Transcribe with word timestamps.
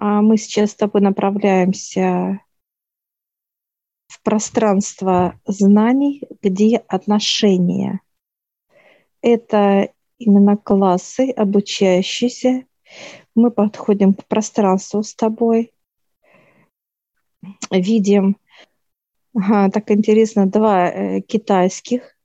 А 0.00 0.22
мы 0.22 0.36
сейчас 0.36 0.70
с 0.70 0.74
тобой 0.76 1.00
направляемся 1.00 2.40
в 4.06 4.22
пространство 4.22 5.40
знаний, 5.44 6.22
где 6.40 6.76
отношения. 6.76 8.00
Это 9.22 9.92
именно 10.18 10.56
классы, 10.56 11.30
обучающиеся. 11.30 12.64
Мы 13.34 13.50
подходим 13.50 14.14
к 14.14 14.24
пространству 14.26 15.02
с 15.02 15.16
тобой, 15.16 15.72
видим, 17.68 18.36
ага, 19.34 19.68
так 19.68 19.90
интересно, 19.90 20.46
два 20.46 20.90
э, 20.90 21.20
китайских, 21.22 22.16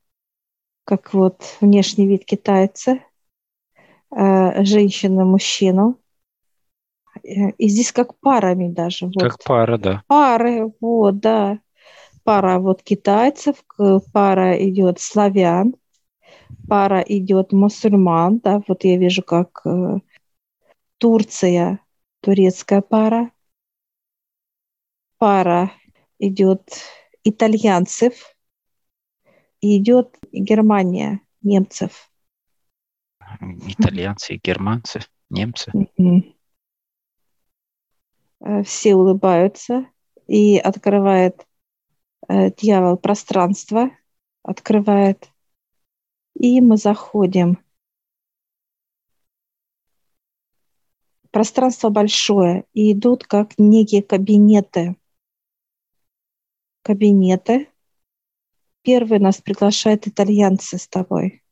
как 0.86 1.16
вот 1.16 1.58
внешний 1.60 2.06
вид 2.06 2.24
китайца, 2.24 3.00
э, 4.16 4.64
женщина, 4.64 5.26
мужчину. 5.26 5.98
Э, 5.98 6.03
и 7.24 7.68
здесь 7.68 7.92
как 7.92 8.18
парами 8.20 8.68
даже. 8.70 9.06
Вот. 9.06 9.20
Как 9.20 9.44
пара, 9.44 9.78
да. 9.78 10.04
Пары, 10.08 10.72
вот, 10.80 11.20
да. 11.20 11.60
Пара 12.24 12.60
вот 12.60 12.84
китайцев, 12.84 13.64
пара 14.14 14.56
идет 14.70 15.00
славян, 15.00 15.76
пара 16.70 17.02
идет 17.02 17.52
мусульман, 17.52 18.40
да, 18.40 18.62
вот 18.68 18.86
я 18.86 18.98
вижу, 18.98 19.24
как 19.24 19.62
э, 19.66 20.00
Турция, 21.00 21.80
турецкая 22.22 22.82
пара, 22.82 23.32
пара 25.18 25.72
идет 26.18 26.62
итальянцев, 27.26 28.34
и 29.64 29.78
идет 29.78 30.18
Германия, 30.34 31.22
немцев. 31.42 32.12
Итальянцы 33.40 34.36
и 34.36 34.42
германцы, 34.44 35.00
немцы. 35.30 35.72
Э, 35.74 36.33
все 38.66 38.96
улыбаются, 38.96 39.86
и 40.28 40.58
открывает 40.58 41.46
э, 42.28 42.52
дьявол 42.52 42.98
пространство, 42.98 43.92
открывает 44.44 45.30
и 46.36 46.62
мы 46.62 46.78
заходим. 46.78 47.60
Пространство 51.32 51.90
большое, 51.90 52.66
и 52.74 52.94
идут 52.94 53.24
как 53.24 53.58
некие 53.58 54.04
кабинеты. 54.04 54.96
Кабинеты. 56.84 57.70
Первый 58.84 59.20
нас 59.20 59.42
приглашает 59.42 60.08
итальянцы 60.08 60.78
с 60.78 60.88
тобой. 60.88 61.44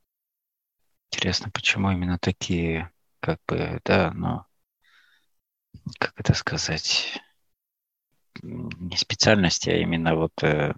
Интересно, 1.12 1.50
почему 1.52 1.90
именно 1.92 2.20
такие, 2.20 2.92
как 3.20 3.40
бы, 3.48 3.80
да, 3.86 4.12
но 4.14 4.46
как 5.98 6.14
это 6.18 6.34
сказать, 6.34 7.22
не 8.42 8.98
специальности, 8.98 9.70
а 9.70 9.78
именно 9.78 10.16
вот... 10.16 10.32
Э, 10.44 10.74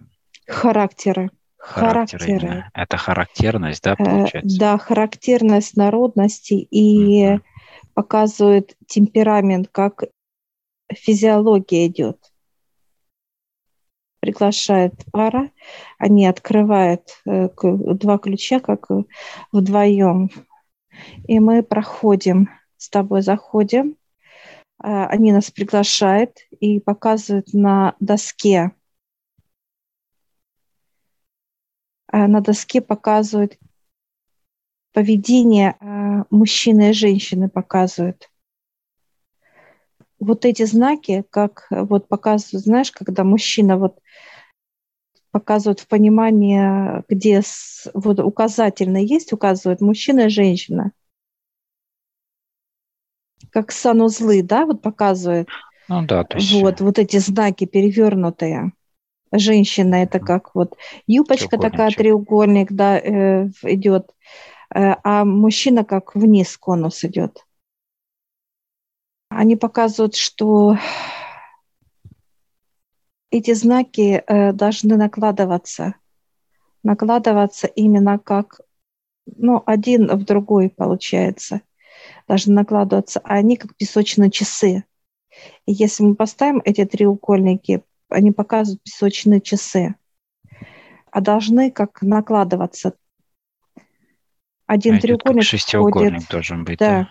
характеры. 0.46 1.30
Характеры. 1.56 2.70
Это 2.74 2.96
характерность, 2.98 3.82
да, 3.82 3.94
э, 3.94 3.96
получается? 3.96 4.58
Да, 4.58 4.78
характерность 4.78 5.76
народности 5.76 6.54
и 6.54 7.34
угу. 7.34 7.42
показывает 7.94 8.76
темперамент, 8.86 9.68
как 9.72 10.04
физиология 10.92 11.86
идет. 11.86 12.18
Приглашает 14.20 14.94
пара, 15.10 15.50
они 15.98 16.26
открывают 16.26 17.02
э, 17.26 17.48
два 17.62 18.18
ключа, 18.18 18.60
как 18.60 18.88
вдвоем. 19.52 20.30
И 21.26 21.40
мы 21.40 21.62
проходим, 21.62 22.50
с 22.76 22.88
тобой 22.88 23.22
заходим, 23.22 23.92
э, 23.92 24.03
они 24.86 25.32
нас 25.32 25.50
приглашают 25.50 26.38
и 26.60 26.80
показывают 26.80 27.52
на 27.54 27.94
доске 28.00 28.72
Э, 32.14 32.28
на 32.28 32.40
доске 32.40 32.80
показывают 32.80 33.58
поведение 34.92 35.76
э, 35.80 36.24
мужчины 36.30 36.90
и 36.90 36.92
женщины 36.92 37.48
показывают. 37.48 38.30
Вот 40.20 40.44
эти 40.44 40.64
знаки, 40.64 41.24
как 41.30 41.66
вот 41.70 42.06
показывают, 42.06 42.64
знаешь, 42.64 42.92
когда 42.92 43.24
мужчина 43.24 43.76
вот 43.76 43.98
показывают 45.32 45.80
в 45.80 45.88
понимании, 45.88 47.02
где 47.08 47.42
вот 47.94 48.20
указательно 48.20 48.98
есть, 48.98 49.32
указывают 49.32 49.80
мужчина 49.80 50.26
и 50.26 50.28
женщина. 50.28 50.92
Как 53.54 53.70
санузлы, 53.70 54.42
да, 54.42 54.66
вот 54.66 54.82
показывает. 54.82 55.48
Ну 55.88 56.04
да, 56.04 56.24
то 56.24 56.38
есть... 56.38 56.52
Вот, 56.60 56.80
вот 56.80 56.98
эти 56.98 57.18
знаки 57.18 57.66
перевернутые. 57.66 58.72
Женщина 59.30 59.94
это 60.02 60.18
как 60.18 60.56
вот 60.56 60.76
юбочка 61.06 61.56
такая 61.56 61.92
треугольник, 61.92 62.72
да, 62.72 62.98
э, 62.98 63.48
идет, 63.62 64.10
э, 64.74 64.96
а 65.04 65.24
мужчина 65.24 65.84
как 65.84 66.16
вниз 66.16 66.56
конус 66.58 67.04
идет. 67.04 67.46
Они 69.28 69.54
показывают, 69.54 70.16
что 70.16 70.76
эти 73.30 73.54
знаки 73.54 74.20
э, 74.26 74.52
должны 74.52 74.96
накладываться, 74.96 75.94
накладываться 76.82 77.68
именно 77.68 78.18
как, 78.18 78.60
ну, 79.26 79.62
один 79.64 80.08
в 80.08 80.24
другой 80.24 80.70
получается, 80.70 81.60
должны 82.26 82.54
накладываться, 82.54 83.20
а 83.24 83.34
они 83.34 83.56
как 83.56 83.76
песочные 83.76 84.30
часы. 84.30 84.84
И 85.66 85.72
если 85.72 86.04
мы 86.04 86.14
поставим 86.14 86.62
эти 86.64 86.84
треугольники 86.84 87.82
они 88.14 88.32
показывают 88.32 88.82
песочные 88.82 89.40
часы, 89.40 89.94
а 91.10 91.20
должны 91.20 91.70
как 91.70 92.02
накладываться. 92.02 92.96
Один 94.66 94.96
а 94.96 95.00
треугольник 95.00 95.44
шестиугольник 95.44 96.22
входит, 96.22 96.30
должен 96.30 96.64
быть. 96.64 96.78
Да. 96.78 97.02
да. 97.02 97.10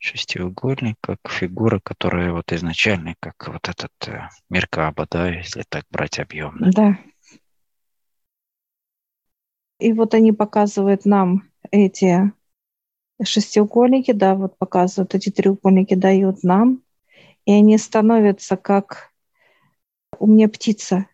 Шестиугольник, 0.00 0.96
как 1.00 1.18
фигура, 1.28 1.80
которая 1.82 2.32
вот 2.32 2.52
изначально, 2.52 3.14
как 3.18 3.48
вот 3.48 3.68
этот 3.68 3.92
э, 4.06 4.28
Меркаба, 4.48 5.08
да, 5.10 5.28
если 5.28 5.64
так 5.68 5.84
брать 5.90 6.20
объемно. 6.20 6.70
Да. 6.70 6.98
И 9.80 9.92
вот 9.92 10.14
они 10.14 10.32
показывают 10.32 11.04
нам 11.04 11.50
эти 11.70 12.32
шестиугольники, 13.22 14.12
да, 14.12 14.34
вот 14.34 14.56
показывают 14.58 15.14
эти 15.14 15.30
треугольники, 15.30 15.94
дают 15.94 16.42
нам, 16.42 16.82
и 17.44 17.52
они 17.52 17.78
становятся 17.78 18.56
как 18.56 19.12
у 20.18 20.26
меня 20.26 20.48
птица, 20.48 21.06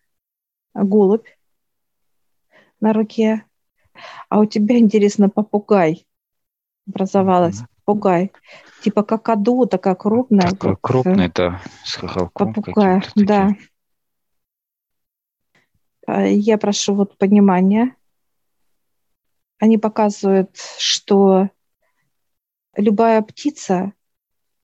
голубь 0.73 1.27
на 2.79 2.93
руке, 2.93 3.45
а 4.29 4.39
у 4.39 4.45
тебя, 4.45 4.77
интересно, 4.77 5.29
попугай 5.29 6.05
образовалась. 6.87 7.61
Mm-hmm. 7.61 7.67
Попугай. 7.85 8.31
Типа 8.81 9.03
как 9.03 9.29
аду, 9.29 9.65
такая 9.65 9.95
крупная. 9.95 10.49
Такой 10.49 10.71
как, 10.71 10.81
крупный, 10.81 11.31
да, 11.33 11.61
с 11.83 11.95
хохолком. 11.95 12.53
Попугай, 12.53 13.01
да. 13.15 13.49
А, 16.07 16.25
я 16.25 16.57
прошу 16.57 16.95
вот 16.95 17.17
понимания. 17.17 17.95
Они 19.59 19.77
показывают, 19.77 20.57
что 20.77 21.49
любая 22.75 23.21
птица 23.21 23.93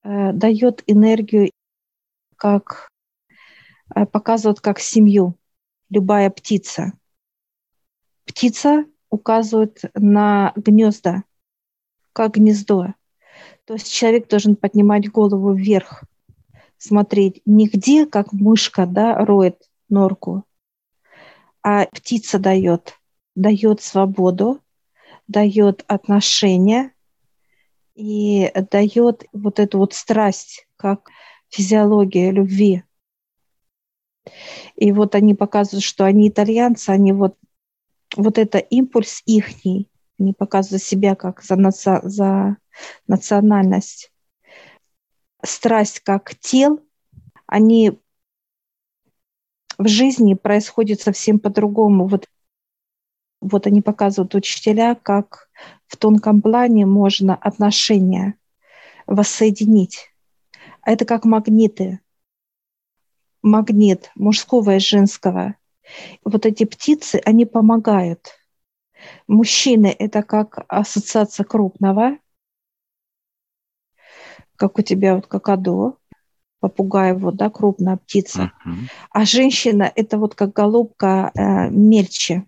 э, 0.04 0.32
дает 0.34 0.84
энергию 0.88 1.52
как 2.36 2.92
Э, 3.94 4.06
показывают 4.06 4.62
как 4.62 4.80
семью, 4.80 5.38
любая 5.90 6.30
птица. 6.30 6.94
Птица 8.26 8.86
указывает 9.10 9.82
на 9.94 10.54
гнезда, 10.56 11.24
как 12.14 12.36
гнездо. 12.36 12.94
То 13.66 13.74
есть 13.74 13.92
человек 13.92 14.28
должен 14.28 14.56
поднимать 14.56 15.12
голову 15.12 15.54
вверх, 15.54 16.04
смотреть 16.78 17.42
не 17.46 17.68
где, 17.68 18.06
как 18.06 18.32
мышка 18.32 18.86
да, 18.86 19.26
роет 19.26 19.70
норку, 19.90 20.46
а 21.62 21.86
птица 21.86 22.40
дает, 22.40 22.98
дает 23.36 23.82
свободу, 23.82 24.62
дает 25.28 25.84
отношения 25.88 26.94
и 27.96 28.52
дает 28.72 29.26
вот 29.34 29.60
эту 29.60 29.80
вот 29.80 29.94
страсть, 29.94 30.68
как 30.78 31.10
физиология 31.50 32.32
любви. 32.32 32.84
И 34.76 34.92
вот 34.92 35.16
они 35.16 35.34
показывают, 35.34 35.84
что 35.84 36.06
они 36.06 36.30
итальянцы, 36.30 36.90
они 36.90 37.12
вот, 37.12 37.38
вот 38.16 38.38
это 38.38 38.58
импульс 38.58 39.22
ихний, 39.26 39.90
они 40.20 40.34
показывают 40.34 40.84
себя 40.84 41.16
как 41.16 41.42
за, 41.42 41.56
наци, 41.56 42.00
за 42.04 42.58
национальность. 43.08 44.12
Страсть 45.44 46.02
как 46.02 46.36
тел, 46.36 46.80
они 47.48 48.00
в 49.78 49.88
жизни 49.88 50.36
происходят 50.36 51.02
совсем 51.02 51.40
по-другому. 51.40 52.08
Вот, 52.08 52.28
вот 53.42 53.68
они 53.68 53.82
показывают 53.82 54.36
учителя, 54.36 54.96
как 54.96 55.50
в 55.88 55.98
тонком 55.98 56.42
плане 56.42 56.86
можно 56.86 57.36
отношения 57.36 58.36
воссоединить. 59.08 60.12
А 60.82 60.92
это 60.92 61.06
как 61.06 61.26
магниты. 61.26 62.00
Магнит 63.42 64.12
мужского 64.16 64.76
и 64.76 64.80
женского. 64.80 65.56
Вот 66.24 66.46
эти 66.46 66.64
птицы, 66.64 67.20
они 67.26 67.46
помогают. 67.46 68.38
Мужчины– 69.28 69.88
это 70.00 70.22
как 70.22 70.64
ассоциация 70.68 71.44
крупного, 71.44 72.18
как 74.56 74.78
у 74.78 74.84
тебя 74.84 75.16
вот 75.16 75.26
какадо, 75.26 75.96
попугай, 76.60 77.14
вот, 77.14 77.36
да, 77.36 77.50
крупная 77.50 77.98
птица. 77.98 78.52
Uh-huh. 78.64 78.74
А 79.10 79.26
женщина– 79.26 79.92
это 79.96 80.20
вот 80.20 80.36
как 80.36 80.54
голубка 80.54 81.32
э, 81.34 81.70
мельче. 81.72 82.46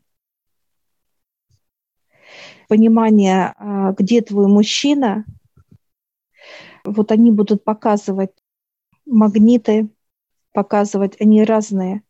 Понимание, 2.74 3.54
э, 3.60 3.94
где 4.00 4.24
твой 4.24 4.48
мужчина, 4.48 5.26
вот 6.84 7.12
они 7.12 7.30
будут 7.30 7.64
показывать 7.64 8.32
магниты, 9.06 9.90
показывать, 10.54 11.16
они 11.22 11.44
разные. 11.44 12.02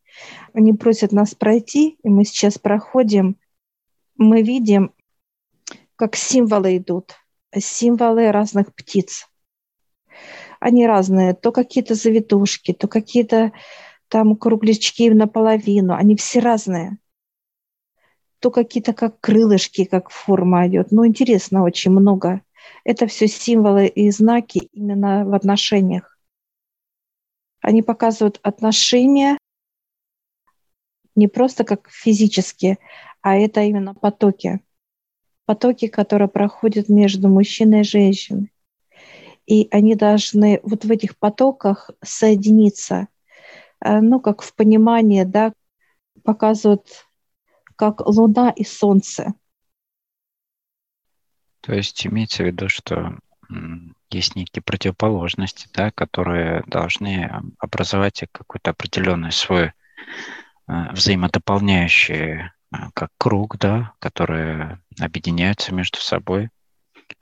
Они 0.54 0.71
просят 0.71 1.12
нас 1.12 1.36
пройти, 1.36 1.98
и 2.01 2.07
мы 2.07 2.24
сейчас 2.24 2.57
проходим. 2.57 3.36
Мы 4.15 4.42
видим, 4.42 4.94
как 5.98 6.15
символы 6.15 6.77
идут, 6.77 7.15
символы 7.54 8.31
разных 8.31 8.74
птиц. 8.74 9.27
Они 10.62 10.88
разные, 10.88 11.33
то 11.33 11.51
какие-то 11.51 11.94
завитушки, 11.94 12.71
то 12.71 12.88
какие-то 12.88 13.51
там 14.07 14.38
круглячки 14.38 15.10
наполовину, 15.10 15.94
они 15.94 16.15
все 16.15 16.39
разные. 16.39 17.00
То 18.44 18.51
какие-то 18.51 18.92
как 18.92 19.22
крылышки, 19.22 19.86
как 19.86 20.10
форма 20.10 20.68
идет. 20.68 20.92
Ну, 20.92 21.07
интересно 21.07 21.63
очень 21.63 21.92
много. 21.92 22.42
Это 22.84 23.07
все 23.07 23.30
символы 23.30 23.88
и 23.88 24.12
знаки 24.12 24.68
именно 24.74 25.24
в 25.24 25.34
отношениях. 25.34 26.19
Они 27.62 27.81
показывают 27.81 28.42
отношения 28.44 29.38
не 31.16 31.30
просто 31.30 31.63
как 31.63 31.90
физически, 31.90 32.80
а 33.22 33.38
это 33.38 33.62
именно 33.62 33.94
потоки. 33.94 34.60
Потоки, 35.46 35.88
которые 35.88 36.28
проходят 36.28 36.89
между 36.89 37.30
мужчиной 37.30 37.80
и 37.80 37.86
женщиной. 37.86 38.51
И 39.46 39.69
они 39.72 39.96
должны 39.96 40.60
вот 40.63 40.84
в 40.84 40.92
этих 40.92 41.18
потоках 41.18 41.92
соединиться. 42.04 43.07
Э, 43.80 44.01
ну, 44.01 44.19
как 44.19 44.42
в 44.42 44.54
понимании, 44.54 45.24
да, 45.24 45.54
показывают, 46.24 47.06
как 47.75 48.02
Луна 48.02 48.52
и 48.52 48.64
Солнце. 48.64 49.34
То 51.62 51.74
есть 51.74 52.06
имеется 52.06 52.44
в 52.44 52.48
виду, 52.48 52.68
что 52.68 53.18
есть 54.10 54.36
некие 54.36 54.62
противоположности, 54.62 55.68
да, 55.74 55.92
которые 55.92 56.64
должны 56.68 57.31
образовать 57.58 58.24
какой-то 58.31 58.72
определенный 58.72 59.31
свой 59.31 59.72
э, 60.68 60.92
взаимодополняющий 60.92 62.42
э, 62.42 62.50
как 62.94 63.10
круг, 63.18 63.58
да, 63.58 63.94
которые 64.00 64.81
объединяются 65.00 65.74
между 65.74 66.00
собой 66.00 66.50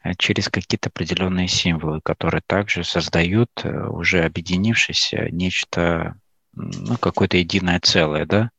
э, 0.03 0.13
через 0.17 0.49
какие-то 0.49 0.89
определенные 0.89 1.47
символы, 1.47 2.01
которые 2.03 2.41
также 2.45 2.83
создают 2.83 3.49
уже 3.63 4.23
объединившись 4.23 5.13
нечто, 5.31 6.15
ну, 6.53 6.97
какое-то 6.97 7.37
единое 7.37 7.79
целое, 7.79 8.25
да, 8.25 8.51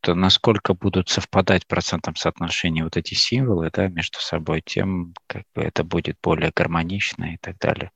то 0.00 0.14
насколько 0.14 0.74
будут 0.74 1.08
совпадать 1.08 1.64
в 1.64 1.66
процентном 1.66 2.16
соотношении 2.16 2.82
вот 2.82 2.96
эти 2.96 3.14
символы 3.14 3.70
да, 3.72 3.88
между 3.88 4.20
собой, 4.20 4.62
тем 4.64 5.14
как 5.26 5.44
бы 5.54 5.62
это 5.62 5.84
будет 5.84 6.16
более 6.22 6.52
гармонично 6.54 7.34
и 7.34 7.36
так 7.38 7.58
далее. 7.58 7.90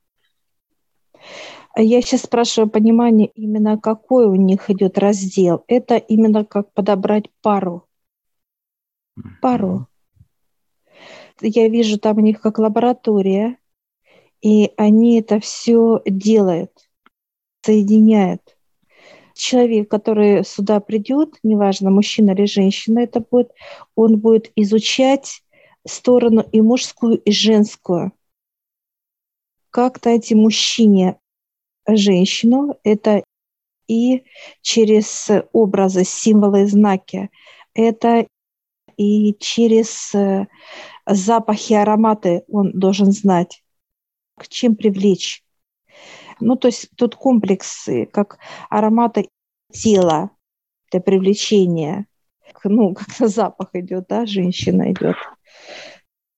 Я 1.77 2.03
сейчас 2.03 2.23
спрашиваю 2.23 2.71
понимание, 2.71 3.29
именно 3.29 3.79
какой 3.79 4.27
у 4.27 4.35
них 4.35 4.69
идет 4.69 4.99
раздел. 4.99 5.65
Это 5.69 5.97
именно 5.97 6.44
как 6.44 6.73
подобрать 6.75 7.31
пару. 7.41 7.87
Пару. 9.41 9.87
Я 11.41 11.69
вижу 11.69 11.99
там 11.99 12.19
у 12.19 12.21
них 12.21 12.41
как 12.41 12.59
лаборатория, 12.59 13.56
и 14.43 14.73
они 14.77 15.21
это 15.21 15.41
все 15.41 16.03
делают, 16.05 16.73
соединяют 17.62 18.51
человек, 19.34 19.90
который 19.90 20.44
сюда 20.44 20.81
придет, 20.81 21.38
неважно, 21.43 21.90
мужчина 21.90 22.32
или 22.32 22.46
женщина 22.46 23.00
это 23.00 23.20
будет, 23.20 23.52
он 23.94 24.19
будет 24.19 24.50
изучать 24.56 25.43
сторону 25.87 26.44
и 26.52 26.61
мужскую, 26.61 27.19
и 27.19 27.32
женскую. 27.32 28.12
Как 29.70 30.05
найти 30.05 30.34
мужчине 30.34 31.19
женщину, 31.87 32.76
это 32.84 33.23
и 33.88 34.25
через 34.61 35.29
образы, 35.52 36.05
символы, 36.05 36.67
знаки, 36.67 37.31
это 37.75 38.26
и 38.96 39.35
через 39.38 40.14
э, 40.14 40.46
запахи, 41.06 41.73
ароматы 41.73 42.44
он 42.49 42.73
должен 42.73 43.12
знать, 43.12 43.64
к 44.37 44.49
чем 44.49 44.76
привлечь. 44.76 45.43
Ну, 46.40 46.56
то 46.56 46.69
есть 46.69 46.88
тут 46.96 47.17
комплексы, 47.17 48.06
как 48.06 48.38
ароматы 48.70 49.29
тела 49.73 50.31
для 50.90 51.00
привлечения. 51.00 52.06
Ну, 52.64 52.94
как-то 52.94 53.29
запах 53.29 53.70
идет, 53.75 54.06
да, 54.08 54.26
женщина 54.26 54.93
идет. 54.93 55.17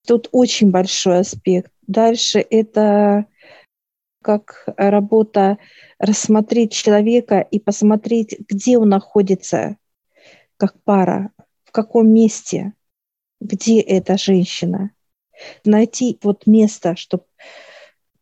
Тут 0.07 0.29
очень 0.31 0.71
большой 0.71 1.19
аспект. 1.19 1.71
Дальше 1.87 2.39
это 2.39 3.25
как 4.21 4.67
работа 4.75 5.59
рассмотреть 5.99 6.71
человека 6.71 7.39
и 7.39 7.59
посмотреть, 7.59 8.35
где 8.49 8.77
он 8.77 8.89
находится 8.89 9.77
как 10.57 10.81
пара, 10.83 11.31
в 11.63 11.71
каком 11.71 12.09
месте, 12.11 12.73
где 13.39 13.79
эта 13.81 14.17
женщина. 14.17 14.91
Найти 15.63 16.17
вот 16.23 16.47
место, 16.47 16.95
чтобы 16.95 17.25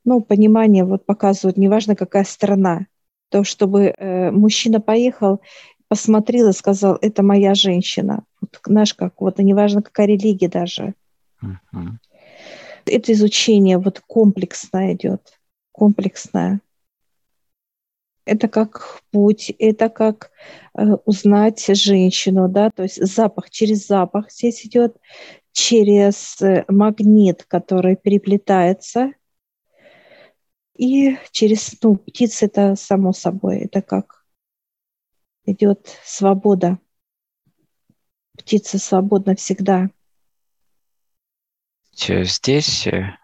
ну, 0.06 0.22
понимание 0.22 0.84
вот 0.84 1.06
показывают, 1.06 1.58
неважно 1.58 1.96
какая 1.96 2.24
страна, 2.24 2.88
то 3.30 3.44
чтобы 3.44 3.94
э, 3.98 4.32
мужчина 4.32 4.80
поехал, 4.82 5.42
посмотрел 5.88 6.50
и 6.50 6.54
сказал, 6.54 6.98
это 7.02 7.24
моя 7.24 7.56
женщина. 7.56 8.24
Вот, 8.42 8.60
знаешь, 8.66 8.94
как 8.94 9.22
вот, 9.22 9.40
неважно 9.40 9.82
какая 9.82 10.08
религия 10.08 10.50
даже. 10.50 10.94
Uh-huh. 11.42 11.92
Это 12.86 13.14
изучение 13.14 13.78
вот 13.78 14.02
комплексное 14.06 14.94
идет, 14.94 15.40
комплексное. 15.72 16.60
Это 18.26 18.48
как 18.48 19.02
путь, 19.12 19.54
это 19.60 19.90
как 19.90 20.32
э, 20.78 20.96
узнать 21.06 21.66
женщину, 21.76 22.48
да, 22.48 22.70
то 22.70 22.84
есть 22.84 23.06
запах, 23.06 23.50
через 23.50 23.88
запах 23.88 24.32
здесь 24.32 24.66
идет, 24.66 24.96
через 25.52 26.42
э, 26.42 26.66
магнит, 26.68 27.44
который 27.48 27.96
переплетается– 27.96 29.12
и 30.76 31.18
через, 31.32 31.80
ну, 31.82 31.96
птицы 31.96 32.46
это 32.46 32.76
само 32.76 33.14
собой, 33.14 33.60
это 33.60 33.82
как 33.82 34.26
идет 35.46 36.00
свобода. 36.04 36.80
Птица 38.38 38.80
свободна 38.80 39.36
всегда. 39.36 39.90
Здесь, 41.96 42.88
э, 42.88 43.16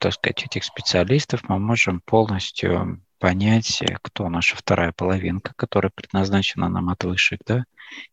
так 0.00 0.12
сказать, 0.12 0.44
этих 0.44 0.64
специалистов 0.64 1.48
мы 1.48 1.60
можем 1.60 2.00
полностью 2.00 3.04
понять, 3.18 3.80
э, 3.82 3.96
кто 4.02 4.28
наша 4.28 4.56
вторая 4.56 4.92
половинка, 4.92 5.52
которая 5.54 5.92
предназначена 5.94 6.68
нам 6.68 6.88
от 6.88 7.04
высших, 7.04 7.40
да, 7.46 7.64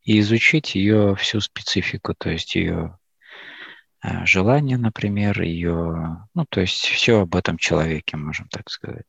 и 0.04 0.20
изучить 0.20 0.76
ее 0.76 1.16
всю 1.16 1.42
специфику, 1.42 2.14
то 2.14 2.30
есть 2.30 2.54
ее 2.54 3.00
желание, 4.26 4.78
например, 4.78 5.42
ее, 5.42 6.28
ну, 6.34 6.46
то 6.50 6.62
есть 6.62 6.86
все 6.86 7.22
об 7.22 7.36
этом 7.36 7.58
человеке, 7.58 8.18
можем 8.18 8.48
так 8.50 8.70
сказать. 8.70 9.06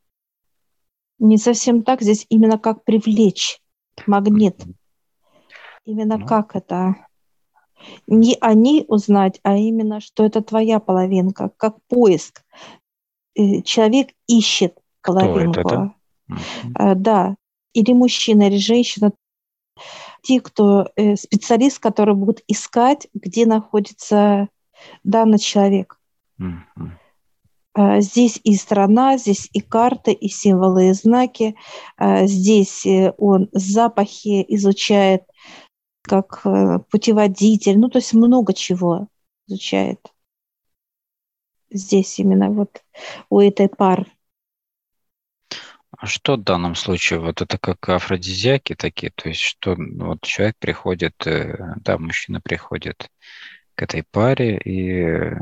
Не 1.18 1.38
совсем 1.38 1.82
так, 1.82 2.02
здесь 2.02 2.26
именно 2.28 2.58
как 2.58 2.84
привлечь 2.84 3.60
магнит. 4.06 4.62
Именно 5.84 6.18
ну. 6.18 6.26
как 6.26 6.54
это? 6.56 6.94
Не 8.06 8.36
они 8.40 8.84
узнать, 8.88 9.40
а 9.42 9.56
именно, 9.56 10.00
что 10.00 10.24
это 10.24 10.42
твоя 10.42 10.80
половинка, 10.80 11.50
как 11.56 11.76
поиск. 11.88 12.42
Э, 13.34 13.62
человек 13.62 14.08
ищет 14.26 14.78
половинку. 15.02 15.60
Кто 15.60 15.68
это, 15.68 15.94
да? 16.74 16.94
да. 16.94 17.36
Или 17.72 17.92
мужчина, 17.92 18.48
или 18.48 18.56
женщина. 18.56 19.12
Те, 20.22 20.40
кто 20.40 20.88
специалист, 21.16 21.78
который 21.78 22.14
будет 22.14 22.42
искать, 22.48 23.06
где 23.14 23.46
находится 23.46 24.48
данный 25.04 25.38
человек. 25.38 25.99
Mm-hmm. 26.40 28.00
Здесь 28.00 28.40
и 28.42 28.54
страна, 28.56 29.18
здесь 29.18 29.50
и 29.52 29.61
карты, 29.61 30.12
и 30.12 30.28
символы, 30.28 30.88
и 30.88 30.92
знаки. 30.92 31.56
А, 31.99 32.26
здесь 32.26 32.87
э, 32.87 33.12
он 33.18 33.50
запахи 33.52 34.42
изучает 34.49 35.25
как 36.00 36.40
э, 36.47 36.78
путеводитель. 36.90 37.78
Ну, 37.78 37.90
то 37.90 37.99
есть 37.99 38.14
много 38.14 38.54
чего 38.54 39.09
изучает. 39.47 40.00
Здесь 41.71 42.18
именно 42.18 42.50
вот 42.50 42.83
у 43.28 43.40
этой 43.40 43.68
пары. 43.68 44.06
А 45.99 46.06
что 46.06 46.37
в 46.37 46.42
данном 46.42 46.75
случае? 46.75 47.21
Вот 47.21 47.42
это 47.42 47.59
как 47.59 47.88
афродизиаки 47.88 48.75
такие, 48.75 49.12
то 49.14 49.28
есть 49.28 49.40
что 49.40 49.76
ну, 49.76 50.06
вот 50.06 50.23
человек 50.23 50.56
приходит, 50.59 51.26
э, 51.26 51.75
да, 51.76 51.99
мужчина 51.99 52.40
приходит 52.40 53.11
к 53.76 53.83
этой 53.83 54.02
паре, 54.02 54.59
и 54.59 55.00
э, 55.00 55.35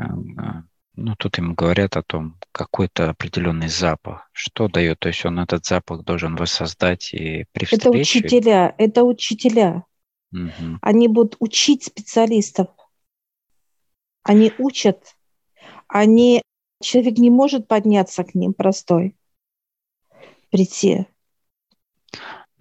ну, 0.96 1.16
тут 1.16 1.38
ему 1.38 1.54
говорят 1.54 1.96
о 1.96 2.02
том, 2.02 2.38
какой-то 2.52 3.10
определенный 3.10 3.68
запах. 3.68 4.28
Что 4.32 4.68
дает? 4.68 5.00
То 5.00 5.08
есть 5.08 5.24
он 5.24 5.40
этот 5.40 5.64
запах 5.66 6.04
должен 6.04 6.36
воссоздать 6.36 7.12
и 7.14 7.46
при 7.52 7.64
встрече... 7.64 7.88
Это 7.88 7.90
учителя, 7.90 8.74
это 8.78 9.04
учителя. 9.04 9.84
Угу. 10.32 10.78
Они 10.82 11.08
будут 11.08 11.36
учить 11.40 11.84
специалистов. 11.84 12.68
Они 14.22 14.52
учат. 14.58 15.16
Они... 15.88 16.42
Человек 16.82 17.18
не 17.18 17.30
может 17.30 17.66
подняться 17.66 18.24
к 18.24 18.34
ним 18.34 18.52
простой, 18.52 19.16
прийти. 20.50 21.06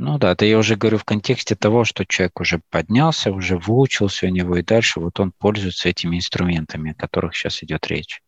Ну 0.05 0.17
да, 0.17 0.33
это 0.33 0.43
я 0.43 0.57
уже 0.57 0.75
говорю 0.75 0.98
в 0.98 1.05
контексте 1.05 1.55
того, 1.55 1.86
что 1.86 2.05
человек 2.05 2.41
уже 2.41 2.60
поднялся, 2.69 3.31
уже 3.31 3.57
выучился 3.57 4.25
у 4.25 4.29
него, 4.29 4.57
и 4.57 4.62
дальше 4.62 5.00
вот 5.00 5.17
он 5.22 5.31
пользуется 5.31 5.88
этими 5.88 6.17
инструментами, 6.17 6.91
о 6.91 6.93
которых 6.93 7.33
сейчас 7.38 7.63
идет 7.63 7.88
речь. 7.88 8.22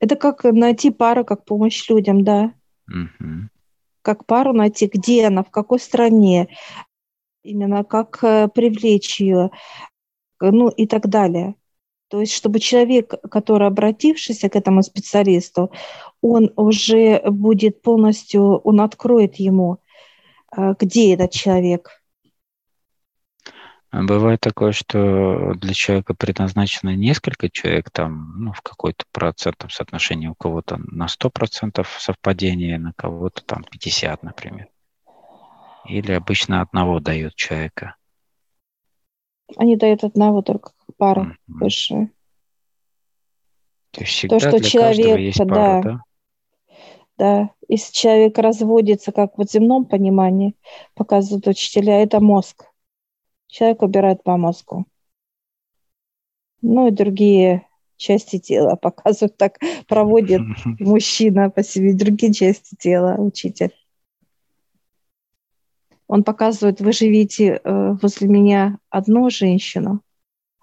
Это 0.00 0.16
как 0.16 0.44
найти 0.44 0.90
пару, 0.90 1.26
как 1.26 1.44
помощь 1.44 1.86
людям, 1.90 2.24
да. 2.24 2.54
Угу. 2.88 3.50
Как 4.00 4.24
пару 4.24 4.54
найти, 4.54 4.86
где 4.86 5.26
она, 5.26 5.42
в 5.42 5.50
какой 5.50 5.78
стране, 5.78 6.48
именно 7.42 7.84
как 7.84 8.20
э, 8.24 8.48
привлечь 8.48 9.20
ее, 9.20 9.50
ну 10.40 10.70
и 10.70 10.86
так 10.86 11.06
далее. 11.06 11.54
То 12.08 12.20
есть, 12.20 12.32
чтобы 12.32 12.60
человек, 12.60 13.12
который 13.30 13.68
обратившийся 13.68 14.48
к 14.48 14.56
этому 14.56 14.82
специалисту, 14.82 15.70
он 16.22 16.50
уже 16.56 17.20
будет 17.30 17.82
полностью, 17.82 18.56
он 18.60 18.80
откроет 18.80 19.34
ему, 19.34 19.80
где 20.52 21.14
этот 21.14 21.32
человек. 21.32 21.90
А 23.90 24.02
бывает 24.02 24.40
такое, 24.40 24.72
что 24.72 25.54
для 25.54 25.72
человека 25.72 26.12
предназначено 26.12 26.94
несколько 26.94 27.48
человек, 27.48 27.90
там, 27.90 28.44
ну, 28.44 28.52
в 28.52 28.60
какой-то 28.60 29.04
процентном 29.12 29.70
соотношении, 29.70 30.28
у 30.28 30.34
кого-то 30.34 30.76
на 30.76 31.06
100% 31.06 31.86
совпадение, 31.98 32.78
на 32.78 32.92
кого-то 32.92 33.42
там 33.44 33.64
50, 33.64 34.22
например. 34.22 34.68
Или 35.86 36.12
обычно 36.12 36.60
одного 36.60 37.00
дают 37.00 37.34
человека? 37.34 37.96
Они 39.56 39.76
дают 39.76 40.04
одного 40.04 40.42
только 40.42 40.72
пару 40.98 41.22
mm-hmm. 41.22 41.34
выше. 41.46 42.10
То 43.92 44.02
есть 44.02 44.12
всегда 44.12 44.38
То, 44.38 44.40
что 44.50 44.58
для 44.58 44.68
человек, 44.68 45.18
есть 45.18 45.38
пара, 45.38 45.48
да, 45.50 45.82
да? 45.82 46.00
Да, 47.18 47.50
если 47.66 47.92
человек 47.92 48.38
разводится, 48.38 49.10
как 49.10 49.36
в 49.36 49.42
земном 49.42 49.86
понимании, 49.86 50.54
показывают 50.94 51.48
учителя, 51.48 52.00
это 52.00 52.20
мозг. 52.20 52.66
Человек 53.48 53.82
убирает 53.82 54.22
по 54.22 54.36
мозгу. 54.36 54.86
Ну 56.62 56.86
и 56.86 56.92
другие 56.92 57.66
части 57.96 58.38
тела 58.38 58.76
показывают, 58.80 59.36
так 59.36 59.58
проводит 59.88 60.42
мужчина 60.78 61.50
по 61.50 61.64
себе, 61.64 61.92
другие 61.92 62.32
части 62.32 62.76
тела 62.78 63.16
учитель. 63.18 63.74
Он 66.06 66.22
показывает, 66.22 66.80
вы 66.80 66.92
живите 66.92 67.60
э, 67.62 67.92
возле 68.00 68.28
меня 68.28 68.78
одну 68.90 69.28
женщину, 69.28 70.02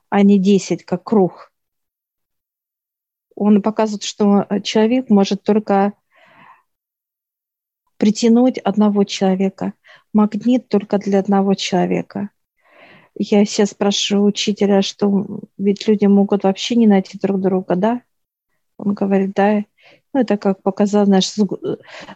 а 0.09 0.24
не 0.24 0.39
десять, 0.39 0.85
как 0.85 1.03
круг. 1.03 1.51
Он 3.35 3.62
показывает, 3.62 4.03
что 4.03 4.47
человек 4.63 5.09
может 5.09 5.43
только 5.43 5.93
притянуть 7.98 8.58
одного 8.60 9.04
человека. 9.04 9.74
Магнит 10.14 10.68
только 10.70 10.98
для 10.98 11.20
одного 11.20 11.54
человека. 11.54 12.30
Я 13.18 13.46
сейчас 13.46 13.72
спрашиваю 13.72 14.25
учителя, 14.25 14.82
что 14.82 15.42
ведь 15.58 15.88
люди 15.88 16.06
могут 16.06 16.44
вообще 16.44 16.75
не 16.75 16.88
найти 16.88 17.18
друг 17.18 17.40
друга, 17.42 17.75
да? 17.75 18.02
Он 18.78 18.94
говорит, 18.94 19.34
да. 19.34 19.64
Ну, 20.14 20.22
это 20.22 20.38
как 20.38 20.62
показал, 20.62 21.06
знаешь, 21.06 21.30
с, 21.30 21.38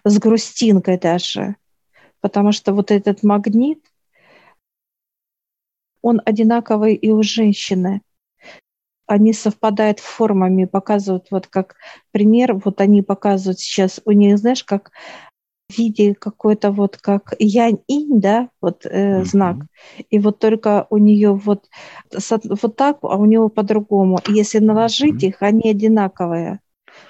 с 0.03 0.19
грустинкой 0.19 0.97
даже 0.97 1.55
потому 2.21 2.51
что 2.51 2.73
вот 2.73 2.91
этот 2.91 3.23
магнит, 3.23 3.83
он 6.01 6.21
одинаковый 6.25 6.95
и 6.95 7.09
у 7.11 7.23
женщины. 7.23 8.01
Они 9.05 9.33
совпадают 9.33 9.99
формами, 9.99 10.65
показывают, 10.65 11.27
вот 11.31 11.47
как 11.47 11.75
пример, 12.11 12.53
вот 12.53 12.79
они 12.79 13.01
показывают 13.01 13.59
сейчас, 13.59 13.99
у 14.05 14.11
них, 14.11 14.37
знаешь, 14.37 14.63
как 14.63 14.91
в 15.69 15.77
виде 15.77 16.15
какой-то 16.15 16.71
вот 16.71 16.97
как 16.97 17.33
янь-инь, 17.39 18.19
да, 18.19 18.49
вот 18.59 18.85
э, 18.85 19.19
mm-hmm. 19.21 19.25
знак. 19.25 19.57
И 20.09 20.19
вот 20.19 20.39
только 20.39 20.87
у 20.89 20.97
нее 20.97 21.33
вот, 21.33 21.69
вот 22.11 22.75
так, 22.75 22.97
а 23.03 23.15
у 23.17 23.25
него 23.25 23.49
по-другому. 23.49 24.19
Если 24.27 24.59
наложить 24.59 25.23
mm-hmm. 25.23 25.27
их, 25.27 25.41
они 25.41 25.69
одинаковые. 25.69 26.59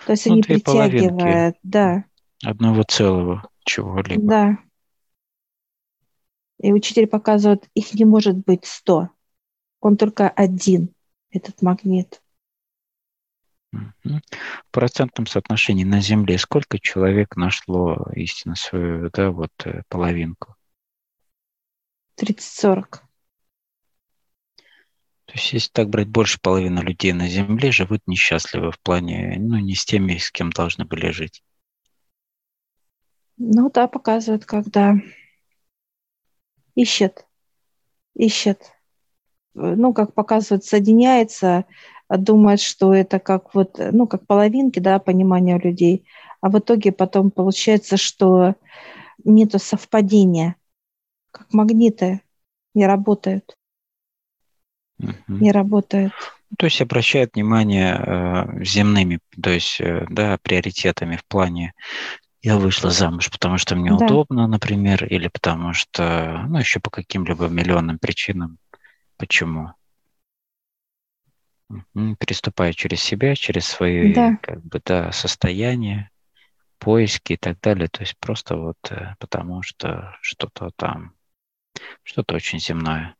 То 0.05 0.11
есть 0.11 0.25
ну, 0.25 0.33
они 0.33 0.43
притягивают, 0.43 1.55
да. 1.63 2.03
Одного 2.43 2.83
целого 2.83 3.47
чего-либо. 3.63 4.23
Да. 4.23 4.57
И 6.61 6.73
учитель 6.73 7.07
показывает, 7.07 7.67
их 7.73 7.93
не 7.93 8.03
может 8.03 8.37
быть 8.37 8.65
сто. 8.65 9.09
Он 9.79 9.95
только 9.95 10.27
один, 10.27 10.89
этот 11.31 11.61
магнит. 11.61 12.21
В 13.71 14.71
процентном 14.71 15.27
соотношении 15.27 15.83
на 15.83 16.01
Земле 16.01 16.37
сколько 16.37 16.79
человек 16.79 17.35
нашло 17.35 18.07
истинно 18.15 18.55
свою, 18.55 19.09
да, 19.11 19.31
вот 19.31 19.51
э, 19.65 19.83
половинку? 19.89 20.55
30-40. 22.19 23.01
То 25.25 25.35
есть, 25.35 25.53
если 25.53 25.69
так 25.69 25.89
брать, 25.89 26.07
больше 26.07 26.39
половины 26.41 26.79
людей 26.79 27.13
на 27.13 27.27
Земле 27.27 27.71
живут 27.71 28.01
несчастливы 28.07 28.71
в 28.71 28.79
плане, 28.79 29.37
ну, 29.39 29.59
не 29.59 29.75
с 29.75 29.85
теми, 29.85 30.17
с 30.17 30.31
кем 30.31 30.49
должны 30.49 30.85
были 30.85 31.11
жить. 31.11 31.43
Ну 33.37 33.69
да, 33.69 33.87
показывает, 33.87 34.45
когда 34.45 34.95
ищет, 36.73 37.27
ищет. 38.15 38.73
Ну, 39.53 39.93
как 39.93 40.13
показывает, 40.13 40.65
соединяется, 40.65 41.65
думает, 42.17 42.59
что 42.59 42.93
это 42.93 43.19
как 43.19 43.53
вот, 43.53 43.79
ну, 43.79 44.07
как 44.07 44.25
половинки, 44.25 44.79
да, 44.79 44.99
понимания 44.99 45.55
у 45.55 45.59
людей. 45.59 46.05
А 46.41 46.49
в 46.49 46.57
итоге 46.57 46.91
потом 46.91 47.31
получается, 47.31 47.97
что 47.97 48.55
нету 49.23 49.59
совпадения, 49.59 50.55
как 51.31 51.53
магниты 51.53 52.21
не 52.73 52.87
работают. 52.87 53.55
Угу. 54.99 55.13
Не 55.27 55.51
работают. 55.51 56.13
То 56.57 56.65
есть 56.65 56.81
обращает 56.81 57.35
внимание 57.35 57.95
э, 57.95 58.63
земными, 58.63 59.19
то 59.41 59.51
есть, 59.51 59.79
э, 59.79 60.05
да, 60.09 60.37
приоритетами 60.41 61.15
в 61.15 61.25
плане 61.25 61.73
я 62.41 62.57
вышла 62.57 62.89
замуж, 62.89 63.29
потому 63.29 63.57
что 63.57 63.75
мне 63.75 63.91
да. 63.91 64.05
удобно, 64.05 64.47
например, 64.47 65.05
или 65.05 65.27
потому 65.27 65.73
что, 65.73 66.45
ну, 66.47 66.57
еще 66.57 66.79
по 66.79 66.89
каким-либо 66.89 67.47
миллионным 67.47 67.99
причинам. 67.99 68.57
Почему? 69.17 69.73
Переступая 71.93 72.73
через 72.73 73.01
себя, 73.01 73.35
через 73.35 73.65
свои, 73.65 74.13
да. 74.13 74.37
как 74.41 74.63
бы, 74.63 74.81
да, 74.83 75.11
состояния, 75.11 76.09
поиски 76.79 77.33
и 77.33 77.37
так 77.37 77.59
далее. 77.61 77.87
То 77.87 78.01
есть 78.01 78.17
просто 78.19 78.55
вот 78.55 78.77
э, 78.89 79.15
потому 79.19 79.61
что 79.61 80.15
что-то 80.21 80.71
там, 80.75 81.13
что-то 82.03 82.35
очень 82.35 82.59
земное. 82.59 83.15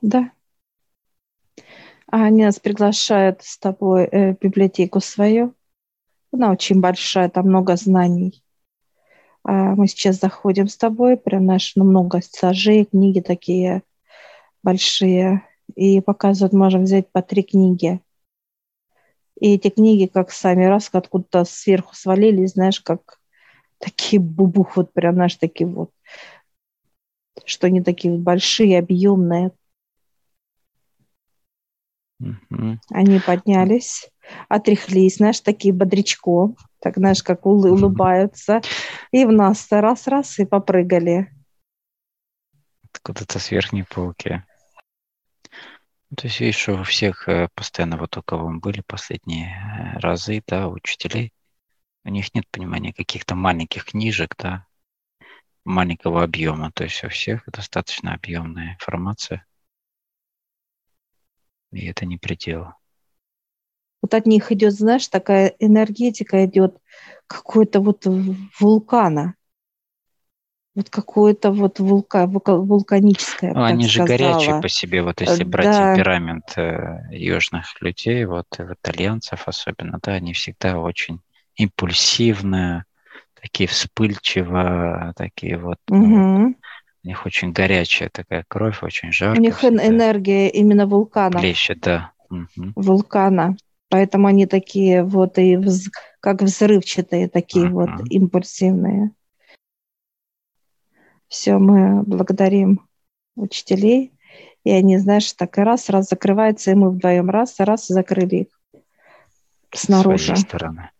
Да. 0.00 0.30
А 2.06 2.24
они 2.24 2.44
нас 2.44 2.60
приглашают 2.60 3.42
с 3.42 3.58
тобой 3.58 4.04
э, 4.04 4.34
в 4.34 4.38
библиотеку 4.38 5.00
свою. 5.00 5.54
Она 6.30 6.50
очень 6.50 6.80
большая, 6.80 7.28
там 7.28 7.46
много 7.46 7.76
знаний. 7.76 8.44
А 9.44 9.74
мы 9.74 9.88
сейчас 9.88 10.20
заходим 10.20 10.68
с 10.68 10.76
тобой, 10.76 11.16
прям 11.16 11.46
наш, 11.46 11.74
ну, 11.74 11.84
много 11.84 12.20
стажей, 12.20 12.84
книги 12.84 13.20
такие 13.20 13.82
большие. 14.62 15.42
И 15.74 16.00
показывают, 16.00 16.52
можем 16.52 16.84
взять 16.84 17.10
по 17.10 17.22
три 17.22 17.42
книги. 17.42 18.00
И 19.40 19.54
эти 19.54 19.70
книги, 19.70 20.06
как 20.06 20.30
сами 20.30 20.64
раз, 20.64 20.88
откуда-то 20.92 21.44
сверху 21.44 21.94
свалились, 21.94 22.52
знаешь, 22.52 22.80
как 22.80 23.18
такие 23.78 24.20
бубух, 24.20 24.76
вот 24.76 24.92
прям, 24.92 25.14
знаешь, 25.14 25.36
такие 25.36 25.68
вот, 25.68 25.90
что 27.44 27.66
они 27.66 27.82
такие 27.82 28.16
большие, 28.16 28.78
объемные. 28.78 29.50
Mm-hmm. 32.22 32.76
Они 32.90 33.18
поднялись 33.18 34.12
отряхлись, 34.48 35.16
знаешь, 35.16 35.40
такие 35.40 35.74
бодрячко, 35.74 36.54
так, 36.80 36.96
знаешь, 36.96 37.22
как 37.22 37.46
улыбаются, 37.46 38.60
и 39.10 39.24
в 39.24 39.32
нас 39.32 39.68
раз-раз 39.70 40.38
и 40.38 40.44
попрыгали. 40.44 41.32
Откуда-то 42.92 43.38
с 43.38 43.50
верхней 43.50 43.84
полки. 43.84 44.44
Ну, 46.12 46.16
то 46.16 46.26
есть, 46.26 46.40
видишь, 46.40 46.58
что 46.58 46.74
у 46.74 46.82
всех 46.82 47.26
э, 47.26 47.48
постоянно 47.54 47.96
вот 47.96 48.18
у 48.18 48.22
кого 48.22 48.50
мы 48.50 48.60
были 48.60 48.82
последние 48.82 49.48
э, 49.48 49.98
разы, 49.98 50.42
да, 50.46 50.68
учителей, 50.68 51.32
У 52.04 52.10
них 52.10 52.34
нет 52.34 52.44
понимания 52.50 52.92
каких-то 52.92 53.34
маленьких 53.34 53.86
книжек, 53.86 54.34
да, 54.36 54.66
маленького 55.64 56.22
объема. 56.22 56.70
То 56.70 56.84
есть 56.84 57.02
у 57.02 57.08
всех 57.08 57.44
достаточно 57.46 58.12
объемная 58.12 58.74
информация. 58.74 59.46
И 61.70 61.86
это 61.86 62.04
не 62.04 62.18
предел. 62.18 62.74
Вот 64.02 64.12
от 64.12 64.26
них 64.26 64.52
идет, 64.52 64.74
знаешь, 64.74 65.08
такая 65.08 65.54
энергетика 65.60 66.44
идет 66.44 66.76
какой-то 67.26 67.80
вот 67.80 68.04
вулкана. 68.60 69.34
Вот 70.74 70.88
какое-то 70.88 71.52
вот 71.52 71.80
вулка, 71.80 72.26
вулканическое. 72.26 73.52
Ну, 73.52 73.62
они 73.62 73.86
же 73.86 74.04
сказала. 74.04 74.32
горячие 74.32 74.62
по 74.62 74.68
себе, 74.68 75.02
вот 75.02 75.20
если 75.20 75.44
брать 75.44 75.66
да. 75.66 75.94
темперамент 75.94 76.56
э, 76.56 77.00
южных 77.10 77.80
людей, 77.82 78.24
вот 78.24 78.46
итальянцев 78.58 79.42
особенно, 79.46 79.98
да, 80.02 80.12
они 80.12 80.32
всегда 80.32 80.78
очень 80.78 81.20
импульсивные, 81.56 82.84
такие 83.40 83.68
вспыльчивые, 83.68 85.12
такие 85.14 85.58
вот. 85.58 85.78
Угу. 85.90 85.98
Ну, 85.98 86.56
у 87.04 87.08
них 87.08 87.26
очень 87.26 87.52
горячая 87.52 88.08
такая 88.10 88.44
кровь, 88.48 88.82
очень 88.82 89.12
жаркая. 89.12 89.40
У 89.40 89.42
них 89.42 89.58
всегда. 89.58 89.86
энергия 89.86 90.48
именно 90.48 90.86
вулкана. 90.86 91.38
Плещет, 91.38 91.80
да. 91.80 92.12
Угу. 92.30 92.72
Вулкана. 92.76 93.56
Поэтому 93.88 94.28
они 94.28 94.46
такие 94.46 95.02
вот 95.02 95.36
и 95.36 95.56
вз, 95.56 95.90
как 96.20 96.40
взрывчатые, 96.40 97.28
такие 97.28 97.66
угу. 97.66 97.80
вот 97.80 97.90
импульсивные. 98.08 99.10
Все, 101.32 101.56
мы 101.56 102.02
благодарим 102.02 102.86
учителей. 103.36 104.12
И 104.64 104.70
они, 104.70 104.98
знаешь, 104.98 105.32
так 105.32 105.56
и 105.56 105.62
раз, 105.62 105.88
раз 105.88 106.10
закрываются, 106.10 106.70
и 106.70 106.74
мы 106.74 106.90
вдвоем 106.90 107.30
раз, 107.30 107.58
раз 107.58 107.86
закрыли 107.86 108.36
их 108.36 108.48
снаружи. 109.74 110.36
С 110.36 110.40
стороны. 110.40 110.90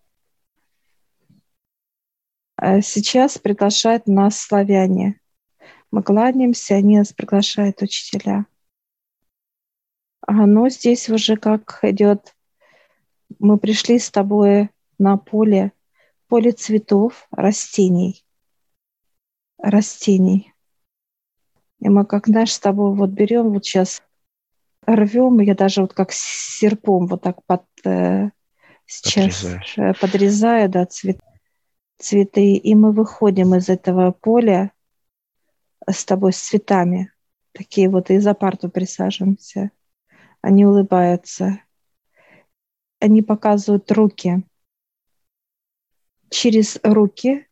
А 2.57 2.81
сейчас 2.81 3.37
приглашают 3.37 4.07
нас 4.07 4.39
славяне. 4.39 5.21
Мы 5.91 6.03
кланяемся, 6.03 6.77
они 6.77 6.97
нас 6.97 7.13
приглашают 7.13 7.83
учителя. 7.83 8.47
А 10.27 10.47
но 10.47 10.71
здесь 10.71 11.11
уже 11.11 11.37
как 11.37 11.81
идет, 11.83 12.35
мы 13.39 13.59
пришли 13.59 13.99
с 13.99 14.11
тобой 14.11 14.71
на 14.99 15.19
поле, 15.19 15.73
поле 16.27 16.53
цветов, 16.53 17.29
растений 17.33 18.25
растений. 19.63 20.53
И 21.81 21.89
мы 21.89 22.05
как, 22.05 22.27
знаешь, 22.27 22.53
с 22.53 22.61
тобой 22.61 22.95
вот 22.95 23.11
берем, 23.11 23.51
вот 23.51 23.65
сейчас 23.65 24.03
рвем, 24.87 25.41
я 25.41 25.55
даже 25.55 25.81
вот 25.81 25.95
как 25.95 26.13
серпом 26.13 27.07
вот 27.07 27.23
так 27.23 27.45
под, 27.47 27.65
э, 27.85 28.31
сейчас 28.87 29.45
э, 29.77 29.95
подрезаю, 29.95 30.69
да, 30.69 30.85
цвет, 30.87 31.21
цветы, 31.99 32.55
и 32.55 32.75
мы 32.75 32.93
выходим 32.93 33.55
из 33.55 33.69
этого 33.69 34.13
поля 34.13 34.73
с 35.89 36.05
тобой 36.05 36.33
с 36.33 36.41
цветами. 36.41 37.13
Такие 37.53 37.89
вот 37.89 38.11
и 38.11 38.19
за 38.19 38.35
парту 38.35 38.69
присаживаемся. 38.69 39.71
Они 40.41 40.65
улыбаются. 40.65 41.61
Они 42.99 43.23
показывают 43.23 43.91
руки. 43.93 44.45
Через 46.31 46.79
руки, 46.83 47.47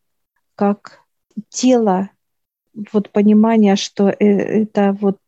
как 0.54 0.99
тело, 1.48 2.10
вот 2.92 3.10
понимание, 3.10 3.76
что 3.76 4.08
э, 4.08 4.14
это 4.24 4.96
вот 5.00 5.18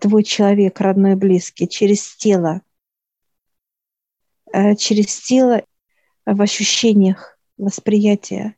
твой 0.00 0.24
человек, 0.24 0.80
родной, 0.80 1.16
близкий, 1.16 1.68
через 1.68 2.16
тело, 2.16 2.62
э, 4.52 4.74
через 4.76 5.20
тело 5.20 5.62
в 6.24 6.40
ощущениях, 6.40 7.38
восприятия. 7.56 8.56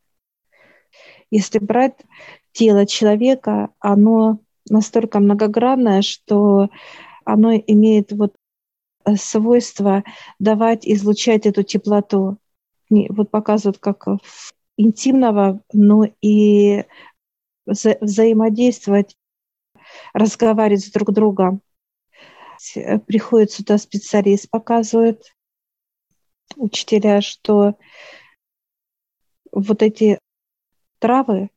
Если 1.31 1.59
брать 1.59 1.97
тело 2.53 2.87
человека, 2.87 3.71
оно 3.81 4.39
настолько 4.69 5.21
многогранное, 5.21 6.03
что 6.03 6.69
оно 7.25 7.55
имеет 7.55 8.13
вот 8.13 8.35
свойство 9.17 10.05
давать, 10.39 10.87
излучать 10.87 11.47
эту 11.47 11.63
теплоту. 11.63 12.39
Вот 12.91 13.31
показывают, 13.31 13.79
как 13.79 14.07
в 14.07 14.55
интимного, 14.77 15.61
но 15.73 16.05
и 16.21 16.85
вза- 17.67 17.99
взаимодействовать, 18.01 19.17
разговаривать 20.13 20.85
с 20.85 20.91
друг 20.91 21.13
другом. 21.13 21.61
Приходит 23.07 23.53
сюда 23.53 23.79
специалист, 23.79 24.49
показывает 24.49 25.35
учителя, 26.57 27.21
что 27.21 27.77
вот 29.53 29.83
эти 29.83 30.19
травы, 30.99 31.51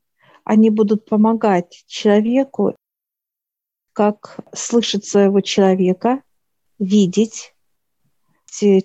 они 0.43 0.69
будут 0.69 1.05
помогать 1.05 1.83
человеку, 1.87 2.75
как 3.93 4.39
слышать 4.53 5.05
своего 5.05 5.41
человека, 5.41 6.21
видеть, 6.79 7.55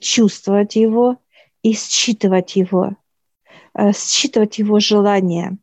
чувствовать 0.01 0.77
его 0.77 1.19
и 1.63 1.75
считывать 1.75 2.57
его. 2.57 2.97
Э, 3.75 3.93
считывать 3.93 4.59
его 4.59 4.79
желания. 4.81 5.57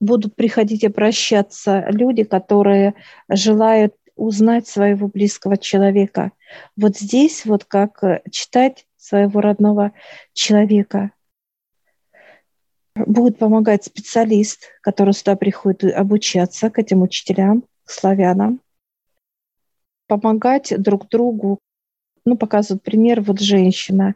Будут 0.00 0.34
приходить 0.34 0.84
обращаться 0.84 1.86
люди, 1.88 2.24
которые 2.24 2.94
желают 3.28 3.94
узнать 4.16 4.66
своего 4.68 5.08
близкого 5.08 5.56
человека. 5.56 6.32
Вот 6.76 6.98
здесь 6.98 7.46
вот 7.46 7.64
как 7.64 8.04
э, 8.04 8.22
читать 8.30 8.86
своего 8.96 9.40
родного 9.40 9.92
человека. 10.34 11.12
Будет 12.94 13.38
помогать 13.38 13.84
специалист, 13.84 14.68
который 14.82 15.14
сюда 15.14 15.36
приходит 15.36 15.84
обучаться 15.94 16.68
к 16.68 16.78
этим 16.78 17.00
учителям, 17.00 17.64
к 17.84 17.90
славянам. 17.90 18.60
Помогать 20.06 20.74
друг 20.76 21.08
другу. 21.08 21.58
Ну, 22.26 22.36
показывают 22.36 22.82
пример, 22.82 23.22
вот 23.22 23.40
женщина 23.40 24.14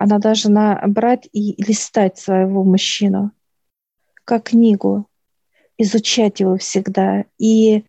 она 0.00 0.18
должна 0.18 0.80
брать 0.86 1.28
и 1.32 1.60
листать 1.60 2.18
своего 2.18 2.62
мужчину 2.62 3.32
как 4.24 4.50
книгу, 4.50 5.08
изучать 5.76 6.38
его 6.38 6.56
всегда. 6.56 7.24
И 7.36 7.84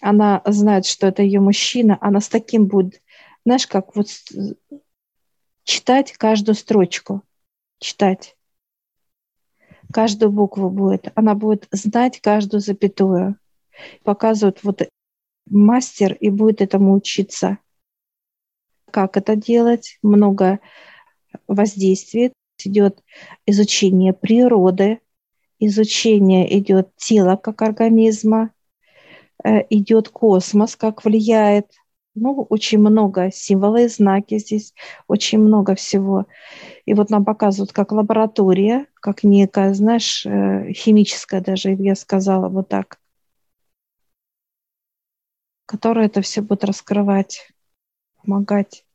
она 0.00 0.40
знает, 0.46 0.86
что 0.86 1.08
это 1.08 1.22
ее 1.22 1.40
мужчина, 1.40 1.98
она 2.00 2.20
с 2.20 2.28
таким 2.28 2.66
будет, 2.66 3.02
знаешь, 3.44 3.66
как 3.66 3.94
вот 3.96 4.06
читать 5.64 6.12
каждую 6.12 6.54
строчку, 6.54 7.22
читать. 7.80 8.36
Каждую 9.92 10.32
букву 10.32 10.70
будет. 10.70 11.12
Она 11.16 11.34
будет 11.34 11.68
знать 11.70 12.20
каждую 12.22 12.60
запятую. 12.60 13.36
Показывает 14.04 14.64
вот 14.64 14.88
мастер 15.50 16.14
и 16.14 16.30
будет 16.30 16.62
этому 16.62 16.94
учиться. 16.94 17.58
Как 18.90 19.18
это 19.18 19.36
делать? 19.36 19.98
Много 20.02 20.60
воздействие, 21.46 22.32
идет 22.64 23.02
изучение 23.46 24.12
природы, 24.12 25.00
изучение 25.58 26.58
идет 26.58 26.94
тела 26.96 27.36
как 27.36 27.62
организма, 27.62 28.50
э, 29.44 29.62
идет 29.70 30.08
космос, 30.08 30.76
как 30.76 31.04
влияет. 31.04 31.70
Ну, 32.14 32.46
очень 32.48 32.78
много 32.78 33.30
символов 33.30 33.82
и 33.82 33.88
знаки 33.88 34.38
здесь, 34.38 34.72
очень 35.06 35.38
много 35.38 35.74
всего. 35.74 36.26
И 36.86 36.94
вот 36.94 37.10
нам 37.10 37.26
показывают 37.26 37.72
как 37.72 37.92
лаборатория, 37.92 38.86
как 38.94 39.22
некая, 39.22 39.74
знаешь, 39.74 40.24
э, 40.24 40.72
химическая 40.72 41.42
даже, 41.42 41.72
я 41.74 41.94
сказала 41.94 42.48
вот 42.48 42.68
так, 42.68 42.98
которая 45.66 46.06
это 46.06 46.22
все 46.22 46.40
будет 46.40 46.64
раскрывать, 46.64 47.52
помогать. 48.22 48.85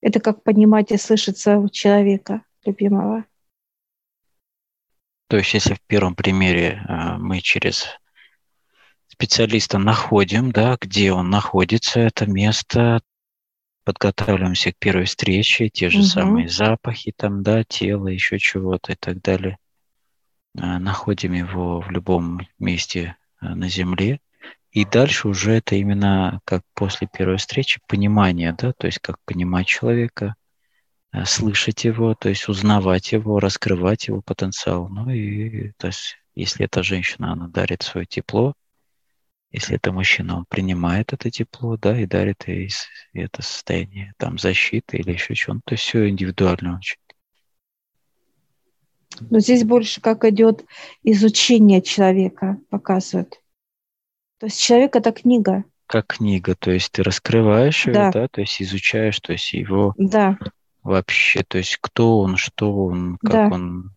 Это 0.00 0.20
как 0.20 0.42
понимать 0.42 0.92
и 0.92 0.96
слышать 0.96 1.38
своего 1.38 1.68
человека, 1.68 2.42
любимого. 2.64 3.24
То 5.28 5.36
есть, 5.36 5.54
если 5.54 5.74
в 5.74 5.80
первом 5.86 6.14
примере 6.14 6.84
э, 6.88 7.16
мы 7.18 7.40
через 7.40 7.86
специалиста 9.06 9.78
находим, 9.78 10.50
да, 10.50 10.76
где 10.80 11.12
он 11.12 11.30
находится, 11.30 12.00
это 12.00 12.26
место, 12.26 13.00
подготавливаемся 13.84 14.72
к 14.72 14.78
первой 14.78 15.04
встрече, 15.04 15.68
те 15.68 15.90
же 15.90 15.98
угу. 15.98 16.06
самые 16.06 16.48
запахи, 16.48 17.12
там, 17.16 17.42
да, 17.42 17.62
тело, 17.64 18.08
еще 18.08 18.38
чего-то 18.38 18.92
и 18.92 18.96
так 18.96 19.20
далее. 19.20 19.58
Э, 20.56 20.78
находим 20.78 21.32
его 21.32 21.80
в 21.80 21.90
любом 21.90 22.46
месте 22.58 23.16
э, 23.40 23.54
на 23.54 23.68
Земле. 23.68 24.20
И 24.72 24.84
дальше 24.84 25.28
уже 25.28 25.52
это 25.54 25.74
именно 25.76 26.40
как 26.44 26.62
после 26.74 27.08
первой 27.08 27.38
встречи 27.38 27.80
понимание, 27.88 28.54
да, 28.56 28.72
то 28.72 28.86
есть 28.86 29.00
как 29.00 29.16
понимать 29.24 29.66
человека, 29.66 30.36
э, 31.12 31.24
слышать 31.24 31.84
его, 31.84 32.14
то 32.14 32.28
есть 32.28 32.48
узнавать 32.48 33.12
его, 33.12 33.40
раскрывать 33.40 34.08
его 34.08 34.22
потенциал. 34.22 34.88
Ну 34.88 35.10
и 35.10 35.72
то 35.78 35.88
есть 35.88 36.16
если 36.34 36.66
эта 36.66 36.82
женщина, 36.82 37.32
она 37.32 37.48
дарит 37.48 37.82
свое 37.82 38.06
тепло, 38.06 38.54
Если 39.52 39.76
это 39.76 39.92
мужчина, 39.92 40.36
он 40.38 40.44
принимает 40.48 41.12
это 41.12 41.30
тепло, 41.30 41.76
да, 41.76 42.00
и 42.00 42.06
дарит 42.06 42.46
ей 42.46 42.70
это 43.12 43.42
состояние 43.42 44.14
там 44.16 44.38
защиты 44.38 44.98
или 44.98 45.12
еще 45.12 45.34
чего-то. 45.34 45.60
То 45.66 45.74
есть 45.74 45.84
все 45.84 46.08
индивидуально 46.08 46.76
очень. 46.76 46.98
Но 49.28 49.40
здесь 49.40 49.64
больше 49.64 50.00
как 50.00 50.24
идет 50.24 50.64
изучение 51.02 51.82
человека, 51.82 52.58
показывает. 52.70 53.39
То 54.40 54.46
есть 54.46 54.60
человек 54.60 54.96
это 54.96 55.12
книга. 55.12 55.64
Как 55.86 56.06
книга, 56.06 56.54
то 56.54 56.70
есть 56.70 56.92
ты 56.92 57.02
раскрываешь 57.02 57.84
да. 57.84 58.06
ее, 58.06 58.10
да, 58.10 58.28
то 58.28 58.40
есть 58.40 58.62
изучаешь, 58.62 59.20
то 59.20 59.32
есть 59.32 59.52
его 59.52 59.94
да. 59.98 60.38
вообще, 60.82 61.42
то 61.46 61.58
есть 61.58 61.76
кто 61.78 62.20
он, 62.20 62.36
что 62.36 62.86
он, 62.86 63.18
как 63.18 63.32
да. 63.32 63.48
он, 63.54 63.94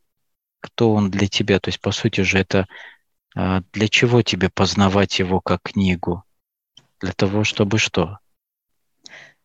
кто 0.60 0.92
он 0.94 1.10
для 1.10 1.28
тебя. 1.28 1.60
То 1.60 1.70
есть, 1.70 1.80
по 1.80 1.92
сути 1.92 2.22
же, 2.22 2.40
это 2.40 2.68
а, 3.36 3.62
для 3.72 3.88
чего 3.88 4.22
тебе 4.22 4.50
познавать 4.50 5.20
его 5.20 5.40
как 5.40 5.62
книгу? 5.64 6.24
Для 7.00 7.14
того, 7.14 7.46
чтобы 7.46 7.78
что? 7.78 8.20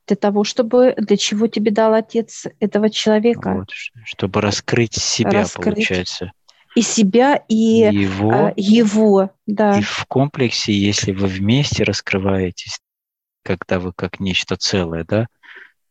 Для 0.08 0.16
того, 0.16 0.42
чтобы 0.42 0.94
для 0.96 1.16
чего 1.16 1.46
тебе 1.46 1.70
дал 1.70 1.94
отец 1.94 2.46
этого 2.58 2.90
человека? 2.90 3.54
Вот, 3.54 3.70
чтобы 4.04 4.40
раскрыть 4.40 4.94
себя, 4.94 5.42
раскрыть. 5.42 5.74
получается. 5.74 6.32
И 6.78 6.82
себя, 6.82 7.42
и 7.48 7.54
его, 7.54 8.30
а, 8.30 8.52
его, 8.56 9.30
да. 9.46 9.78
И 9.78 9.82
в 9.82 10.04
комплексе, 10.06 10.72
если 10.72 11.12
вы 11.12 11.26
вместе 11.26 11.82
раскрываетесь, 11.82 12.78
когда 13.42 13.80
вы 13.80 13.92
как 13.92 14.20
нечто 14.20 14.56
целое, 14.56 15.04
да, 15.04 15.26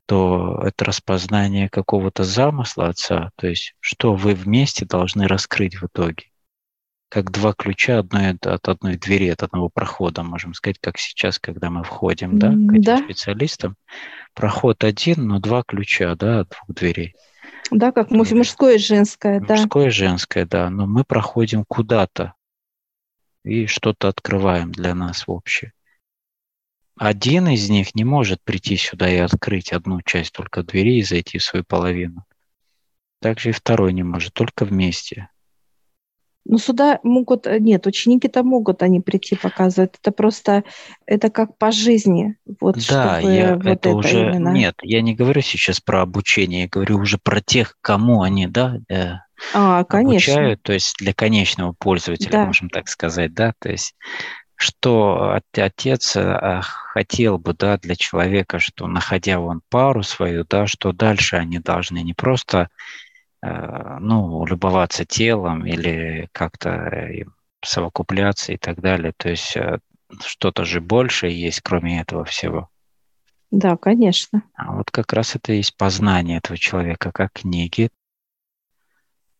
то 0.05 0.61
это 0.63 0.85
распознание 0.85 1.67
какого-то 1.67 2.23
замысла 2.23 2.87
отца, 2.87 3.31
то 3.35 3.47
есть 3.47 3.73
что 3.81 4.15
вы 4.15 4.33
вместе 4.33 4.85
должны 4.85 5.27
раскрыть 5.27 5.75
в 5.75 5.87
итоге 5.87 6.27
как 7.09 7.31
два 7.31 7.53
ключа 7.53 7.99
одной, 7.99 8.31
от 8.31 8.67
одной 8.67 8.97
двери, 8.97 9.29
от 9.29 9.43
одного 9.43 9.69
прохода, 9.69 10.23
можем 10.23 10.53
сказать, 10.53 10.77
как 10.79 10.97
сейчас, 10.97 11.39
когда 11.39 11.69
мы 11.69 11.83
входим 11.83 12.37
да, 12.37 12.49
к 12.49 12.73
этим 12.73 12.81
да. 12.81 12.97
специалистам. 12.97 13.75
Проход 14.33 14.83
один, 14.83 15.27
но 15.27 15.39
два 15.39 15.63
ключа 15.63 16.15
да, 16.15 16.41
от 16.41 16.49
двух 16.49 16.77
дверей. 16.77 17.15
Да, 17.71 17.91
как 17.91 18.11
мужское 18.11 18.75
и 18.75 18.79
женское, 18.79 19.39
да. 19.39 19.55
Мужское 19.55 19.87
и 19.87 19.91
женское, 19.91 20.45
да. 20.45 20.69
Но 20.69 20.87
мы 20.87 21.03
проходим 21.03 21.65
куда-то 21.65 22.33
и 23.43 23.65
что-то 23.65 24.07
открываем 24.07 24.71
для 24.71 24.93
нас 24.93 25.27
в 25.27 25.31
общее. 25.31 25.73
Один 26.97 27.47
из 27.47 27.69
них 27.69 27.93
не 27.93 28.03
может 28.03 28.41
прийти 28.43 28.75
сюда 28.75 29.09
и 29.09 29.17
открыть 29.17 29.71
одну 29.71 30.01
часть 30.01 30.33
только 30.33 30.63
двери 30.63 30.97
и 30.97 31.03
зайти 31.03 31.37
в 31.37 31.43
свою 31.43 31.63
половину. 31.63 32.25
Также 33.21 33.49
и 33.49 33.53
второй 33.53 33.93
не 33.93 34.03
может, 34.03 34.33
только 34.33 34.65
вместе. 34.65 35.29
Ну, 36.49 36.57
сюда 36.59 36.99
могут, 37.03 37.45
э, 37.45 37.59
нет, 37.59 37.85
ученики-то 37.87 38.43
могут 38.43 38.81
они 38.81 39.01
прийти 39.01 39.35
показывать. 39.35 39.91
Это 40.01 40.11
просто, 40.11 40.63
это 41.05 41.29
как 41.29 41.57
по 41.57 41.71
жизни. 41.71 42.37
Вот, 42.61 42.77
да, 42.89 43.19
я, 43.19 43.55
вот 43.55 43.65
это, 43.65 43.71
это 43.71 43.89
уже, 43.89 44.21
именно. 44.21 44.49
нет, 44.49 44.75
я 44.81 45.01
не 45.01 45.13
говорю 45.13 45.41
сейчас 45.41 45.81
про 45.81 46.01
обучение, 46.01 46.61
я 46.61 46.67
говорю 46.69 46.99
уже 46.99 47.17
про 47.17 47.41
тех, 47.41 47.75
кому 47.81 48.21
они, 48.21 48.47
да, 48.47 48.77
э, 48.89 49.15
а, 49.53 49.83
конечно. 49.83 50.33
обучают, 50.33 50.61
то 50.63 50.73
есть 50.73 50.95
для 50.99 51.13
конечного 51.13 51.73
пользователя, 51.77 52.31
да. 52.31 52.45
можем 52.45 52.69
так 52.69 52.87
сказать, 52.87 53.33
да, 53.33 53.53
то 53.59 53.69
есть 53.69 53.93
что 54.55 55.37
отец 55.53 56.15
э, 56.15 56.61
хотел 56.63 57.37
бы, 57.37 57.53
да, 57.53 57.77
для 57.77 57.95
человека, 57.95 58.59
что 58.59 58.87
находя 58.87 59.39
он 59.39 59.61
пару 59.69 60.01
свою, 60.01 60.45
да, 60.49 60.65
что 60.65 60.93
дальше 60.93 61.35
они 61.35 61.59
должны 61.59 61.99
не 61.99 62.13
просто 62.13 62.69
ну, 63.41 64.45
любоваться 64.45 65.05
телом 65.05 65.65
или 65.65 66.27
как-то 66.31 66.69
э, 66.69 67.25
совокупляться 67.63 68.53
и 68.53 68.57
так 68.57 68.81
далее. 68.81 69.13
То 69.15 69.29
есть 69.29 69.55
э, 69.55 69.79
что-то 70.23 70.65
же 70.65 70.81
большее 70.81 71.39
есть, 71.39 71.61
кроме 71.61 72.01
этого 72.01 72.25
всего. 72.25 72.69
Да, 73.51 73.77
конечно. 73.77 74.43
А 74.55 74.73
вот 74.73 74.91
как 74.91 75.13
раз 75.13 75.35
это 75.35 75.53
и 75.53 75.57
есть 75.57 75.77
познание 75.77 76.39
этого 76.39 76.57
человека, 76.57 77.11
как 77.11 77.33
книги. 77.33 77.89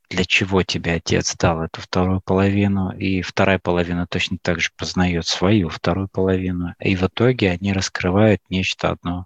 Для 0.10 0.24
чего 0.24 0.64
тебе 0.64 0.94
отец 0.94 1.36
дал 1.36 1.64
эту 1.64 1.82
вторую 1.82 2.22
половину, 2.22 2.92
и 2.92 3.22
вторая 3.22 3.60
половина 3.60 4.08
точно 4.08 4.38
так 4.42 4.62
же 4.62 4.70
познает 4.78 5.26
свою 5.26 5.68
вторую 5.68 6.08
половину, 6.08 6.76
и 6.80 6.96
в 6.96 7.04
итоге 7.04 7.52
они 7.52 7.74
раскрывают 7.74 8.42
нечто 8.50 8.92
одно, 8.92 9.26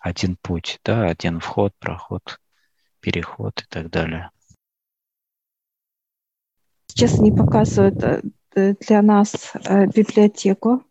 один 0.00 0.36
путь, 0.42 0.80
да, 0.84 1.04
один 1.04 1.38
вход, 1.38 1.72
проход 1.78 2.40
переход 3.00 3.62
и 3.62 3.66
так 3.68 3.90
далее. 3.90 4.30
Сейчас 6.88 7.18
они 7.20 7.30
показывают 7.30 8.02
э, 8.02 8.22
э, 8.54 8.74
для 8.80 9.02
нас 9.02 9.52
э, 9.54 9.86
библиотеку. 9.86 10.82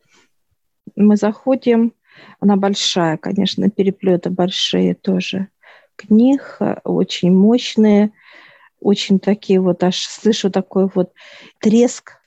Мы 0.96 1.18
заходим, 1.18 1.94
она 2.40 2.56
большая, 2.56 3.18
конечно, 3.18 3.70
переплеты 3.70 4.30
большие 4.30 4.96
тоже 4.96 5.50
книг, 5.98 6.60
очень 6.84 7.32
мощные, 7.32 8.14
очень 8.80 9.20
такие 9.20 9.60
вот, 9.60 9.84
аж 9.84 9.98
слышу 9.98 10.50
такой 10.50 10.90
вот 10.94 11.12
треск, 11.60 12.22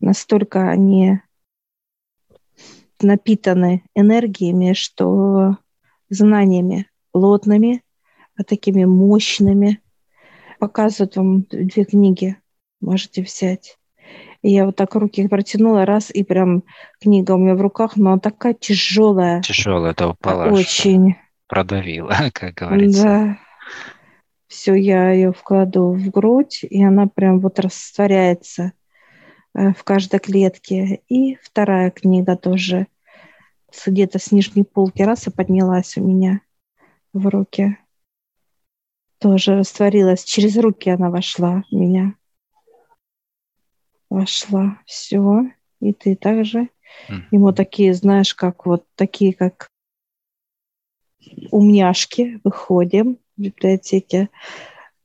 настолько 0.00 0.70
они 0.70 1.20
напитаны 3.00 3.84
энергиями, 3.94 4.72
что 4.72 5.58
знаниями 6.08 6.88
плотными, 7.10 7.82
такими 8.46 8.84
мощными. 8.84 9.80
Показывают 10.58 11.16
вам 11.16 11.42
две 11.42 11.84
книги, 11.84 12.36
можете 12.80 13.22
взять. 13.22 13.78
И 14.42 14.50
я 14.50 14.66
вот 14.66 14.76
так 14.76 14.94
руки 14.94 15.26
протянула, 15.28 15.86
раз, 15.86 16.10
и 16.10 16.24
прям 16.24 16.64
книга 17.00 17.32
у 17.32 17.38
меня 17.38 17.54
в 17.54 17.60
руках, 17.60 17.96
но 17.96 18.12
она 18.12 18.18
такая 18.18 18.54
тяжелая. 18.54 19.40
Тяжелая, 19.42 19.92
это 19.92 20.08
упала. 20.08 20.52
Очень. 20.52 21.16
Продавила, 21.46 22.14
как 22.32 22.54
говорится. 22.54 23.02
Да. 23.02 23.38
Все, 24.48 24.74
я 24.74 25.12
ее 25.12 25.32
вкладу 25.32 25.92
в 25.92 26.10
грудь, 26.10 26.64
и 26.68 26.82
она 26.84 27.06
прям 27.06 27.40
вот 27.40 27.58
растворяется 27.58 28.72
э, 29.54 29.72
в 29.72 29.82
каждой 29.84 30.20
клетке. 30.20 31.02
И 31.08 31.36
вторая 31.42 31.90
книга 31.90 32.36
тоже 32.36 32.86
где-то 33.86 34.18
с 34.18 34.32
нижней 34.32 34.64
полки 34.64 35.02
раз 35.02 35.26
и 35.26 35.30
поднялась 35.30 35.96
у 35.96 36.04
меня 36.04 36.40
в 37.12 37.26
руки 37.28 37.78
тоже 39.22 39.56
растворилась. 39.56 40.24
Через 40.24 40.56
руки 40.56 40.90
она 40.90 41.08
вошла 41.08 41.62
в 41.70 41.74
меня. 41.74 42.14
Вошла. 44.10 44.78
Все. 44.84 45.44
И 45.80 45.92
ты 45.92 46.16
также. 46.16 46.68
Ему 47.30 47.52
такие, 47.52 47.94
знаешь, 47.94 48.34
как 48.34 48.66
вот 48.66 48.84
такие, 48.96 49.32
как 49.32 49.68
умняшки. 51.50 52.40
Выходим 52.42 53.18
в 53.36 53.42
библиотеке. 53.42 54.28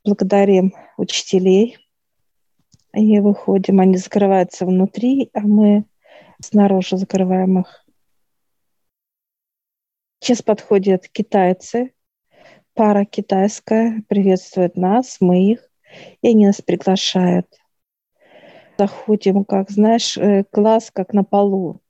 Благодарим 0.03 0.73
учителей. 0.97 1.77
И 2.93 3.19
выходим. 3.19 3.79
Они 3.79 3.97
закрываются 3.97 4.65
внутри, 4.65 5.29
а 5.33 5.41
мы 5.41 5.85
снаружи 6.41 6.97
закрываем 6.97 7.59
их. 7.59 7.85
Сейчас 10.19 10.41
подходят 10.41 11.07
китайцы, 11.07 11.93
пара 12.77 13.05
китайская 13.05 14.03
приветствует 14.07 14.77
нас, 14.77 15.17
мы 15.19 15.51
их, 15.51 15.67
и 16.21 16.29
они 16.29 16.45
нас 16.45 16.61
приглашают. 16.61 17.47
Заходим, 18.77 19.43
как, 19.45 19.71
знаешь, 19.71 20.15
э, 20.15 20.43
класс, 20.43 20.91
как 20.93 21.11
на 21.11 21.23
полу. 21.23 21.81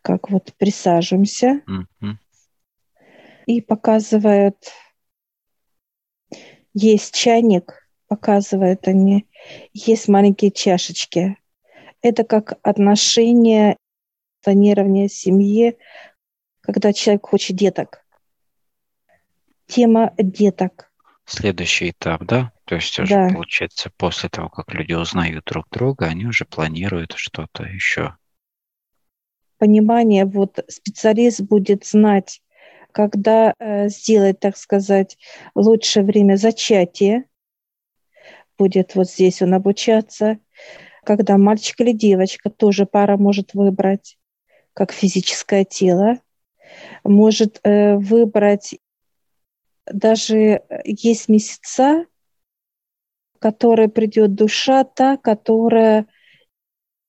Как 0.00 0.30
вот 0.30 0.54
присаживаемся. 0.56 1.60
Mm-hmm. 1.68 2.14
И 3.48 3.60
показывают, 3.60 4.56
есть 6.72 7.14
чайник, 7.14 7.86
показывают 8.08 8.88
они, 8.88 9.26
есть 9.74 10.08
маленькие 10.08 10.50
чашечки. 10.50 11.36
Это 12.00 12.24
как 12.24 12.58
отношение, 12.62 13.76
планирование 14.42 15.10
семьи, 15.10 15.76
когда 16.62 16.94
человек 16.94 17.26
хочет 17.26 17.56
деток 17.56 18.05
тема 19.66 20.12
деток. 20.18 20.90
Следующий 21.24 21.90
этап, 21.90 22.24
да? 22.24 22.52
То 22.66 22.76
есть 22.76 22.98
уже 22.98 23.14
да. 23.14 23.28
получается 23.32 23.90
после 23.96 24.28
того, 24.28 24.48
как 24.48 24.72
люди 24.72 24.92
узнают 24.92 25.44
друг 25.44 25.66
друга, 25.70 26.06
они 26.06 26.26
уже 26.26 26.44
планируют 26.44 27.14
что-то 27.16 27.64
еще. 27.64 28.16
Понимание, 29.58 30.24
вот 30.24 30.60
специалист 30.68 31.40
будет 31.40 31.84
знать, 31.84 32.42
когда 32.92 33.54
э, 33.58 33.88
сделать, 33.88 34.38
так 34.40 34.56
сказать, 34.56 35.16
лучшее 35.54 36.04
время 36.04 36.36
зачатия, 36.36 37.24
будет 38.58 38.94
вот 38.94 39.08
здесь 39.08 39.42
он 39.42 39.54
обучаться, 39.54 40.38
когда 41.04 41.38
мальчик 41.38 41.80
или 41.80 41.92
девочка 41.92 42.50
тоже 42.50 42.86
пара 42.86 43.16
может 43.16 43.54
выбрать, 43.54 44.18
как 44.74 44.92
физическое 44.92 45.64
тело, 45.64 46.18
может 47.04 47.60
э, 47.62 47.96
выбрать 47.96 48.76
даже 49.90 50.36
э, 50.36 50.62
есть 50.84 51.28
месяца, 51.28 52.06
в 53.34 53.38
которые 53.38 53.88
придет 53.88 54.34
душа 54.34 54.84
та, 54.84 55.16
которая 55.16 56.06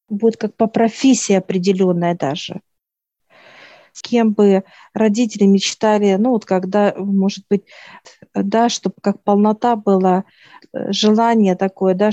будет 0.10 0.38
как 0.38 0.56
по 0.56 0.68
профессии 0.68 1.34
определенная 1.34 2.16
даже. 2.16 2.62
С 3.94 4.02
кем 4.02 4.34
бы 4.34 4.64
родители 4.94 5.46
мечтали, 5.46 6.16
ну 6.20 6.32
вот 6.32 6.46
когда, 6.46 6.94
может 6.98 7.46
быть, 7.50 7.64
да, 8.36 8.70
чтобы 8.70 8.96
как 9.02 9.24
полнота 9.24 9.76
была, 9.76 10.26
э, 10.74 10.92
желание 10.92 11.56
такое, 11.56 11.96
да, 11.96 12.12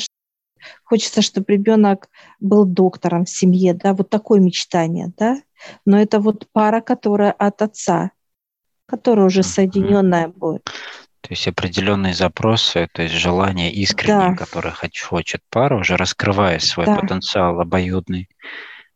хочется, 0.85 1.21
чтобы 1.21 1.53
ребенок 1.53 2.09
был 2.41 2.65
доктором 2.65 3.27
в 3.27 3.31
семье, 3.31 3.75
да, 3.75 3.93
вот 3.93 4.09
такое 4.09 4.41
мечтание, 4.41 5.13
да, 5.19 5.37
но 5.85 6.01
это 6.01 6.21
вот 6.21 6.49
пара, 6.53 6.81
которая 6.81 7.33
от 7.33 7.61
отца, 7.61 8.13
которая 8.87 9.27
уже 9.27 9.43
соединенная 9.43 10.29
будет. 10.29 10.65
То 11.25 11.31
есть 11.31 11.49
определенные 11.49 12.13
запросы, 12.13 12.87
то 12.93 13.03
есть 13.03 13.15
желание 13.15 13.73
искреннее, 13.73 14.33
да. 14.33 14.37
которое 14.37 14.75
хочет 14.75 15.41
пара, 15.49 15.79
уже 15.79 15.97
раскрывая 15.97 16.59
свой 16.59 16.85
да. 16.85 16.97
потенциал 16.97 17.59
обоюдный, 17.61 18.29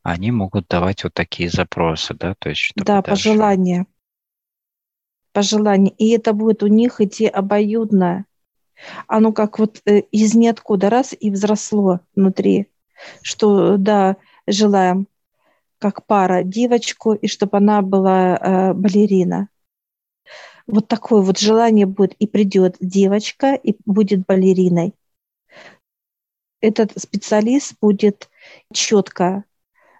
они 0.03 0.31
могут 0.31 0.68
давать 0.68 1.05
вот 1.05 1.14
такие 1.14 1.48
запросы, 1.48 2.12
да? 2.12 2.35
То 2.38 2.51
есть, 2.51 2.72
да, 2.77 3.01
дальше... 3.01 3.11
пожелания. 3.11 3.87
Пожелания. 5.33 5.90
И 5.96 6.11
это 6.11 6.35
будет 6.35 6.62
у 6.62 6.66
них 6.66 7.01
идти 7.01 7.27
обоюдно. 7.27 8.27
Оно 9.07 9.33
как 9.33 9.59
вот 9.59 9.81
э, 9.87 10.01
из 10.12 10.35
ниоткуда 10.35 10.90
раз 10.90 11.14
и 11.18 11.31
взросло 11.31 12.01
внутри, 12.14 12.68
что, 13.22 13.79
да, 13.79 14.16
желаем 14.46 15.09
как 15.79 16.05
пара 16.05 16.42
девочку, 16.42 17.14
и 17.14 17.27
чтобы 17.27 17.57
она 17.57 17.81
была 17.81 18.37
э, 18.37 18.74
балерина 18.74 19.48
вот 20.69 20.87
такое 20.87 21.23
вот 21.23 21.39
желание 21.39 21.87
будет, 21.87 22.15
и 22.19 22.27
придет 22.27 22.77
девочка, 22.79 23.55
и 23.55 23.77
будет 23.87 24.25
балериной. 24.27 24.95
Этот 26.61 26.93
специалист 26.97 27.75
будет 27.81 28.29
четко 28.73 29.45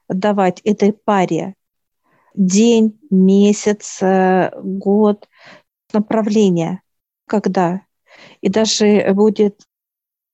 давать 0.09 0.61
этой 0.61 0.93
паре 0.93 1.55
день, 2.35 2.99
месяц, 3.11 3.99
э, 4.03 4.51
год, 4.63 5.29
направление, 5.93 6.83
когда. 7.27 7.83
И 8.41 8.49
даже 8.49 9.13
будет 9.15 9.68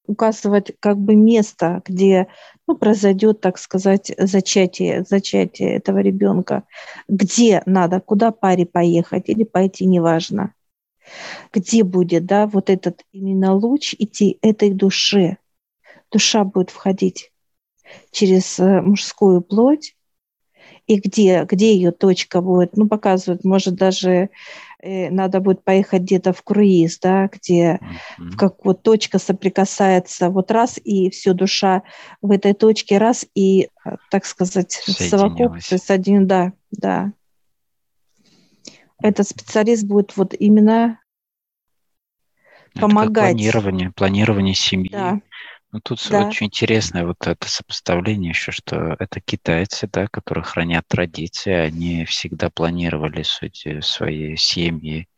указывать 0.07 0.73
как 0.81 0.99
бы 0.99 1.15
место, 1.15 1.83
где 1.85 2.29
ну, 2.67 2.77
произойдет, 2.77 3.41
так 3.41 3.59
сказать, 3.59 4.13
зачатие, 4.19 5.05
зачатие 5.09 5.75
этого 5.75 5.99
ребенка. 5.99 6.65
Где 7.09 7.63
надо, 7.67 8.01
куда 8.01 8.31
паре 8.31 8.67
поехать 8.67 9.29
или 9.29 9.45
пойти, 9.45 9.87
неважно. 9.87 10.55
Где 11.53 11.85
будет, 11.85 12.27
да, 12.27 12.47
вот 12.47 12.71
этот 12.71 13.03
именно 13.13 13.55
луч 13.55 13.95
идти 13.99 14.39
этой 14.43 14.71
душе. 14.71 15.39
Душа 16.11 16.45
будет 16.45 16.71
входить 16.71 17.33
через 18.11 18.59
э, 18.59 18.81
мужскую 18.81 19.41
плоть, 19.43 19.95
и 20.87 20.99
где, 20.99 21.45
где 21.45 21.75
ее 21.75 21.93
точка 21.93 22.41
будет, 22.41 22.77
ну, 22.77 22.89
показывают, 22.89 23.45
может, 23.45 23.75
даже 23.75 24.31
надо 24.85 25.41
будет 25.41 25.65
поехать 25.65 26.03
где-то 26.03 26.33
в 26.33 26.43
круиз, 26.43 26.99
да, 26.99 27.29
где 27.33 27.81
mm-hmm. 28.19 28.37
как 28.37 28.65
вот 28.65 28.83
точка 28.83 29.19
соприкасается 29.19 30.31
вот 30.31 30.51
раз, 30.51 30.79
и 30.83 31.11
все, 31.11 31.33
душа 31.33 31.83
в 32.21 32.31
этой 32.31 32.53
точке 32.55 32.99
раз, 32.99 33.27
и, 33.35 33.69
э, 33.85 33.97
так 34.11 34.27
сказать, 34.27 34.73
совокупность 34.73 35.91
один, 35.91 36.27
да, 36.27 36.53
да. 36.71 37.13
Этот 39.03 39.29
специалист 39.29 39.85
будет 39.85 40.17
вот 40.17 40.35
именно 40.39 41.01
помогать. 42.75 43.33
планирование, 43.33 43.91
планирование 43.91 44.55
семьи, 44.55 44.91
да. 44.91 45.21
Ну, 45.75 45.81
тут 45.81 46.07
да. 46.09 46.29
очень 46.29 46.47
интересное 46.47 47.05
вот 47.05 47.27
это 47.27 47.49
сопоставление 47.49 48.29
еще, 48.29 48.53
что 48.53 48.95
это 48.97 49.21
китайцы, 49.21 49.89
да, 49.93 50.07
которые 50.07 50.45
хранят 50.45 50.87
традиции, 50.87 51.51
они 51.51 52.05
всегда 52.05 52.49
планировали 52.49 53.25
сути, 53.25 53.81
свои 53.81 54.37
семьи 54.37 55.09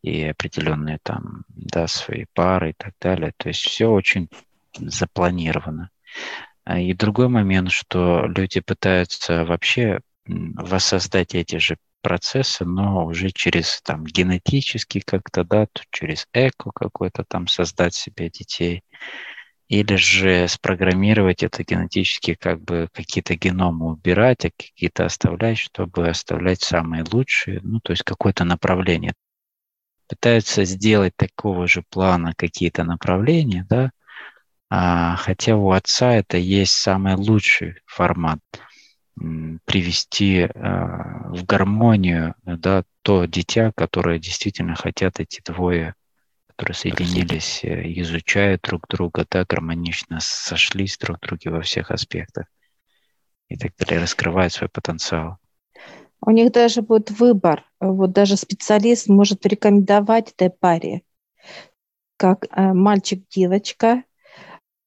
и 0.00 0.24
определенные 0.24 0.98
там, 1.02 1.44
да, 1.50 1.86
свои 1.88 2.24
пары 2.32 2.70
и 2.70 2.74
так 2.74 2.94
далее. 2.98 3.34
То 3.36 3.50
есть 3.50 3.60
все 3.60 3.90
очень 3.90 4.30
запланировано. 4.78 5.90
А, 6.64 6.80
и 6.80 6.94
другой 6.94 7.28
момент, 7.28 7.70
что 7.70 8.24
люди 8.28 8.60
пытаются 8.60 9.44
вообще 9.44 10.00
воссоздать 10.24 11.34
эти 11.34 11.56
же 11.56 11.76
процессы, 12.00 12.64
но 12.64 13.04
уже 13.04 13.30
через 13.30 13.82
там 13.82 14.04
генетически 14.04 15.00
как-то, 15.00 15.44
да, 15.44 15.66
через 15.90 16.26
эко 16.32 16.70
какой-то 16.74 17.24
там 17.24 17.46
создать 17.46 17.94
себе 17.94 18.30
детей 18.30 18.82
или 19.68 19.96
же 19.96 20.48
спрограммировать 20.48 21.42
это 21.42 21.62
генетически, 21.62 22.34
как 22.34 22.60
бы 22.62 22.88
какие-то 22.92 23.36
геномы 23.36 23.92
убирать, 23.92 24.46
а 24.46 24.50
какие-то 24.50 25.04
оставлять, 25.04 25.58
чтобы 25.58 26.08
оставлять 26.08 26.62
самые 26.62 27.04
лучшие, 27.10 27.60
ну, 27.62 27.80
то 27.80 27.92
есть 27.92 28.02
какое-то 28.02 28.44
направление. 28.44 29.12
Пытаются 30.08 30.64
сделать 30.64 31.14
такого 31.16 31.68
же 31.68 31.82
плана 31.90 32.32
какие-то 32.34 32.82
направления, 32.84 33.66
да, 33.68 33.90
а, 34.70 35.16
хотя 35.16 35.56
у 35.56 35.70
отца 35.70 36.14
это 36.14 36.38
есть 36.38 36.72
самый 36.72 37.14
лучший 37.14 37.76
формат 37.86 38.40
привести 39.64 40.42
а, 40.42 41.28
в 41.30 41.44
гармонию 41.44 42.34
да, 42.44 42.84
то 43.02 43.26
дитя, 43.26 43.72
которое 43.76 44.18
действительно 44.18 44.76
хотят 44.76 45.20
эти 45.20 45.42
двое 45.44 45.94
которые 46.58 46.74
соединились, 46.74 47.62
э, 47.62 47.82
изучают 48.00 48.62
друг 48.62 48.88
друга, 48.88 49.24
да, 49.30 49.44
гармонично 49.44 50.18
сошлись 50.20 50.98
друг 50.98 51.20
друге 51.20 51.50
во 51.50 51.60
всех 51.60 51.92
аспектах 51.92 52.46
и 53.48 53.56
так 53.56 53.76
далее, 53.76 54.00
раскрывают 54.00 54.52
свой 54.52 54.68
потенциал. 54.68 55.38
У 56.20 56.32
них 56.32 56.50
даже 56.50 56.82
будет 56.82 57.12
выбор. 57.12 57.64
Вот 57.78 58.10
даже 58.10 58.36
специалист 58.36 59.06
может 59.08 59.46
рекомендовать 59.46 60.32
этой 60.32 60.50
паре, 60.50 61.02
как 62.16 62.46
э, 62.50 62.72
мальчик-девочка, 62.72 64.02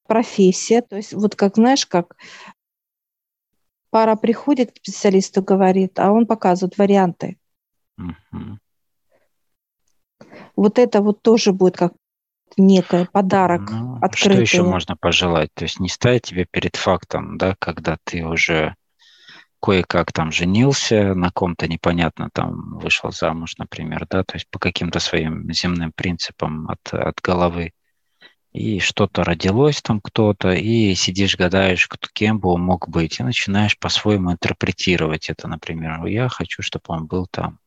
профессия. 0.06 0.82
То 0.82 0.98
есть 0.98 1.14
вот 1.14 1.38
как, 1.38 1.56
знаешь, 1.56 1.86
как 1.86 2.18
пара 3.92 4.18
приходит 4.18 4.74
к 4.74 4.78
специалисту, 4.78 5.42
говорит, 5.42 5.98
а 6.00 6.12
он 6.12 6.28
показывает 6.28 6.78
варианты. 6.78 7.38
Uh-huh 7.98 8.58
вот 10.56 10.80
это 10.80 11.02
вот 11.02 11.22
тоже 11.22 11.54
будет 11.54 11.78
как 11.78 11.94
некий 12.58 13.08
подарок 13.12 13.70
ну, 13.70 13.98
открытый. 14.02 14.46
Что 14.46 14.58
еще 14.58 14.64
можно 14.64 14.96
пожелать? 14.96 15.50
То 15.54 15.64
есть 15.64 15.80
не 15.80 15.90
ставить 15.90 16.24
тебя 16.24 16.46
перед 16.50 16.76
фактом, 16.76 17.38
да, 17.38 17.56
когда 17.60 17.98
ты 18.04 18.26
уже 18.26 18.76
кое-как 19.62 20.12
там 20.12 20.32
женился, 20.32 21.14
на 21.14 21.32
ком-то 21.32 21.68
непонятно 21.68 22.30
там 22.34 22.80
вышел 22.80 23.12
замуж, 23.12 23.56
например, 23.58 24.08
да, 24.10 24.24
то 24.24 24.36
есть 24.36 24.48
по 24.50 24.60
каким-то 24.60 25.00
своим 25.00 25.52
земным 25.54 25.92
принципам 25.96 26.68
от, 26.70 26.94
от 26.94 27.22
головы, 27.22 27.72
и 28.54 28.80
что-то 28.80 29.24
родилось 29.24 29.82
там 29.82 30.02
кто-то, 30.02 30.52
и 30.52 30.94
сидишь, 30.96 31.38
гадаешь, 31.38 31.88
кто, 31.88 32.08
кем 32.12 32.40
бы 32.40 32.50
он 32.50 32.62
мог 32.62 32.90
быть, 32.90 33.20
и 33.20 33.24
начинаешь 33.24 33.78
по-своему 33.78 34.34
интерпретировать 34.34 35.30
это, 35.30 35.48
например, 35.48 36.06
я 36.06 36.28
хочу, 36.28 36.62
чтобы 36.62 36.86
он 36.88 37.06
был 37.06 37.28
там 37.30 37.60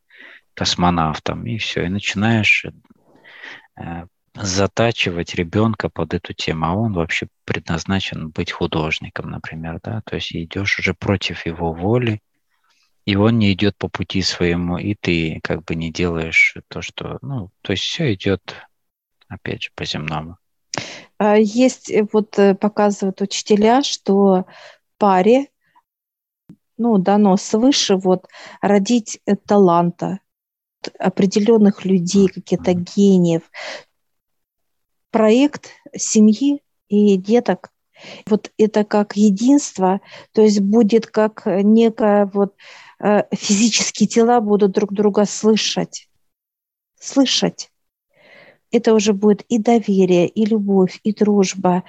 космонавтом, 0.54 1.46
и 1.46 1.58
все, 1.58 1.84
и 1.84 1.88
начинаешь 1.88 2.66
э, 3.76 4.06
затачивать 4.34 5.34
ребенка 5.34 5.88
под 5.88 6.14
эту 6.14 6.32
тему, 6.32 6.66
а 6.66 6.74
он 6.74 6.92
вообще 6.92 7.28
предназначен 7.44 8.30
быть 8.30 8.50
художником, 8.50 9.30
например, 9.30 9.80
да, 9.82 10.02
то 10.04 10.16
есть 10.16 10.34
идешь 10.34 10.78
уже 10.78 10.94
против 10.94 11.46
его 11.46 11.72
воли, 11.72 12.20
и 13.04 13.16
он 13.16 13.38
не 13.38 13.52
идет 13.52 13.76
по 13.76 13.88
пути 13.88 14.22
своему, 14.22 14.78
и 14.78 14.94
ты 14.94 15.40
как 15.42 15.64
бы 15.64 15.74
не 15.74 15.92
делаешь 15.92 16.56
то, 16.68 16.82
что, 16.82 17.18
ну, 17.22 17.50
то 17.62 17.72
есть 17.72 17.84
все 17.84 18.14
идет, 18.14 18.56
опять 19.28 19.64
же, 19.64 19.70
по 19.74 19.84
земному. 19.84 20.38
А, 21.18 21.36
есть, 21.36 21.90
э, 21.90 22.06
вот 22.12 22.38
э, 22.38 22.54
показывают 22.54 23.20
учителя, 23.20 23.82
что 23.82 24.46
паре, 24.98 25.48
ну, 26.76 26.98
дано 26.98 27.36
свыше 27.36 27.96
вот 27.96 28.26
родить 28.60 29.20
таланта, 29.46 30.18
определенных 30.98 31.84
людей, 31.84 32.28
каких-то 32.28 32.74
гениев. 32.74 33.42
Проект 35.10 35.70
семьи 35.96 36.62
и 36.88 37.16
деток 37.16 37.70
вот 38.26 38.52
это 38.58 38.84
как 38.84 39.16
единство, 39.16 40.00
то 40.32 40.42
есть 40.42 40.60
будет 40.60 41.06
как 41.06 41.42
некое 41.46 42.26
вот 42.26 42.54
э, 43.00 43.22
физические 43.34 44.08
тела 44.08 44.40
будут 44.40 44.72
друг 44.72 44.92
друга 44.92 45.24
слышать, 45.24 46.08
слышать. 46.98 47.70
Это 48.70 48.92
уже 48.92 49.12
будет 49.12 49.42
и 49.48 49.58
доверие, 49.58 50.28
и 50.28 50.44
любовь, 50.44 50.98
и 51.04 51.14
дружба. 51.14 51.84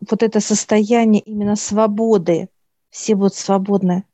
Вот 0.00 0.22
это 0.22 0.40
состояние 0.40 1.22
именно 1.22 1.56
свободы. 1.56 2.48
Все 2.90 3.16
будут 3.16 3.34
свободны. 3.34 4.04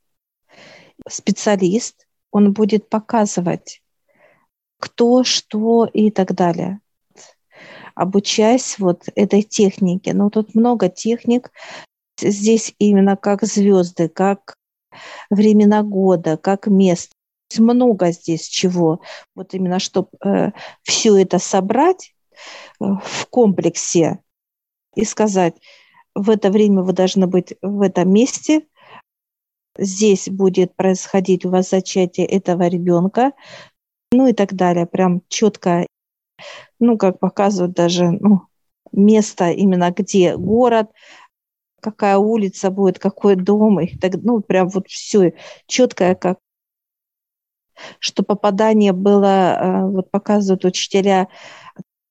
Специалист, 1.07 2.08
он 2.31 2.53
будет 2.53 2.89
показывать, 2.89 3.83
кто, 4.79 5.25
что 5.25 5.87
и 5.87 6.11
так 6.11 6.35
далее. 6.35 6.81
Обучаясь 7.95 8.79
вот 8.79 9.05
этой 9.15 9.43
технике. 9.43 10.15
Ну, 10.15 10.31
тут 10.31 10.55
много 10.55 10.89
техник. 10.89 11.51
здесь 12.21 12.75
именно 12.79 13.17
как 13.17 13.43
звезды, 13.45 14.09
как 14.09 14.57
времена 15.31 15.83
года, 15.83 16.37
как 16.37 16.67
место. 16.67 17.13
Много 17.57 18.13
здесь 18.13 18.47
чего. 18.47 19.01
Вот 19.35 19.55
именно, 19.55 19.79
чтобы 19.79 20.09
э, 20.25 20.53
все 20.83 21.17
это 21.17 21.39
собрать 21.39 22.15
э, 22.81 22.85
в 23.03 23.27
комплексе 23.31 24.19
и 24.95 25.05
сказать, 25.05 25.55
в 26.15 26.31
это 26.31 26.51
время 26.51 26.83
вы 26.83 26.93
должны 26.93 27.27
быть 27.27 27.55
в 27.63 27.81
этом 27.81 28.13
месте, 28.13 28.67
здесь 29.79 30.29
будет 30.29 30.75
происходить 30.77 31.45
у 31.45 31.51
вас 31.51 31.71
зачатие 31.71 32.27
этого 32.27 32.67
ребенка, 32.69 33.33
ну 34.13 34.27
и 34.27 34.33
так 34.33 34.55
далее. 34.55 34.87
Прям 34.87 35.23
четко, 35.29 35.87
ну, 36.79 36.99
как 36.99 37.19
показывают 37.21 37.75
даже 37.75 38.11
ну, 38.11 38.43
место 38.93 39.51
именно 39.51 39.91
где 39.91 40.37
город, 40.37 40.91
какая 41.81 42.19
улица 42.19 42.71
будет, 42.71 42.99
какой 42.99 43.37
дом, 43.37 43.81
и 43.81 43.97
так, 43.97 44.15
ну, 44.23 44.41
прям 44.41 44.69
вот 44.69 44.89
все 44.89 45.35
четкое, 45.67 46.15
как 46.15 46.39
что 48.01 48.23
попадание 48.25 48.93
было, 48.93 49.27
э, 49.27 49.87
вот 49.87 50.11
показывают 50.11 50.65
учителя, 50.65 51.29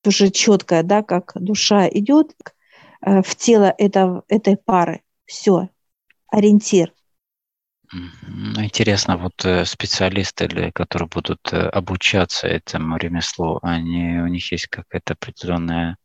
уже 0.06 0.30
четкое, 0.30 0.84
да, 0.84 1.04
как 1.04 1.34
душа 1.36 1.88
идет 1.90 2.34
э, 3.02 3.22
в 3.22 3.36
тело 3.36 3.74
это, 3.78 4.24
этой 4.30 4.56
пары. 4.58 5.02
Все, 5.26 5.70
ориентир. 6.30 6.94
Ну, 7.91 8.63
интересно, 8.63 9.17
вот 9.17 9.45
э, 9.45 9.65
специалисты, 9.65 10.71
которые 10.73 11.08
будут 11.08 11.54
обучаться 11.54 12.47
этому 12.47 12.97
ремеслу, 12.97 13.60
они, 13.62 14.19
у 14.19 14.28
них 14.28 14.52
есть 14.52 14.67
какая-то 14.67 15.13
определенная, 15.13 15.97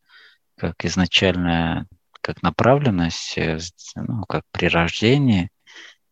как 0.57 0.85
изначальная 0.85 1.87
как 2.23 2.43
направленность, 2.43 3.37
э, 3.37 3.59
ну, 3.97 4.25
как 4.27 4.45
при 4.53 4.67
рождении, 4.69 5.51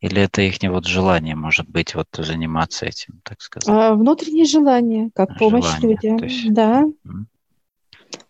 или 0.01 0.21
это 0.21 0.43
их 0.43 0.57
вот 0.63 0.87
желание, 0.87 1.37
может 1.37 1.69
быть, 1.69 1.95
вот 1.95 2.09
заниматься 2.13 2.87
этим, 2.87 3.21
так 3.23 3.41
сказать? 3.41 3.69
А, 3.69 3.95
внутреннее 3.95 4.45
желание, 4.45 5.11
как 5.15 5.39
желание, 5.39 5.63
помощь 5.63 5.79
людям. 5.81 6.17
Есть... 6.17 6.53
Да. 6.53 6.83
Mm-hmm. 6.83 7.25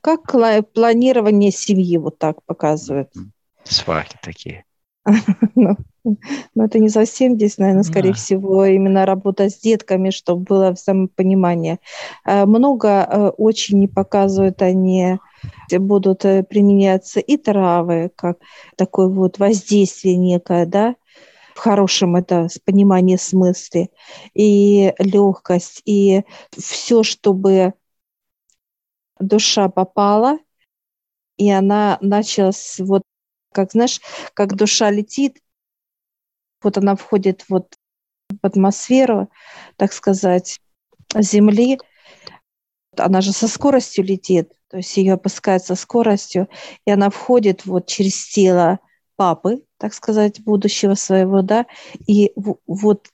Как 0.00 0.72
планирование 0.72 1.50
семьи 1.50 1.96
вот 1.96 2.18
так 2.18 2.44
показывает. 2.44 3.09
Mm-hmm. 3.16 3.31
Свахи 3.64 4.18
такие. 4.22 4.64
ну, 5.55 5.77
ну, 6.05 6.65
это 6.65 6.79
не 6.79 6.89
совсем 6.89 7.35
здесь, 7.35 7.59
наверное, 7.59 7.83
скорее 7.83 8.11
да. 8.11 8.15
всего, 8.15 8.65
именно 8.65 9.07
работа 9.07 9.49
с 9.49 9.59
детками, 9.59 10.11
чтобы 10.11 10.43
было 10.43 10.75
самопонимание. 10.75 11.79
А, 12.25 12.47
много 12.47 12.89
э, 12.89 13.29
очень 13.37 13.79
не 13.79 13.89
показывают 13.89 14.63
они 14.63 15.19
будут 15.73 16.25
э, 16.25 16.43
применяться 16.43 17.21
и 17.21 17.37
травы, 17.37 18.11
как 18.15 18.39
такое 18.77 19.09
вот 19.09 19.39
воздействие 19.39 20.17
некое, 20.17 20.67
да, 20.67 20.97
в 21.55 21.59
хорошем 21.59 22.17
это 22.17 22.49
понимание 22.65 23.19
смысле, 23.19 23.89
и 24.35 24.95
легкость, 24.99 25.83
и 25.85 26.23
все, 26.57 27.03
чтобы 27.03 27.75
душа 29.19 29.69
попала, 29.69 30.39
и 31.37 31.51
она 31.51 31.99
начала 32.01 32.53
вот, 32.79 33.03
как 33.53 33.73
знаешь, 33.73 34.01
как 34.35 34.57
душа 34.57 34.91
летит, 34.91 35.41
вот 36.63 36.79
она 36.79 36.97
входит 36.97 37.45
вот 37.49 37.75
в 38.31 38.47
атмосферу, 38.47 39.31
так 39.77 39.93
сказать, 39.93 40.61
Земли, 41.17 41.79
она 42.97 43.21
же 43.21 43.33
со 43.33 43.49
скоростью 43.49 44.05
летит, 44.05 44.53
то 44.69 44.77
есть 44.77 44.97
ее 44.97 45.15
опускает 45.15 45.65
со 45.65 45.75
скоростью, 45.75 46.49
и 46.85 46.91
она 46.91 47.11
входит 47.11 47.67
вот 47.67 47.87
через 47.87 48.29
тело 48.29 48.79
папы, 49.17 49.63
так 49.79 49.95
сказать, 49.95 50.41
будущего 50.41 50.95
своего, 50.95 51.43
да, 51.43 51.67
и 52.07 52.33
вот 52.67 53.09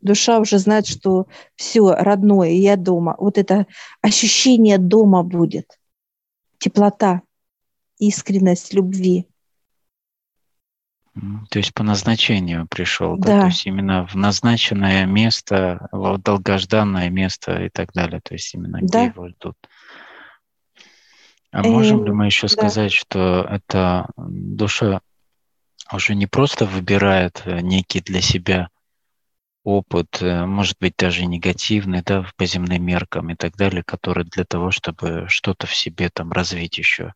душа 0.00 0.38
уже 0.38 0.58
знает, 0.58 0.86
что 0.86 1.26
все 1.54 1.94
родное, 1.94 2.50
я 2.50 2.76
дома. 2.76 3.14
Вот 3.18 3.38
это 3.38 3.66
ощущение 4.00 4.78
дома 4.78 5.22
будет, 5.22 5.78
теплота, 6.58 7.22
искренность 7.98 8.74
любви. 8.74 9.28
То 11.50 11.58
есть 11.58 11.74
по 11.74 11.82
назначению 11.82 12.66
пришел, 12.68 13.16
да. 13.16 13.26
да? 13.26 13.40
То 13.42 13.46
есть 13.46 13.66
именно 13.66 14.06
в 14.06 14.14
назначенное 14.14 15.06
место, 15.06 15.88
в 15.92 16.18
долгожданное 16.18 17.10
место 17.10 17.64
и 17.64 17.68
так 17.68 17.92
далее. 17.92 18.20
То 18.20 18.34
есть 18.34 18.54
именно 18.54 18.78
где 18.78 18.88
да. 18.88 19.02
его 19.04 19.28
ждут. 19.28 19.56
А 21.50 21.62
можем 21.62 22.04
ли 22.04 22.12
мы 22.12 22.26
еще 22.26 22.46
да. 22.46 22.52
сказать, 22.52 22.92
что 22.92 23.46
эта 23.48 24.06
душа 24.16 25.00
уже 25.92 26.14
не 26.14 26.26
просто 26.26 26.66
выбирает 26.66 27.42
э, 27.46 27.60
некий 27.60 28.00
для 28.00 28.20
себя 28.20 28.68
опыт, 29.64 30.20
э, 30.20 30.44
может 30.44 30.76
быть, 30.78 30.94
даже 30.96 31.24
негативный, 31.24 32.02
да, 32.02 32.26
по 32.36 32.46
земным 32.46 32.84
меркам 32.84 33.30
и 33.30 33.34
так 33.34 33.56
далее, 33.56 33.82
который 33.82 34.24
для 34.24 34.44
того, 34.44 34.70
чтобы 34.70 35.26
что-то 35.28 35.66
в 35.66 35.74
себе 35.74 36.10
там 36.10 36.32
развить 36.32 36.78
еще, 36.78 37.14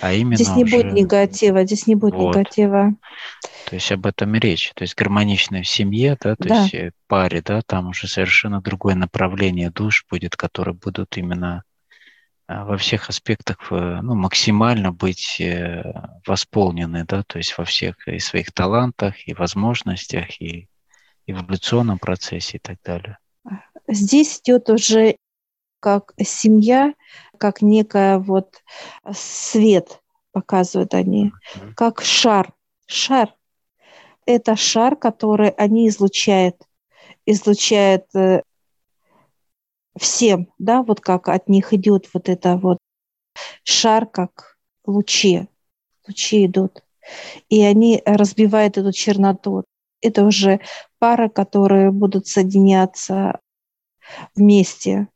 а 0.00 0.12
именно 0.12 0.36
здесь 0.36 0.54
не 0.54 0.64
уже... 0.64 0.76
будет 0.76 0.92
негатива, 0.92 1.64
здесь 1.64 1.86
не 1.86 1.94
будет 1.94 2.14
вот. 2.14 2.34
негатива. 2.34 2.94
То 3.66 3.74
есть 3.74 3.90
об 3.92 4.06
этом 4.06 4.34
и 4.34 4.38
речь. 4.38 4.72
То 4.74 4.82
есть 4.82 4.94
гармоничная 4.94 5.62
в 5.62 5.68
семье, 5.68 6.16
да, 6.20 6.36
то 6.36 6.48
да. 6.48 6.62
есть 6.62 6.74
э, 6.74 6.92
паре, 7.06 7.42
да, 7.42 7.62
там 7.62 7.88
уже 7.88 8.08
совершенно 8.08 8.60
другое 8.60 8.94
направление 8.94 9.70
душ 9.70 10.06
будет, 10.10 10.36
которые 10.36 10.74
будут 10.74 11.16
именно 11.16 11.64
а, 12.46 12.64
во 12.64 12.78
всех 12.78 13.10
аспектах 13.10 13.58
э, 13.70 14.00
ну, 14.02 14.14
максимально 14.14 14.90
быть 14.90 15.38
э, 15.40 15.82
восполнены, 16.26 17.04
да, 17.06 17.22
то 17.24 17.38
есть 17.38 17.56
во 17.58 17.64
всех 17.64 18.08
и 18.08 18.18
своих 18.18 18.52
талантах, 18.52 19.28
и 19.28 19.34
возможностях, 19.34 20.40
и 20.40 20.68
эволюционном 21.26 21.98
процессе 21.98 22.56
и 22.56 22.60
так 22.60 22.78
далее. 22.82 23.18
Здесь 23.86 24.40
идет 24.40 24.70
уже 24.70 25.16
как 25.80 26.12
семья, 26.18 26.94
как 27.38 27.62
некая 27.62 28.18
вот 28.18 28.62
свет 29.12 30.00
показывают 30.32 30.94
они, 30.94 31.32
как 31.74 32.02
шар. 32.02 32.52
Шар. 32.86 33.34
Это 34.26 34.56
шар, 34.56 34.96
который 34.96 35.50
они 35.50 35.88
излучают. 35.88 36.56
Излучают 37.26 38.04
э, 38.14 38.42
всем, 39.98 40.52
да, 40.58 40.82
вот 40.82 41.00
как 41.00 41.28
от 41.28 41.48
них 41.48 41.72
идет 41.72 42.08
вот 42.14 42.28
это 42.28 42.56
вот 42.56 42.78
шар, 43.64 44.06
как 44.06 44.56
лучи. 44.86 45.48
Лучи 46.06 46.46
идут. 46.46 46.82
И 47.48 47.62
они 47.62 48.02
разбивают 48.04 48.78
эту 48.78 48.92
черноту. 48.92 49.64
Это 50.00 50.24
уже 50.24 50.60
пары, 50.98 51.28
которые 51.28 51.90
будут 51.90 52.26
соединяться 52.26 53.40
вместе 54.34 55.08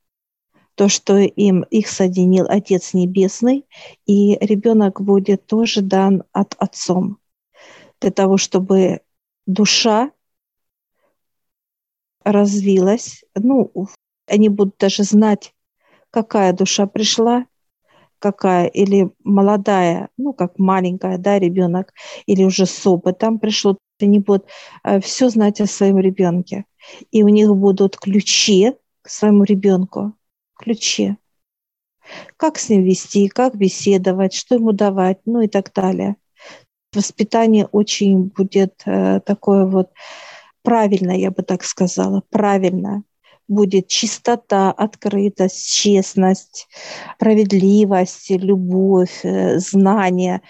то, 0.75 0.89
что 0.89 1.19
им 1.19 1.63
их 1.65 1.89
соединил 1.89 2.47
Отец 2.49 2.95
Небесный, 2.95 3.67
и 4.07 4.37
ребенок 4.41 5.01
будет 5.01 5.47
тоже 5.47 5.83
дан 5.83 6.25
от 6.33 6.55
Отцом 6.59 7.19
для 8.01 8.11
того, 8.11 8.37
чтобы 8.37 9.01
душа 9.47 10.11
развилась. 12.25 13.25
Ну, 13.35 13.71
они 14.27 14.49
будут 14.49 14.77
даже 14.79 15.05
знать, 15.05 15.55
какая 16.11 16.53
душа 16.53 16.87
пришла, 16.87 17.47
какая, 18.19 18.67
или 18.67 19.11
молодая, 19.25 20.09
ну, 20.17 20.33
как 20.33 20.59
маленькая, 20.59 21.19
да, 21.19 21.39
ребенок, 21.39 21.93
или 22.27 22.45
уже 22.45 22.67
с 22.67 22.87
опытом 22.87 23.39
пришло, 23.39 23.77
они 24.01 24.21
будут 24.21 24.47
э, 24.85 25.01
все 25.01 25.29
знать 25.29 25.61
о 25.61 25.67
своем 25.67 25.99
ребенке. 25.99 26.65
И 27.11 27.23
у 27.23 27.29
них 27.29 27.55
будут 27.55 27.97
ключи 27.97 28.75
к 29.03 29.09
своему 29.09 29.45
ребенку 29.45 30.15
ключе. 30.63 31.17
Как 32.37 32.59
с 32.59 32.69
ним 32.69 32.83
вести, 32.83 33.29
как 33.29 33.57
беседовать, 33.57 34.35
что 34.35 34.57
ему 34.57 34.73
давать, 34.73 35.19
ну 35.25 35.41
и 35.41 35.49
так 35.49 35.73
далее. 35.73 36.17
Воспитание 36.93 37.67
очень 37.67 38.25
будет 38.25 38.83
э, 38.85 39.21
такое 39.21 39.67
вот 39.67 39.91
правильно, 40.63 41.13
я 41.13 41.31
бы 41.31 41.43
так 41.43 41.65
сказала, 41.65 42.23
правильно. 42.31 43.03
Будет 43.49 43.89
чистота, 43.89 44.71
открытость, 44.71 45.73
честность, 45.73 46.69
справедливость, 47.17 48.31
любовь, 48.31 49.25
э, 49.25 49.59
знание. 49.59 50.43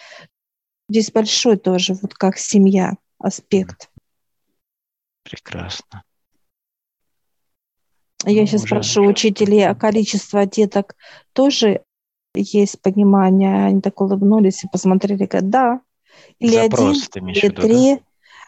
Здесь 0.89 1.11
большой 1.11 1.57
тоже, 1.57 1.95
вот 1.95 2.15
как 2.15 2.39
семья, 2.39 2.95
аспект. 3.19 3.91
Прекрасно. 5.23 6.03
Я 8.25 8.47
сейчас 8.47 8.63
спрошу 8.63 9.03
учителей, 9.05 9.67
а 9.69 9.75
количество 9.75 10.47
деток 10.47 10.97
тоже 11.33 11.83
есть 12.35 12.81
понимание? 12.81 13.67
Они 13.67 13.81
так 13.81 14.01
улыбнулись 14.01 14.65
и 14.65 14.69
посмотрели, 14.69 15.27
говорят, 15.27 15.51
да. 15.51 15.81
Или 16.39 16.57
запрос, 16.57 17.09
один, 17.11 17.29
или 17.29 17.41
виду, 17.41 17.63
три. 17.63 17.95
Да? 17.97 18.01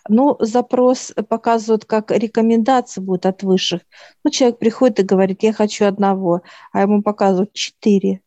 Ну, 0.09 0.37
запрос 0.39 1.12
показывают, 1.29 1.87
как 1.87 2.11
рекомендации 2.11 3.01
будут 3.01 3.27
от 3.27 3.43
высших. 3.43 3.81
Ну, 4.22 4.31
человек 4.31 4.59
приходит 4.59 5.01
и 5.01 5.05
говорит, 5.05 5.43
я 5.43 5.53
хочу 5.53 5.87
одного, 5.87 6.43
а 6.72 6.83
ему 6.83 7.03
показывают 7.03 7.53
четыре. 7.55 8.20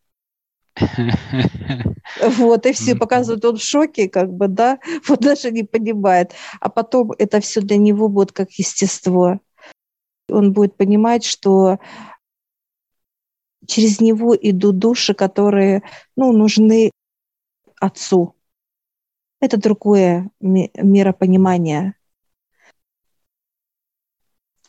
Вот, 2.22 2.66
и 2.66 2.72
все 2.72 2.94
показывают, 2.94 3.44
он 3.44 3.56
в 3.56 3.62
шоке, 3.62 4.08
как 4.08 4.32
бы, 4.32 4.48
да, 4.48 4.78
вот 5.08 5.20
даже 5.20 5.50
не 5.50 5.62
понимает. 5.62 6.32
А 6.60 6.68
потом 6.68 7.12
это 7.18 7.40
все 7.40 7.60
для 7.60 7.76
него 7.76 8.08
будет 8.08 8.32
как 8.32 8.50
естество. 8.52 9.40
Он 10.28 10.52
будет 10.52 10.76
понимать, 10.76 11.24
что 11.24 11.78
через 13.66 14.00
него 14.00 14.34
идут 14.36 14.78
души, 14.78 15.14
которые, 15.14 15.82
ну, 16.16 16.32
нужны 16.32 16.90
отцу. 17.80 18.34
Это 19.40 19.56
другое 19.56 20.30
миропонимание. 20.40 21.94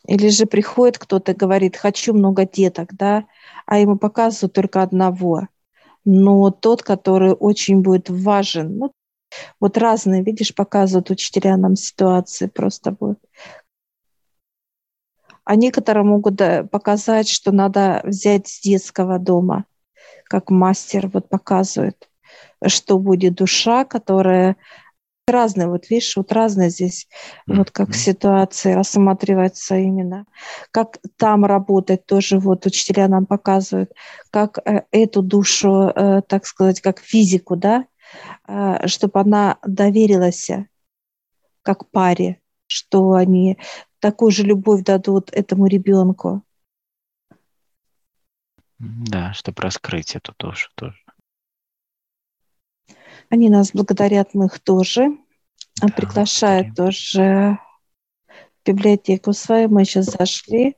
Или 0.05 0.29
же 0.29 0.45
приходит 0.45 0.97
кто-то, 0.97 1.33
говорит, 1.33 1.77
хочу 1.77 2.13
много 2.13 2.45
деток, 2.45 2.95
да, 2.95 3.25
а 3.65 3.77
ему 3.79 3.97
показывают 3.97 4.53
только 4.53 4.81
одного. 4.81 5.47
Но 6.03 6.49
тот, 6.49 6.81
который 6.81 7.33
очень 7.33 7.81
будет 7.81 8.09
важен, 8.09 8.77
ну, 8.77 8.91
вот 9.59 9.77
разные, 9.77 10.23
видишь, 10.23 10.55
показывают 10.55 11.11
учителя 11.11 11.57
нам 11.57 11.75
ситуации 11.75 12.47
просто 12.47 12.91
будет. 12.91 13.19
А 15.49 15.55
некоторые 15.55 16.03
могут 16.03 16.39
показать, 16.69 17.27
что 17.27 17.51
надо 17.51 18.01
взять 18.03 18.47
с 18.47 18.59
детского 18.59 19.17
дома, 19.17 19.65
как 20.25 20.51
мастер 20.51 21.07
вот 21.07 21.27
показывает, 21.27 22.07
что 22.67 22.99
будет 22.99 23.33
душа, 23.33 23.83
которая 23.83 24.57
разные, 25.27 25.67
вот 25.67 25.89
видишь, 25.89 26.15
вот 26.17 26.31
разные 26.33 26.69
здесь, 26.69 27.07
mm-hmm. 27.47 27.55
вот 27.55 27.71
как 27.71 27.95
ситуации 27.95 28.73
рассматривается 28.73 29.75
именно. 29.77 30.25
Как 30.69 30.99
там 31.17 31.45
работать 31.45 32.05
тоже, 32.05 32.37
вот 32.37 32.67
учителя 32.67 33.07
нам 33.07 33.25
показывают, 33.25 33.91
как 34.29 34.59
э, 34.59 34.83
эту 34.91 35.23
душу, 35.23 35.91
э, 35.95 36.21
так 36.27 36.45
сказать, 36.45 36.79
как 36.79 36.99
физику, 36.99 37.55
да, 37.55 37.87
э, 38.47 38.85
чтобы 38.85 39.19
она 39.19 39.57
доверилась 39.65 40.51
как 41.63 41.89
паре, 41.89 42.39
что 42.67 43.13
они 43.13 43.57
такую 43.99 44.31
же 44.31 44.43
любовь 44.43 44.83
дадут 44.83 45.29
этому 45.31 45.67
ребенку. 45.67 46.43
Да, 48.79 49.33
чтобы 49.33 49.61
раскрыть 49.61 50.15
эту 50.15 50.33
душу 50.37 50.69
тоже. 50.75 50.97
Они 53.29 53.49
нас 53.49 53.71
благодарят, 53.73 54.33
мы 54.33 54.45
их 54.45 54.59
тоже. 54.59 55.17
Да, 55.81 55.87
приглашают 55.89 56.75
тоже 56.75 57.59
в 58.27 58.65
библиотеку 58.65 59.33
свою. 59.33 59.69
Мы 59.69 59.85
сейчас 59.85 60.05
зашли. 60.05 60.75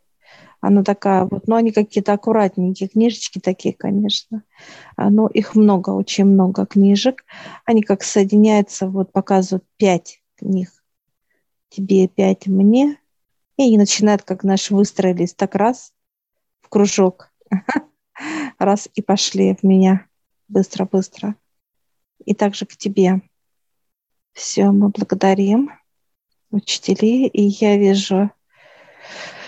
Она 0.59 0.83
такая 0.83 1.25
вот, 1.25 1.47
ну, 1.47 1.55
они 1.55 1.71
какие-то 1.71 2.13
аккуратненькие, 2.13 2.87
книжечки 2.89 3.39
такие, 3.39 3.73
конечно. 3.73 4.43
А, 4.95 5.09
но 5.09 5.27
их 5.27 5.55
много, 5.55 5.89
очень 5.89 6.25
много 6.25 6.67
книжек. 6.67 7.23
Они 7.65 7.81
как 7.81 8.03
соединяются, 8.03 8.87
вот 8.87 9.11
показывают 9.11 9.65
пять 9.77 10.21
книг. 10.35 10.69
Тебе 11.69 12.07
пять, 12.07 12.45
мне. 12.45 13.00
И 13.61 13.65
они 13.65 13.77
начинают, 13.77 14.23
как 14.23 14.43
наши 14.43 14.73
выстроились, 14.73 15.35
так 15.35 15.53
раз 15.53 15.93
в 16.61 16.69
кружок. 16.69 17.31
Раз 18.57 18.89
и 18.95 19.03
пошли 19.03 19.55
в 19.55 19.61
меня. 19.61 20.07
Быстро-быстро 20.47 21.35
и 22.25 22.33
также 22.33 22.65
к 22.65 22.75
тебе. 22.75 23.21
Все, 24.33 24.71
мы 24.71 24.89
благодарим 24.89 25.69
учителей, 26.49 27.27
и 27.27 27.43
я 27.43 27.77
вижу, 27.77 28.31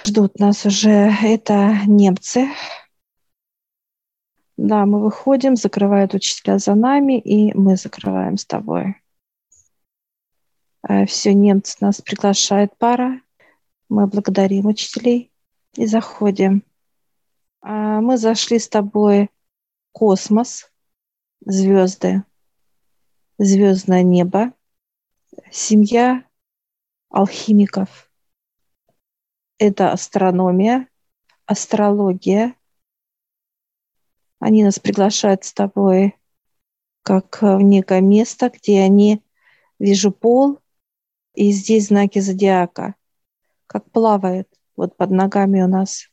ждут 0.05 0.37
нас 0.37 0.63
уже, 0.67 1.11
это 1.23 1.79
немцы. 1.87 2.49
Да, 4.57 4.85
мы 4.85 5.01
выходим, 5.01 5.55
закрывают 5.55 6.13
учителя 6.13 6.59
за 6.59 6.75
нами, 6.75 7.19
и 7.19 7.51
мы 7.57 7.77
закрываем 7.77 8.37
с 8.37 8.45
тобой. 8.45 8.95
А, 10.83 11.07
Все, 11.07 11.33
немцы 11.33 11.77
нас 11.79 11.99
приглашает 11.99 12.77
пара. 12.77 13.22
Мы 13.89 14.07
благодарим 14.07 14.67
учителей 14.67 15.31
и 15.75 15.85
заходим. 15.85 16.63
А, 17.61 18.01
мы 18.01 18.17
зашли 18.17 18.59
с 18.59 18.67
тобой 18.67 19.25
в 19.25 19.91
космос, 19.93 20.71
звезды 21.45 22.23
звездное 23.37 24.03
небо, 24.03 24.53
семья 25.51 26.25
алхимиков. 27.09 28.11
Это 29.57 29.91
астрономия, 29.91 30.87
астрология. 31.45 32.55
Они 34.39 34.63
нас 34.63 34.79
приглашают 34.79 35.43
с 35.43 35.53
тобой 35.53 36.15
как 37.01 37.41
в 37.41 37.59
некое 37.59 38.01
место, 38.01 38.49
где 38.49 38.81
они, 38.81 39.21
вижу 39.79 40.11
пол, 40.11 40.59
и 41.33 41.51
здесь 41.51 41.87
знаки 41.87 42.19
зодиака, 42.19 42.95
как 43.67 43.89
плавают 43.91 44.47
вот 44.75 44.97
под 44.97 45.11
ногами 45.11 45.61
у 45.61 45.67
нас. 45.67 46.09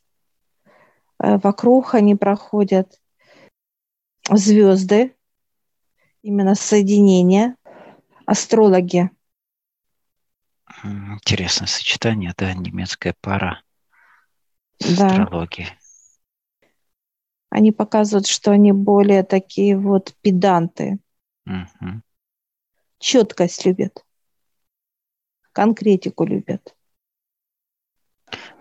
Э, 1.19 1.37
вокруг 1.37 1.95
они 1.95 2.15
проходят 2.15 2.99
звезды, 4.29 5.15
именно 6.21 6.55
соединение, 6.55 7.55
астрологи. 8.25 9.09
Интересное 10.83 11.67
сочетание, 11.67 12.33
да, 12.37 12.53
немецкая 12.53 13.15
пара 13.19 13.61
да. 14.79 15.07
астрологии. 15.07 15.67
Они 17.49 17.73
показывают, 17.73 18.27
что 18.27 18.51
они 18.51 18.71
более 18.71 19.23
такие 19.23 19.77
вот 19.77 20.15
педанты. 20.21 20.99
Угу. 21.45 22.01
Четкость 22.99 23.65
любят. 23.65 24.05
Конкретику 25.51 26.23
любят. 26.23 26.75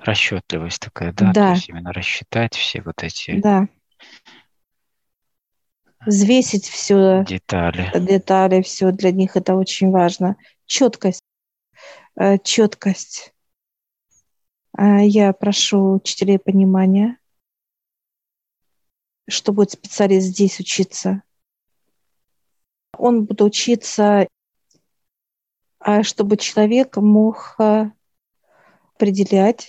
Расчетливость 0.02 0.80
такая, 0.80 1.12
да? 1.12 1.32
да. 1.32 1.48
То 1.48 1.54
есть 1.54 1.68
именно 1.68 1.92
рассчитать 1.92 2.54
все 2.54 2.82
вот 2.82 3.02
эти 3.02 3.40
да 3.40 3.68
взвесить 6.06 6.66
все 6.66 7.24
детали. 7.26 7.90
детали, 7.98 8.62
все 8.62 8.90
для 8.92 9.12
них 9.12 9.36
это 9.36 9.54
очень 9.54 9.90
важно. 9.90 10.36
Четкость, 10.66 11.22
э, 12.16 12.38
четкость. 12.38 13.34
А 14.72 15.00
я 15.00 15.32
прошу 15.32 15.94
учителей 15.94 16.38
понимания, 16.38 17.18
что 19.28 19.52
будет 19.52 19.72
специалист 19.72 20.28
здесь 20.28 20.58
учиться. 20.60 21.22
Он 22.96 23.24
будет 23.24 23.42
учиться, 23.42 24.26
а 25.78 26.02
чтобы 26.02 26.36
человек 26.36 26.96
мог 26.96 27.56
э, 27.58 27.90
определять 29.00 29.68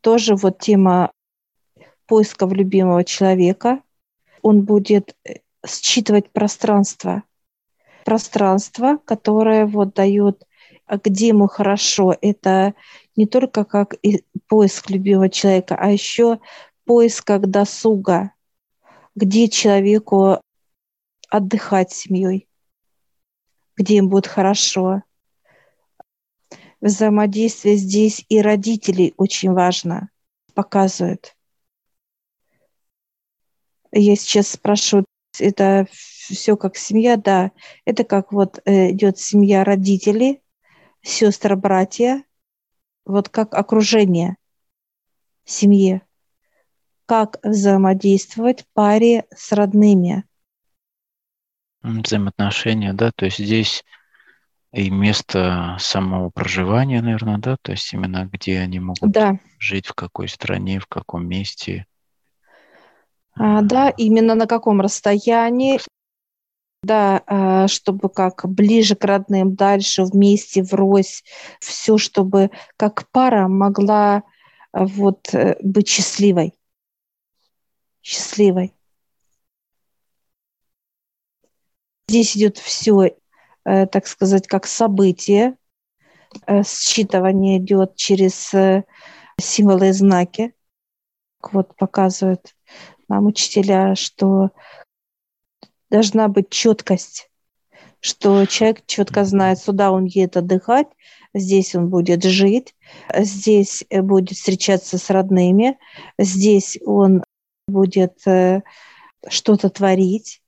тоже 0.00 0.34
вот 0.34 0.58
тема 0.58 1.12
поисков 2.06 2.52
любимого 2.52 3.04
человека– 3.04 3.82
он 4.42 4.62
будет 4.62 5.14
э, 5.24 5.36
считывать 5.66 6.30
пространство. 6.30 7.22
Пространство, 8.04 8.98
которое 9.04 9.66
вот 9.66 9.94
дает, 9.94 10.44
а 10.86 10.98
где 10.98 11.28
ему 11.28 11.46
хорошо. 11.46 12.16
Это 12.20 12.74
не 13.16 13.26
только 13.26 13.64
как 13.64 13.94
поиск 14.48 14.90
любимого 14.90 15.28
человека, 15.28 15.76
а 15.78 15.90
еще 15.90 16.40
поиск 16.84 17.26
как 17.26 17.50
досуга, 17.50 18.32
где 19.14 19.48
человеку 19.48 20.40
отдыхать 21.28 21.92
с 21.92 21.96
семьей, 21.96 22.48
где 23.76 23.96
им 23.96 24.08
будет 24.08 24.26
хорошо. 24.26 25.02
Взаимодействие 26.80 27.76
здесь 27.76 28.24
и 28.28 28.40
родителей 28.40 29.12
очень 29.16 29.52
важно, 29.52 30.08
показывают. 30.54 31.36
Я 33.92 34.16
сейчас 34.16 34.48
спрашиваю, 34.48 35.04
это 35.38 35.86
все 35.90 36.56
как 36.56 36.76
семья, 36.76 37.16
да. 37.16 37.52
Это 37.84 38.04
как 38.04 38.32
вот 38.32 38.60
э, 38.64 38.92
идет 38.92 39.18
семья 39.18 39.64
родителей, 39.64 40.40
сестры, 41.02 41.56
братья, 41.56 42.24
вот 43.04 43.28
как 43.28 43.54
окружение 43.54 44.36
семье. 45.44 46.02
Как 47.06 47.38
взаимодействовать 47.42 48.64
паре 48.72 49.26
с 49.34 49.52
родными. 49.52 50.24
Взаимоотношения, 51.82 52.92
да, 52.92 53.10
то 53.10 53.24
есть 53.24 53.38
здесь 53.38 53.84
и 54.72 54.88
место 54.90 55.76
самого 55.80 56.30
проживания, 56.30 57.02
наверное, 57.02 57.38
да, 57.38 57.56
то 57.60 57.72
есть 57.72 57.92
именно 57.92 58.28
где 58.32 58.60
они 58.60 58.78
могут 58.78 59.10
да. 59.10 59.38
жить, 59.58 59.86
в 59.86 59.94
какой 59.94 60.28
стране, 60.28 60.78
в 60.78 60.86
каком 60.86 61.26
месте. 61.26 61.86
А, 63.34 63.62
да, 63.62 63.90
именно 63.90 64.34
на 64.34 64.46
каком 64.46 64.80
расстоянии, 64.80 65.80
да, 66.82 67.22
а, 67.26 67.68
чтобы 67.68 68.08
как 68.08 68.48
ближе 68.48 68.94
к 68.94 69.04
родным, 69.04 69.54
дальше, 69.54 70.04
вместе, 70.04 70.62
врозь, 70.62 71.24
все, 71.60 71.98
чтобы 71.98 72.50
как 72.76 73.08
пара 73.10 73.48
могла 73.48 74.22
а, 74.72 74.84
вот 74.84 75.34
э, 75.34 75.56
быть 75.62 75.88
счастливой. 75.88 76.54
Счастливой. 78.02 78.72
Здесь 82.08 82.36
идет 82.36 82.58
все, 82.58 83.02
э, 83.02 83.19
так 83.64 84.06
сказать, 84.06 84.46
как 84.46 84.66
событие. 84.66 85.56
Э, 86.46 86.62
считывание 86.62 87.58
идет 87.58 87.96
через 87.96 88.54
э, 88.54 88.84
символы 89.38 89.88
и 89.88 89.92
знаки. 89.92 90.54
Вот 91.52 91.74
показывают 91.76 92.54
нам 93.08 93.26
учителя, 93.26 93.94
что 93.94 94.50
должна 95.90 96.28
быть 96.28 96.50
четкость, 96.50 97.30
что 98.00 98.44
человек 98.46 98.84
четко 98.86 99.24
знает, 99.24 99.58
сюда 99.58 99.90
он 99.90 100.04
едет 100.04 100.36
отдыхать, 100.36 100.88
здесь 101.34 101.74
он 101.74 101.88
будет 101.88 102.22
жить, 102.22 102.76
здесь 103.12 103.84
будет 103.90 104.36
встречаться 104.36 104.98
с 104.98 105.10
родными, 105.10 105.78
здесь 106.18 106.78
он 106.84 107.24
будет 107.66 108.18
что-то 109.28 109.70
творить, 109.70 110.42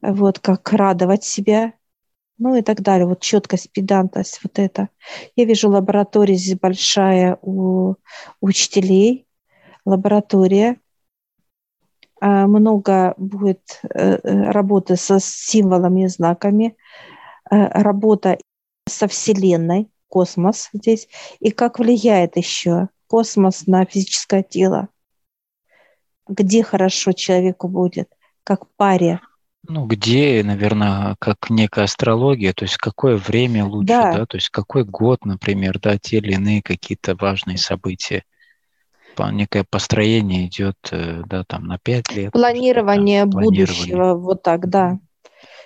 вот 0.00 0.38
как 0.38 0.72
радовать 0.72 1.24
себя, 1.24 1.74
ну 2.40 2.56
и 2.56 2.62
так 2.62 2.80
далее. 2.80 3.06
Вот 3.06 3.20
четкость, 3.20 3.70
педантность, 3.70 4.40
вот 4.42 4.58
это. 4.58 4.88
Я 5.36 5.44
вижу 5.44 5.68
лаборатория 5.68 6.34
здесь 6.34 6.58
большая 6.58 7.38
у, 7.42 7.94
учителей, 8.40 9.26
лаборатория. 9.84 10.80
А, 12.20 12.46
много 12.46 13.14
будет 13.18 13.80
э, 13.82 14.18
э, 14.22 14.50
работы 14.50 14.96
со 14.96 15.20
символами 15.20 16.04
и 16.04 16.08
знаками, 16.08 16.76
э, 17.50 17.56
работа 17.82 18.38
со 18.88 19.06
Вселенной, 19.06 19.90
космос 20.08 20.70
здесь, 20.72 21.08
и 21.40 21.50
как 21.50 21.78
влияет 21.78 22.36
еще 22.36 22.88
космос 23.06 23.66
на 23.66 23.84
физическое 23.84 24.42
тело. 24.42 24.88
Где 26.26 26.62
хорошо 26.62 27.12
человеку 27.12 27.68
будет, 27.68 28.10
как 28.44 28.66
паре– 28.76 29.20
ну, 29.68 29.86
где, 29.86 30.42
наверное, 30.42 31.16
как 31.18 31.50
некая 31.50 31.84
астрология, 31.84 32.52
то 32.52 32.64
есть 32.64 32.76
какое 32.76 33.16
время 33.16 33.64
лучше, 33.64 33.88
да, 33.88 34.12
да 34.12 34.26
то 34.26 34.36
есть 34.36 34.48
какой 34.48 34.84
год, 34.84 35.24
например, 35.24 35.78
да, 35.78 35.98
те 35.98 36.18
или 36.18 36.32
иные 36.32 36.62
какие-то 36.62 37.14
важные 37.14 37.58
события. 37.58 38.24
Некое 39.32 39.66
построение 39.68 40.46
идет, 40.46 40.76
э, 40.92 41.22
да, 41.26 41.44
там 41.44 41.66
на 41.66 41.76
пять 41.76 42.10
лет. 42.10 42.32
Планирование 42.32 43.26
будущего, 43.26 44.14
вот 44.14 44.42
так, 44.42 44.70
да. 44.70 44.98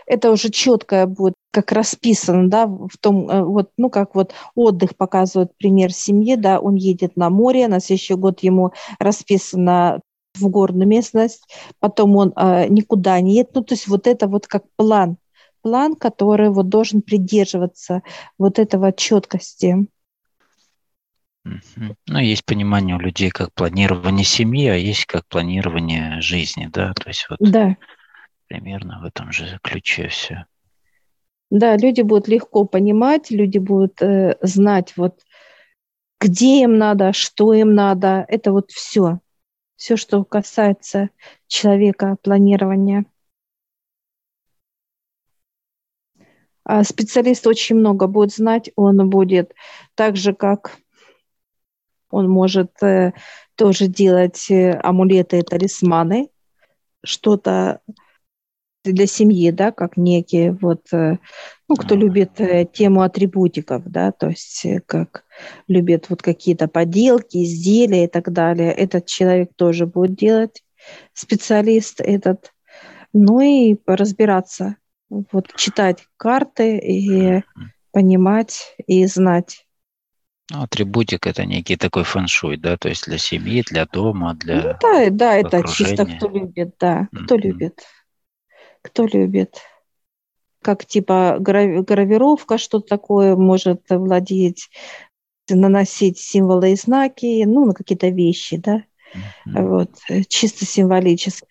Это 0.06 0.32
уже 0.32 0.50
четкое 0.50 1.06
будет, 1.06 1.34
как 1.52 1.70
расписано, 1.70 2.50
да, 2.50 2.66
в 2.66 2.98
том, 3.00 3.30
э, 3.30 3.44
вот, 3.44 3.70
ну, 3.78 3.90
как 3.90 4.16
вот 4.16 4.32
отдых 4.56 4.96
показывает 4.96 5.56
пример 5.56 5.92
семьи, 5.92 6.34
да, 6.34 6.58
он 6.58 6.74
едет 6.74 7.16
на 7.16 7.30
море, 7.30 7.68
на 7.68 7.78
следующий 7.78 8.14
год 8.14 8.40
ему 8.40 8.72
расписано 8.98 10.00
в 10.34 10.48
горную 10.48 10.88
местность, 10.88 11.48
потом 11.78 12.16
он 12.16 12.32
э, 12.36 12.66
никуда 12.68 13.20
не 13.20 13.36
едет. 13.36 13.50
Ну, 13.54 13.62
то 13.62 13.74
есть 13.74 13.86
вот 13.86 14.06
это 14.06 14.26
вот 14.26 14.46
как 14.46 14.64
план, 14.76 15.16
план, 15.62 15.94
который 15.94 16.50
вот 16.50 16.68
должен 16.68 17.02
придерживаться 17.02 18.02
вот 18.38 18.58
этого 18.58 18.92
четкости. 18.92 19.86
Ну, 21.44 22.18
есть 22.18 22.44
понимание 22.44 22.96
у 22.96 23.00
людей 23.00 23.30
как 23.30 23.52
планирование 23.52 24.24
семьи, 24.24 24.68
а 24.68 24.76
есть 24.76 25.04
как 25.04 25.26
планирование 25.26 26.20
жизни, 26.22 26.70
да, 26.72 26.94
то 26.94 27.08
есть 27.08 27.26
вот 27.28 27.38
да. 27.40 27.76
примерно 28.46 29.00
в 29.00 29.04
этом 29.04 29.30
же 29.30 29.58
ключе 29.62 30.08
все. 30.08 30.46
Да, 31.50 31.76
люди 31.76 32.00
будут 32.00 32.28
легко 32.28 32.64
понимать, 32.64 33.30
люди 33.30 33.58
будут 33.58 34.00
э, 34.00 34.36
знать 34.40 34.94
вот 34.96 35.20
где 36.18 36.62
им 36.62 36.78
надо, 36.78 37.12
что 37.12 37.52
им 37.52 37.74
надо, 37.74 38.24
это 38.28 38.50
вот 38.50 38.70
все 38.70 39.20
все, 39.76 39.96
что 39.96 40.24
касается 40.24 41.10
человека, 41.46 42.16
планирования. 42.22 43.06
А 46.64 46.82
специалист 46.82 47.46
очень 47.46 47.76
много 47.76 48.06
будет 48.06 48.32
знать, 48.32 48.70
он 48.74 49.10
будет 49.10 49.54
так 49.94 50.16
же, 50.16 50.34
как 50.34 50.78
он 52.10 52.28
может 52.30 52.82
э, 52.82 53.12
тоже 53.54 53.86
делать 53.86 54.50
э, 54.50 54.72
амулеты 54.82 55.40
и 55.40 55.42
талисманы, 55.42 56.30
что-то 57.04 57.80
для 58.84 59.06
семьи, 59.06 59.50
да, 59.50 59.72
как 59.72 59.96
некие 59.96 60.52
вот, 60.52 60.92
э, 60.92 61.18
ну, 61.68 61.76
кто 61.76 61.94
любит 61.94 62.40
э, 62.40 62.66
тему 62.70 63.02
атрибутиков, 63.02 63.82
да, 63.86 64.12
то 64.12 64.28
есть 64.28 64.64
э, 64.64 64.80
как 64.84 65.24
любит 65.66 66.10
вот 66.10 66.22
какие-то 66.22 66.68
поделки, 66.68 67.42
изделия 67.42 68.04
и 68.04 68.08
так 68.08 68.32
далее, 68.32 68.72
этот 68.72 69.06
человек 69.06 69.50
тоже 69.56 69.86
будет 69.86 70.14
делать, 70.14 70.62
специалист 71.12 72.00
этот, 72.00 72.52
ну 73.12 73.40
и 73.40 73.76
разбираться, 73.86 74.76
вот 75.08 75.54
читать 75.56 76.06
карты 76.16 76.78
и 76.78 77.42
понимать 77.92 78.74
и 78.86 79.06
знать. 79.06 79.66
Ну, 80.50 80.62
атрибутик 80.62 81.26
это 81.26 81.46
некий 81.46 81.76
такой 81.76 82.04
фэншуй, 82.04 82.58
да, 82.58 82.76
то 82.76 82.88
есть 82.88 83.06
для 83.06 83.16
семьи, 83.16 83.62
для 83.66 83.86
дома, 83.86 84.34
для. 84.34 84.56
Ну, 84.56 84.76
да, 84.82 85.10
да, 85.10 85.34
это 85.36 85.62
чисто 85.66 86.04
кто 86.04 86.28
любит, 86.28 86.74
да, 86.78 87.08
кто 87.12 87.36
mm-hmm. 87.36 87.40
любит 87.40 87.82
кто 88.84 89.06
любит. 89.06 89.60
Как 90.64 90.86
типа 90.86 91.36
гравировка, 91.40 92.56
что-то 92.56 92.88
такое 92.88 93.36
может 93.36 93.82
владеть, 93.90 94.70
наносить 95.50 96.18
символы 96.18 96.72
и 96.72 96.76
знаки, 96.76 97.44
ну, 97.44 97.66
на 97.66 97.74
какие-то 97.74 98.08
вещи, 98.08 98.56
да, 98.56 98.82
mm-hmm. 99.14 99.68
вот, 99.68 99.90
чисто 100.28 100.64
символически. 100.64 101.46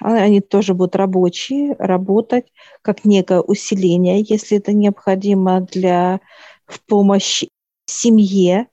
Они 0.00 0.42
тоже 0.42 0.74
будут 0.74 0.94
рабочие, 0.94 1.74
работать 1.78 2.52
как 2.82 3.06
некое 3.06 3.40
усиление, 3.40 4.22
если 4.28 4.58
это 4.58 4.74
необходимо 4.74 5.62
для 5.62 6.20
в 6.66 6.82
помощь 6.84 7.44
семье, 7.86 8.68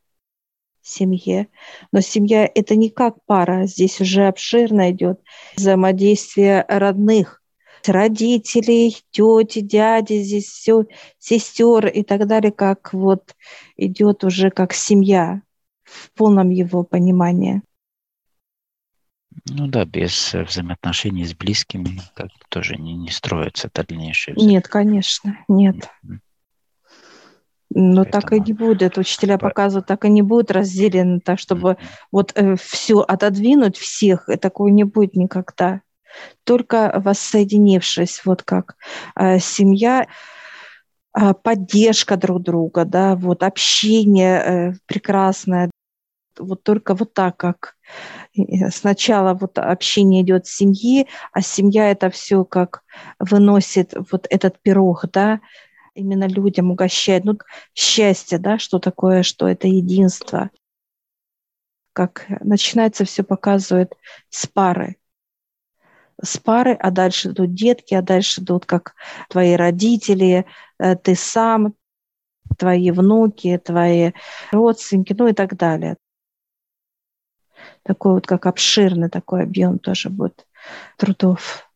семье. 0.81 1.47
Но 1.93 2.01
семья– 2.01 2.49
это 2.55 2.75
не 2.75 2.89
как 2.89 3.23
пара, 3.25 3.67
здесь 3.67 4.01
уже 4.01 4.27
обширно 4.27 4.91
идет 4.91 5.21
взаимодействие 5.55 6.65
родных 6.67 7.40
родителей, 7.89 8.97
тети, 9.11 9.61
дяди, 9.61 10.21
здесь 10.21 10.67
сестер 11.19 11.87
и 11.87 12.03
так 12.03 12.27
далее, 12.27 12.51
как 12.51 12.93
вот 12.93 13.35
идет 13.77 14.23
уже 14.23 14.49
как 14.49 14.73
семья 14.73 15.41
в 15.83 16.11
полном 16.11 16.49
его 16.49 16.83
понимании. 16.83 17.61
Ну 19.49 19.67
да, 19.67 19.85
без 19.85 20.33
взаимоотношений 20.33 21.25
с 21.25 21.33
близкими 21.33 22.01
как 22.15 22.29
тоже 22.49 22.75
не, 22.75 22.95
не 22.95 23.09
строится 23.09 23.69
дальнейшее. 23.73 24.35
Нет, 24.35 24.67
конечно, 24.67 25.37
нет. 25.47 25.89
Mm-hmm. 26.05 26.19
Но 27.73 28.03
Поэтому... 28.03 28.21
так 28.21 28.33
и 28.33 28.39
не 28.39 28.53
будет. 28.53 28.97
Учителя 28.97 29.37
показывают, 29.37 29.87
так 29.87 30.03
и 30.03 30.09
не 30.09 30.21
будет 30.21 30.51
разделено, 30.51 31.19
так 31.23 31.39
чтобы 31.39 31.71
mm-hmm. 31.71 31.87
вот 32.11 32.31
э, 32.35 32.55
все 32.57 32.99
отодвинуть 32.99 33.77
всех, 33.77 34.27
такого 34.41 34.67
не 34.67 34.83
будет 34.83 35.15
никогда 35.15 35.81
только 36.43 36.91
воссоединившись, 36.95 38.21
вот 38.25 38.43
как 38.43 38.75
э, 39.15 39.39
семья, 39.39 40.07
э, 41.17 41.33
поддержка 41.33 42.17
друг 42.17 42.41
друга, 42.41 42.85
да, 42.85 43.15
вот 43.15 43.43
общение 43.43 44.41
э, 44.41 44.73
прекрасное, 44.85 45.71
вот 46.37 46.63
только 46.63 46.95
вот 46.95 47.13
так, 47.13 47.37
как 47.37 47.75
сначала 48.69 49.33
вот 49.33 49.57
общение 49.57 50.23
идет 50.23 50.47
с 50.47 50.55
семьи, 50.55 51.07
а 51.33 51.41
семья 51.41 51.91
это 51.91 52.09
все 52.09 52.45
как 52.45 52.83
выносит 53.19 53.93
вот 54.11 54.27
этот 54.29 54.61
пирог, 54.61 55.05
да, 55.11 55.41
именно 55.93 56.27
людям 56.27 56.71
угощает, 56.71 57.25
ну, 57.25 57.37
счастье, 57.73 58.37
да, 58.37 58.57
что 58.57 58.79
такое, 58.79 59.23
что 59.23 59.47
это 59.47 59.67
единство, 59.67 60.49
как 61.93 62.25
начинается 62.41 63.05
все 63.05 63.23
показывает 63.23 63.93
с 64.29 64.47
пары, 64.47 64.95
с 66.21 66.37
пары, 66.37 66.73
а 66.73 66.91
дальше 66.91 67.29
идут 67.29 67.53
детки, 67.53 67.93
а 67.93 68.01
дальше 68.01 68.41
идут 68.41 68.65
как 68.65 68.95
твои 69.29 69.55
родители, 69.55 70.45
э, 70.79 70.95
ты 70.95 71.15
сам, 71.15 71.73
твои 72.57 72.91
внуки, 72.91 73.57
твои 73.63 74.11
родственники, 74.51 75.15
ну 75.17 75.27
и 75.27 75.33
так 75.33 75.55
далее. 75.55 75.97
Такой 77.83 78.13
вот 78.13 78.27
как 78.27 78.45
обширный 78.45 79.09
такой 79.09 79.43
объем 79.43 79.79
тоже 79.79 80.09
будет 80.09 80.45
трудов. 80.97 81.67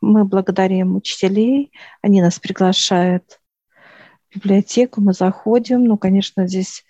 Мы 0.00 0.24
благодарим 0.24 0.96
учителей, 0.96 1.72
они 2.02 2.20
нас 2.20 2.40
приглашают 2.40 3.40
в 4.30 4.36
библиотеку, 4.36 5.00
мы 5.00 5.12
заходим. 5.12 5.84
Ну, 5.84 5.96
конечно, 5.96 6.46
здесь 6.48 6.84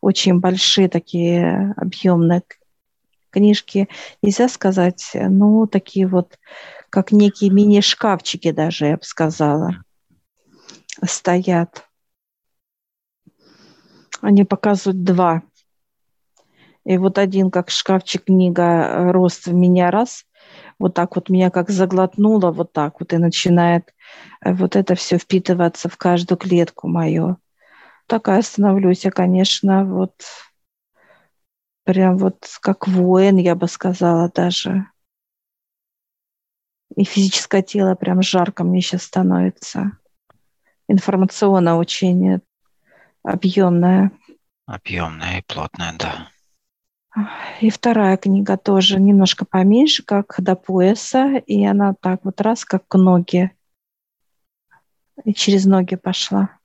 очень 0.00 0.40
большие 0.40 0.88
такие 0.88 1.74
объемные 1.76 2.42
книжки, 3.36 3.88
нельзя 4.22 4.48
сказать, 4.48 5.10
ну, 5.14 5.66
такие 5.66 6.06
вот, 6.06 6.38
как 6.88 7.12
некие 7.12 7.50
мини-шкафчики 7.50 8.50
даже, 8.50 8.86
я 8.86 8.96
бы 8.96 9.02
сказала, 9.02 9.84
стоят. 11.04 11.84
Они 14.22 14.44
показывают 14.44 15.04
два. 15.04 15.42
И 16.86 16.96
вот 16.96 17.18
один, 17.18 17.50
как 17.50 17.70
шкафчик, 17.70 18.24
книга 18.24 19.12
«Рост 19.12 19.46
в 19.46 19.52
меня 19.52 19.90
раз», 19.90 20.24
вот 20.78 20.94
так 20.94 21.16
вот 21.16 21.28
меня 21.28 21.50
как 21.50 21.68
заглотнуло, 21.68 22.52
вот 22.52 22.72
так 22.72 23.00
вот 23.00 23.12
и 23.12 23.18
начинает 23.18 23.92
э, 24.44 24.54
вот 24.54 24.76
это 24.76 24.94
все 24.94 25.18
впитываться 25.18 25.88
в 25.88 25.96
каждую 25.96 26.38
клетку 26.38 26.88
мою. 26.88 27.36
Такая 28.06 28.40
становлюсь 28.42 29.04
я, 29.04 29.10
конечно, 29.10 29.84
вот 29.84 30.14
прям 31.86 32.18
вот 32.18 32.58
как 32.60 32.88
воин, 32.88 33.36
я 33.36 33.54
бы 33.54 33.68
сказала 33.68 34.28
даже. 34.28 34.86
И 36.96 37.04
физическое 37.04 37.62
тело 37.62 37.94
прям 37.94 38.22
жарко 38.22 38.64
мне 38.64 38.80
сейчас 38.80 39.04
становится. 39.04 39.92
Информационное 40.88 41.74
очень 41.74 42.40
объемное. 43.22 44.10
Объемное 44.66 45.38
и 45.38 45.42
плотное, 45.42 45.94
да. 45.98 46.28
И 47.60 47.70
вторая 47.70 48.16
книга 48.16 48.56
тоже 48.56 49.00
немножко 49.00 49.44
поменьше, 49.46 50.02
как 50.02 50.34
до 50.38 50.56
пояса, 50.56 51.36
и 51.46 51.64
она 51.64 51.94
так 51.94 52.24
вот 52.24 52.40
раз, 52.40 52.64
как 52.64 52.86
к 52.88 52.98
ноги. 52.98 53.52
И 55.24 55.32
через 55.32 55.64
ноги 55.64 55.94
пошла 55.94 56.58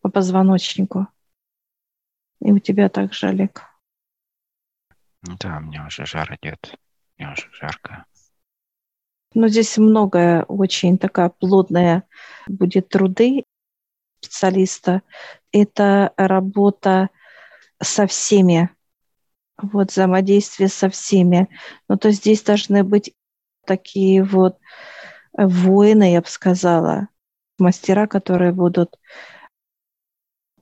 по 0.00 0.10
позвоночнику. 0.10 1.06
И 2.40 2.50
у 2.52 2.58
тебя 2.58 2.88
также, 2.88 3.28
Олег. 3.28 3.71
Да, 5.22 5.60
мне 5.60 5.84
уже 5.86 6.06
жар 6.06 6.36
идет. 6.40 6.74
Мне 7.16 7.30
уже 7.30 7.48
жарко. 7.52 8.04
Но 9.34 9.48
здесь 9.48 9.78
многое 9.78 10.42
очень 10.44 10.98
такая 10.98 11.30
плотная 11.30 12.04
будет 12.46 12.88
труды 12.88 13.44
специалиста. 14.20 15.02
Это 15.52 16.12
работа 16.16 17.08
со 17.80 18.06
всеми 18.06 18.70
вот 19.56 19.90
взаимодействие 19.90 20.68
со 20.68 20.88
всеми. 20.90 21.48
Но 21.88 21.96
то 21.96 22.10
здесь 22.10 22.42
должны 22.42 22.84
быть 22.84 23.14
такие 23.64 24.22
вот 24.24 24.58
воины, 25.32 26.12
я 26.12 26.20
бы 26.20 26.28
сказала, 26.28 27.08
мастера, 27.58 28.06
которые 28.06 28.52
будут 28.52 28.98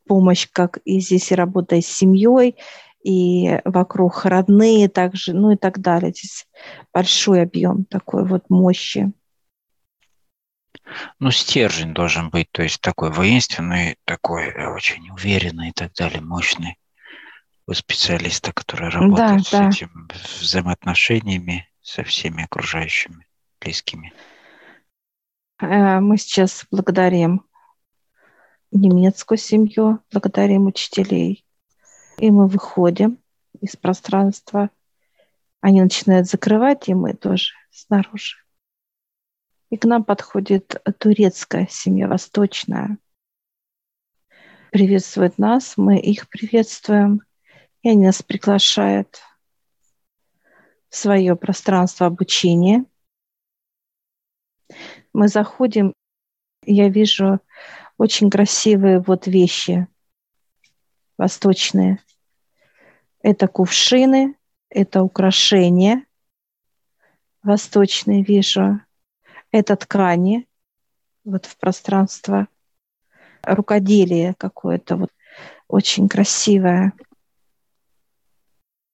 помощь, 0.07 0.49
как 0.53 0.79
и 0.85 1.01
здесь 1.01 1.33
и 1.33 1.35
работа 1.35 1.81
с 1.81 1.87
семьей, 1.87 2.57
и 3.03 3.61
вокруг 3.65 4.25
родные 4.25 4.89
также, 4.89 5.33
ну 5.33 5.53
и 5.53 5.57
так 5.57 5.81
далее. 5.81 6.13
Здесь 6.13 6.47
большой 6.93 7.43
объем 7.43 7.85
такой 7.85 8.27
вот 8.27 8.49
мощи. 8.51 9.13
Ну, 11.19 11.31
стержень 11.31 11.95
должен 11.95 12.31
быть, 12.31 12.51
то 12.51 12.63
есть 12.63 12.81
такой 12.81 13.11
воинственный, 13.11 13.97
такой 14.05 14.49
э, 14.49 14.69
очень 14.75 15.09
уверенный 15.11 15.69
и 15.69 15.73
так 15.73 15.93
далее, 15.95 16.21
мощный 16.21 16.79
у 17.67 17.75
специалиста, 17.75 18.53
который 18.53 18.89
работает 18.89 19.43
да, 19.43 19.45
с 19.45 19.51
да. 19.51 19.69
этими 19.69 19.91
взаимоотношениями 20.41 21.69
со 21.81 22.03
всеми 22.03 22.45
окружающими, 22.45 23.27
близкими. 23.61 24.13
Э, 25.61 26.01
мы 26.01 26.19
сейчас 26.19 26.67
благодарим 26.71 27.45
немецкую 28.73 29.39
семью, 29.39 30.01
благодарим 30.13 30.67
учителей. 30.67 31.45
И 32.21 32.31
мы 32.31 32.49
выходим 32.49 33.19
из 33.63 33.77
пространства. 33.77 34.69
Они 35.63 35.81
начинают 35.81 36.29
закрывать, 36.29 36.87
и 36.91 36.95
мы 36.95 37.15
тоже 37.15 37.55
снаружи. 37.71 38.37
И 39.71 39.79
к 39.79 39.87
нам 39.87 40.05
подходит 40.05 40.83
турецкая 40.99 41.67
семья, 41.71 42.09
восточная. 42.09 42.99
Приветствует 44.71 45.39
нас, 45.39 45.79
мы 45.79 45.99
их 45.99 46.29
приветствуем. 46.29 47.23
И 47.81 47.89
они 47.89 48.05
нас 48.05 48.23
приглашают 48.23 49.23
в 50.91 50.97
свое 50.97 51.37
пространство 51.37 52.07
обучения. 52.07 52.85
Мы 55.15 55.29
заходим, 55.29 55.95
я 56.67 56.91
вижу 56.91 57.41
очень 57.97 58.29
красивые 58.29 59.01
вот 59.01 59.27
вещи 59.27 59.89
восточные. 61.17 61.99
Это 63.23 63.49
кувшины, 63.49 64.37
это 64.71 65.03
украшения 65.03 66.05
восточные 67.43 68.23
вижу. 68.23 68.81
Это 69.51 69.77
ткани 69.77 70.49
вот 71.25 71.47
в 71.47 71.57
пространство. 71.57 72.49
Рукоделие 73.43 74.35
какое-то 74.35 74.97
вот 74.97 75.11
очень 75.69 76.09
красивое. 76.09 76.93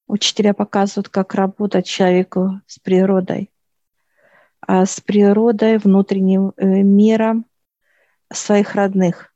Учителя 0.07 0.55
показывают, 0.55 1.09
как 1.09 1.35
работать 1.35 1.87
человеку 1.87 2.61
с 2.67 2.79
природой, 2.79 3.51
а 4.61 4.87
с 4.87 5.01
природой, 5.01 5.79
внутренним 5.79 6.53
э, 6.57 6.65
миром 6.65 7.45
своих 8.33 8.77
родных. 8.77 9.35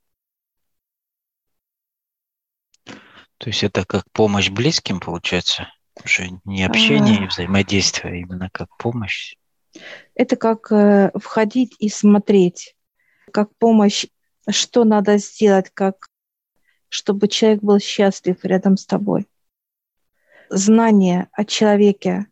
То 3.40 3.48
есть 3.48 3.64
это 3.64 3.86
как 3.86 4.04
помощь 4.12 4.50
близким, 4.50 5.00
получается? 5.00 5.72
Уже 6.04 6.28
не 6.44 6.62
общение, 6.62 7.16
а... 7.16 7.20
не 7.22 7.26
взаимодействие, 7.26 8.12
а 8.12 8.16
именно 8.16 8.50
как 8.52 8.68
помощь? 8.76 9.36
Это 10.14 10.36
как 10.36 10.70
э, 10.70 11.10
входить 11.14 11.74
и 11.78 11.88
смотреть, 11.88 12.76
как 13.32 13.48
помощь, 13.56 14.06
что 14.48 14.84
надо 14.84 15.16
сделать, 15.18 15.70
как 15.72 16.08
чтобы 16.90 17.28
человек 17.28 17.62
был 17.62 17.78
счастлив 17.78 18.44
рядом 18.44 18.76
с 18.76 18.84
тобой 18.84 19.26
знание 20.50 21.28
о 21.32 21.44
человеке, 21.44 22.26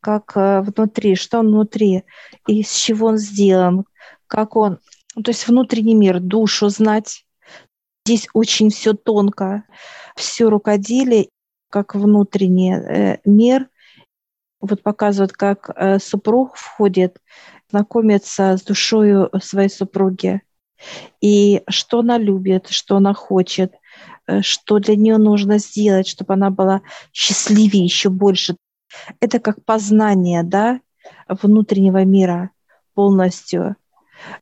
как 0.00 0.36
э, 0.36 0.62
внутри, 0.62 1.16
что 1.16 1.40
он 1.40 1.48
внутри, 1.48 2.04
и 2.46 2.60
из 2.60 2.72
чего 2.72 3.08
он 3.08 3.18
сделан, 3.18 3.84
как 4.26 4.56
он, 4.56 4.78
ну, 5.14 5.22
то 5.22 5.32
есть 5.32 5.46
внутренний 5.46 5.94
мир, 5.94 6.20
душу 6.20 6.68
знать. 6.68 7.25
Здесь 8.06 8.28
очень 8.32 8.70
все 8.70 8.94
тонко, 8.94 9.64
все 10.14 10.48
рукоделие, 10.48 11.28
как 11.70 11.94
внутренний 11.94 12.74
э, 12.74 13.18
мир. 13.24 13.68
Вот 14.60 14.82
показывают, 14.82 15.32
как 15.32 15.70
э, 15.74 15.98
супруг 15.98 16.56
входит, 16.56 17.18
знакомится 17.68 18.56
с 18.56 18.62
душой 18.62 19.28
своей 19.42 19.68
супруги, 19.68 20.40
и 21.20 21.62
что 21.68 21.98
она 21.98 22.16
любит, 22.16 22.68
что 22.68 22.96
она 22.96 23.12
хочет– 23.12 23.74
Э, 24.26 24.42
что 24.42 24.78
для 24.78 24.96
нее 24.96 25.18
нужно 25.18 25.58
сделать, 25.58 26.08
чтобы 26.08 26.34
она 26.34 26.50
была 26.50 26.82
счастливее 27.12 27.84
еще 27.84 28.08
больше. 28.10 28.56
Это 29.20 29.38
как 29.40 29.64
познание, 29.64 30.42
да, 30.42 30.80
внутреннего 31.28 32.04
мира 32.04 32.50
полностью, 32.94 33.76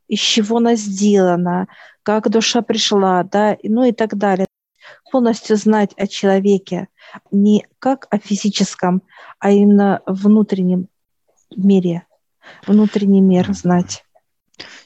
из 0.07 0.19
чего 0.19 0.57
она 0.57 0.75
сделана, 0.75 1.67
как 2.05 2.29
душа 2.29 2.61
пришла, 2.61 3.23
да, 3.23 3.57
ну 3.63 3.83
и 3.83 3.91
так 3.91 4.15
далее. 4.15 4.45
Полностью 5.11 5.57
знать 5.57 5.91
о 5.97 6.05
человеке 6.05 6.87
не 7.31 7.65
как 7.79 8.05
о 8.11 8.19
физическом, 8.19 9.01
а 9.39 9.49
именно 9.49 10.03
внутреннем 10.05 10.87
мире, 11.55 12.05
внутренний 12.67 13.21
мир 13.21 13.51
знать. 13.53 14.05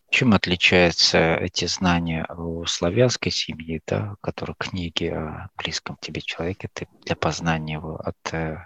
Чем 0.10 0.34
отличаются 0.34 1.36
эти 1.36 1.66
знания 1.66 2.26
у 2.36 2.66
славянской 2.66 3.34
семьи, 3.34 3.82
да, 3.86 4.16
которые 4.22 4.56
книги 4.58 5.08
о 5.08 5.50
близком 5.58 5.98
тебе 6.00 6.22
человеке 6.22 6.70
ты 6.72 6.88
для 7.04 7.18
познания 7.18 7.74
его 7.74 7.98
от 7.98 8.34
э, 8.34 8.64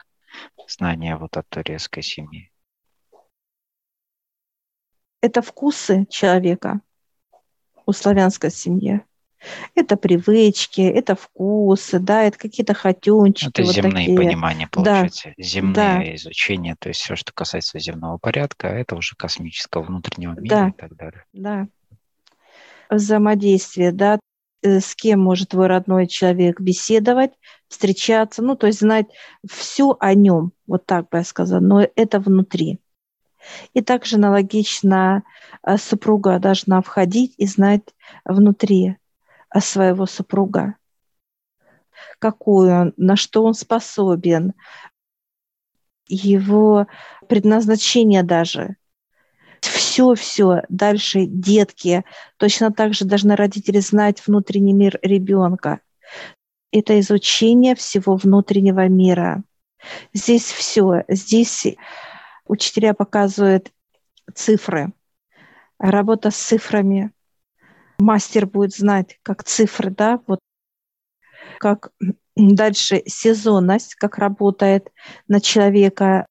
знания 0.67 1.17
вот 1.17 1.37
от 1.37 1.49
турецкой 1.49 2.03
семьи? 2.03 2.51
Это 5.21 5.41
вкусы 5.41 6.05
человека 6.09 6.81
у 7.85 7.91
славянской 7.91 8.51
семьи. 8.51 9.01
Это 9.75 9.97
привычки, 9.97 10.81
это 10.81 11.15
вкусы, 11.15 11.99
да, 11.99 12.23
это 12.23 12.37
какие-то 12.37 12.73
хотенчики. 12.73 13.49
Это 13.49 13.63
вот 13.63 13.75
земные 13.75 14.07
такие. 14.07 14.17
понимания, 14.17 14.67
получается. 14.71 15.33
Да. 15.35 15.43
Земные 15.43 15.73
да. 15.73 16.15
изучения, 16.15 16.75
то 16.79 16.89
есть 16.89 17.01
все, 17.01 17.15
что 17.15 17.33
касается 17.33 17.79
земного 17.79 18.17
порядка, 18.17 18.67
это 18.67 18.95
уже 18.95 19.15
космического 19.15 19.83
внутреннего 19.83 20.39
мира 20.39 20.55
да. 20.55 20.67
и 20.69 20.71
так 20.71 20.95
далее. 20.95 21.25
Да. 21.33 21.67
Взаимодействие, 22.89 23.91
да, 23.91 24.19
э, 24.61 24.79
с 24.79 24.95
кем 24.95 25.19
может 25.19 25.49
твой 25.49 25.67
родной 25.67 26.07
человек 26.07 26.61
беседовать, 26.61 27.31
встречаться, 27.67 28.41
ну, 28.41 28.55
то 28.55 28.67
есть 28.67 28.79
знать 28.79 29.07
все 29.49 29.97
о 29.99 30.13
нем, 30.13 30.53
вот 30.67 30.85
так 30.85 31.09
бы 31.09 31.17
я 31.17 31.23
сказала, 31.23 31.59
но 31.59 31.85
это 31.95 32.19
внутри. 32.19 32.79
И 33.73 33.81
также 33.81 34.15
аналогично 34.15 35.23
э, 35.65 35.77
супруга 35.77 36.39
должна 36.39 36.81
входить 36.81 37.33
и 37.37 37.45
знать 37.45 37.83
внутри 38.25 38.97
своего 39.59 40.05
супруга, 40.05 40.75
какой 42.19 42.73
он, 42.73 42.93
на 42.97 43.15
что 43.15 43.43
он 43.43 43.53
способен, 43.53 44.53
его 46.07 46.87
предназначение 47.27 48.23
даже. 48.23 48.77
Все-все. 49.61 50.63
Дальше 50.69 51.25
детки. 51.25 52.03
Точно 52.37 52.71
так 52.71 52.93
же 52.93 53.05
должны 53.05 53.35
родители 53.35 53.79
знать 53.79 54.25
внутренний 54.25 54.73
мир 54.73 54.99
ребенка. 55.01 55.79
Это 56.71 56.99
изучение 56.99 57.75
всего 57.75 58.15
внутреннего 58.15 58.87
мира. 58.87 59.43
Здесь 60.13 60.51
все. 60.51 61.03
Здесь 61.07 61.67
Учителя 62.45 62.93
показывают 62.93 63.71
цифры, 64.33 64.93
работа 65.79 66.31
с 66.31 66.35
цифрами. 66.35 67.11
Мастер 67.99 68.47
будет 68.47 68.73
знать, 68.73 69.19
как 69.23 69.43
цифры, 69.43 69.89
да, 69.91 70.21
вот 70.27 70.39
как 71.59 71.91
дальше 72.35 73.03
сезонность, 73.05 73.95
как 73.95 74.17
работает 74.17 74.91
на 75.27 75.39
человека, 75.39 76.25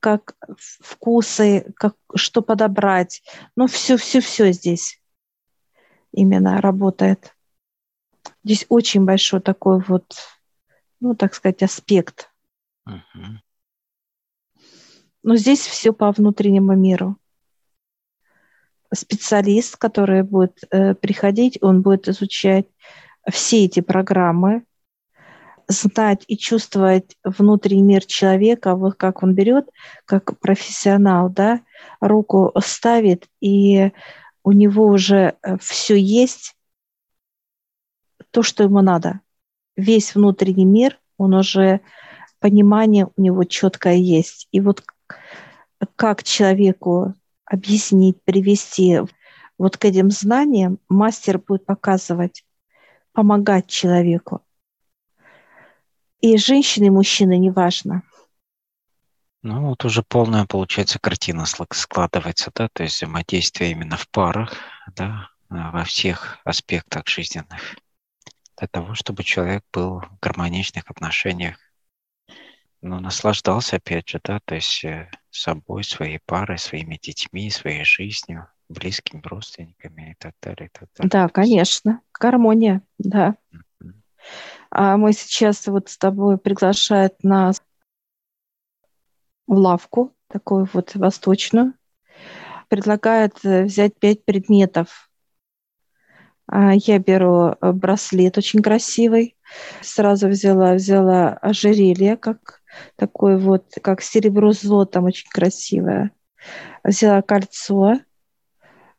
как 0.00 0.36
вкусы, 0.58 1.72
как, 1.76 1.96
что 2.14 2.42
подобрать. 2.42 3.22
Ну, 3.56 3.66
все-все-все 3.66 4.52
здесь 4.52 5.00
именно 6.12 6.60
работает. 6.60 7.34
Здесь 8.42 8.66
очень 8.68 9.04
большой 9.04 9.40
такой 9.40 9.80
вот, 9.80 10.14
ну, 11.00 11.14
так 11.14 11.34
сказать, 11.34 11.62
аспект. 11.62 12.30
Uh-huh. 12.88 13.38
Но 15.24 15.36
здесь 15.36 15.60
все 15.60 15.92
по 15.94 16.12
внутреннему 16.12 16.74
миру. 16.76 17.16
Специалист, 18.94 19.76
который 19.76 20.22
будет 20.22 20.58
э, 20.70 20.94
приходить, 20.94 21.58
он 21.62 21.80
будет 21.80 22.08
изучать 22.08 22.66
все 23.32 23.64
эти 23.64 23.80
программы, 23.80 24.64
знать 25.66 26.24
и 26.28 26.36
чувствовать 26.36 27.16
внутренний 27.24 27.82
мир 27.82 28.04
человека, 28.04 28.76
вот 28.76 28.96
как 28.96 29.22
он 29.22 29.34
берет, 29.34 29.70
как 30.04 30.38
профессионал, 30.38 31.30
да, 31.30 31.62
руку 32.00 32.52
ставит, 32.62 33.26
и 33.40 33.92
у 34.42 34.52
него 34.52 34.86
уже 34.86 35.36
э, 35.42 35.56
все 35.58 35.96
есть, 35.96 36.54
то, 38.30 38.42
что 38.42 38.62
ему 38.62 38.82
надо. 38.82 39.20
Весь 39.74 40.14
внутренний 40.14 40.66
мир, 40.66 41.00
он 41.16 41.32
уже, 41.32 41.80
понимание 42.40 43.08
у 43.16 43.22
него 43.22 43.44
четкое 43.44 43.94
есть. 43.94 44.48
И 44.52 44.60
вот 44.60 44.82
как 45.96 46.22
человеку 46.22 47.14
объяснить, 47.44 48.22
привести 48.24 49.00
вот 49.58 49.76
к 49.76 49.84
этим 49.84 50.10
знаниям, 50.10 50.78
мастер 50.88 51.38
будет 51.38 51.64
показывать, 51.66 52.44
помогать 53.12 53.68
человеку. 53.68 54.42
И 56.20 56.36
женщины, 56.36 56.86
и 56.86 56.90
мужчины, 56.90 57.36
неважно. 57.38 58.02
Ну, 59.42 59.68
вот 59.68 59.84
уже 59.84 60.02
полная, 60.02 60.46
получается, 60.46 60.98
картина 60.98 61.44
складывается, 61.44 62.50
да, 62.54 62.68
то 62.72 62.82
есть 62.82 62.96
взаимодействие 62.96 63.72
именно 63.72 63.98
в 63.98 64.08
парах, 64.08 64.54
да, 64.96 65.28
во 65.50 65.84
всех 65.84 66.38
аспектах 66.44 67.06
жизненных, 67.06 67.76
для 68.56 68.68
того, 68.68 68.94
чтобы 68.94 69.22
человек 69.22 69.62
был 69.70 70.00
в 70.00 70.18
гармоничных 70.22 70.90
отношениях, 70.90 71.58
ну, 72.84 73.00
наслаждался, 73.00 73.76
опять 73.76 74.10
же, 74.10 74.20
да, 74.22 74.40
то 74.44 74.54
есть 74.56 74.84
э, 74.84 75.10
собой, 75.30 75.84
своей 75.84 76.20
парой, 76.26 76.58
своими 76.58 76.98
детьми, 77.02 77.50
своей 77.50 77.82
жизнью, 77.84 78.46
близкими 78.68 79.22
родственниками 79.24 80.10
и 80.10 80.14
так 80.18 80.34
далее. 80.42 80.66
И 80.66 80.68
так 80.68 80.88
далее. 80.94 81.10
Да, 81.10 81.28
конечно, 81.30 82.02
гармония, 82.20 82.82
да. 82.98 83.36
Mm-hmm. 83.54 83.92
А 84.70 84.96
мы 84.98 85.14
сейчас 85.14 85.66
вот 85.66 85.88
с 85.88 85.96
тобой 85.96 86.36
приглашают 86.36 87.24
нас 87.24 87.62
в 89.46 89.54
лавку, 89.54 90.14
такую 90.28 90.68
вот 90.74 90.94
восточную. 90.94 91.72
Предлагают 92.68 93.42
э, 93.44 93.64
взять 93.64 93.98
пять 93.98 94.26
предметов. 94.26 95.10
А 96.46 96.74
я 96.74 96.98
беру 96.98 97.54
э, 97.58 97.72
браслет 97.72 98.36
очень 98.36 98.60
красивый. 98.60 99.38
Сразу 99.80 100.28
взяла, 100.28 100.74
взяла 100.74 101.30
ожерелье, 101.40 102.18
как 102.18 102.60
такое 102.96 103.38
вот, 103.38 103.66
как 103.82 104.02
серебро 104.02 104.52
с 104.52 104.60
золотом, 104.60 105.04
очень 105.04 105.28
красивое. 105.30 106.10
Взяла 106.82 107.22
кольцо, 107.22 108.00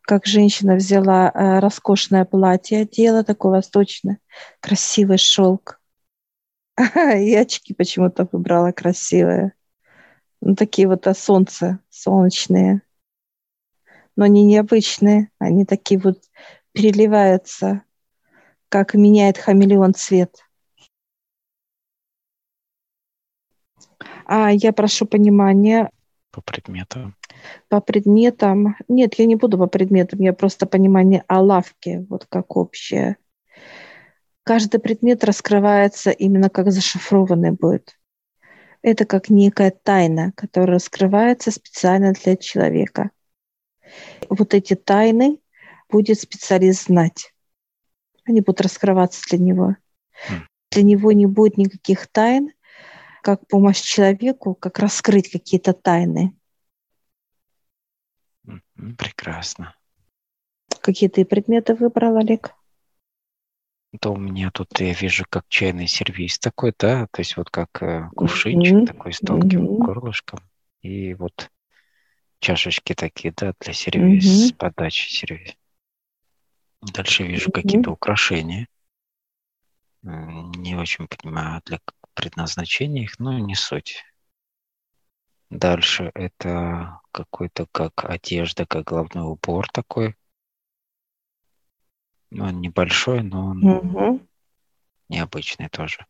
как 0.02 0.26
женщина 0.26 0.76
взяла 0.76 1.32
э, 1.34 1.60
роскошное 1.60 2.26
платье, 2.26 2.82
одела 2.82 3.24
такое 3.24 3.54
восточное, 3.54 4.20
красивый 4.60 5.18
шелк. 5.18 5.80
И 6.78 7.36
очки 7.36 7.74
почему-то 7.74 8.28
выбрала 8.32 8.72
красивые. 8.72 9.54
Ну, 10.42 10.56
такие 10.56 10.88
вот 10.88 11.08
а 11.08 11.16
солнце, 11.16 11.80
солнечные. 11.90 12.82
Но 14.16 14.26
они 14.26 14.44
необычные. 14.44 15.32
Они 15.40 15.66
такие 15.66 16.00
вот 16.00 16.20
переливаются, 16.72 17.82
как 18.70 18.94
меняет 18.94 19.38
хамелеон 19.38 19.94
цвет. 19.94 20.38
А 24.26 24.52
я 24.52 24.74
прошу 24.74 25.06
понимания. 25.06 25.90
По 26.32 26.42
предметам. 26.42 27.16
По 27.70 27.80
предметам. 27.80 28.76
Нет, 28.88 29.16
я 29.16 29.26
не 29.26 29.36
буду 29.36 29.58
по 29.58 29.68
предметам, 29.68 30.20
я 30.20 30.34
просто 30.34 30.66
понимание 30.66 31.24
о 31.28 31.42
лавке, 31.42 32.06
вот 32.10 32.26
как 32.28 32.58
общее. 32.58 33.18
Каждый 34.44 34.80
предмет 34.80 35.24
раскрывается 35.24 36.12
именно 36.12 36.50
как 36.50 36.72
зашифрованный 36.72 37.52
будет. 37.52 37.98
Это 38.82 39.06
как 39.06 39.30
некая 39.30 39.72
тайна, 39.72 40.34
которая 40.36 40.76
раскрывается 40.76 41.50
специально 41.50 42.14
для 42.14 42.36
человека. 42.36 43.10
Вот 44.30 44.54
эти 44.54 44.76
тайны 44.76 45.40
будет 45.90 46.20
специалист 46.20 46.86
знать. 46.86 47.34
Они 48.26 48.42
будут 48.42 48.62
раскрываться 48.62 49.22
для 49.30 49.40
него. 49.40 49.76
Mm. 50.30 50.42
Для 50.72 50.84
него 50.84 51.12
не 51.12 51.26
будет 51.26 51.58
никаких 51.58 52.08
тайн, 52.08 52.52
как 53.26 53.48
помощь 53.48 53.82
человеку, 53.82 54.54
как 54.54 54.78
раскрыть 54.78 55.32
какие-то 55.32 55.74
тайны. 55.74 56.38
Прекрасно. 59.00 59.74
Какие 60.80 61.10
ты 61.10 61.26
предметы 61.26 61.74
выбрал, 61.74 62.18
Олег? 62.18 62.54
то 64.00 64.14
у 64.14 64.18
меня 64.18 64.52
тут 64.52 64.80
я 64.80 64.94
вижу 64.94 65.24
как 65.28 65.46
чайный 65.48 65.88
сервис 65.88 66.38
такой, 66.38 66.74
да, 66.78 67.08
то 67.12 67.22
есть 67.22 67.38
вот 67.38 67.50
как 67.50 67.82
э, 67.82 68.10
кувшинчик 68.14 68.74
mm-hmm. 68.74 68.86
такой 68.86 69.14
с 69.14 69.20
тонким 69.20 69.66
mm-hmm. 69.66 69.78
горлышком. 69.78 70.40
И 70.82 71.14
вот 71.14 71.50
чашечки 72.40 72.94
такие, 72.94 73.34
да, 73.36 73.54
для 73.62 73.72
сервис, 73.72 74.52
mm-hmm. 74.52 74.58
подачи 74.58 75.10
сервис. 75.10 75.56
Дальше 76.82 77.24
вижу 77.24 77.50
mm-hmm. 77.50 77.54
какие-то 77.54 77.92
украшения. 77.92 78.68
Не 80.04 80.76
очень 80.76 81.08
понимаю 81.08 81.62
для 81.66 81.80
предназначения 82.16 83.04
их, 83.04 83.20
но 83.20 83.38
не 83.38 83.56
суть. 83.56 84.04
Дальше 85.50 86.12
это 86.16 87.00
какой-то 87.12 87.68
как 87.72 88.06
одежда, 88.06 88.66
как 88.66 88.86
головной 88.86 89.24
убор 89.24 89.68
такой 89.72 90.16
ну, 92.36 92.46
он 92.46 92.60
небольшой, 92.60 93.24
но 93.24 93.48
он 93.48 93.64
угу. 93.64 94.22
необычный 95.10 95.70
тоже. 95.70 96.06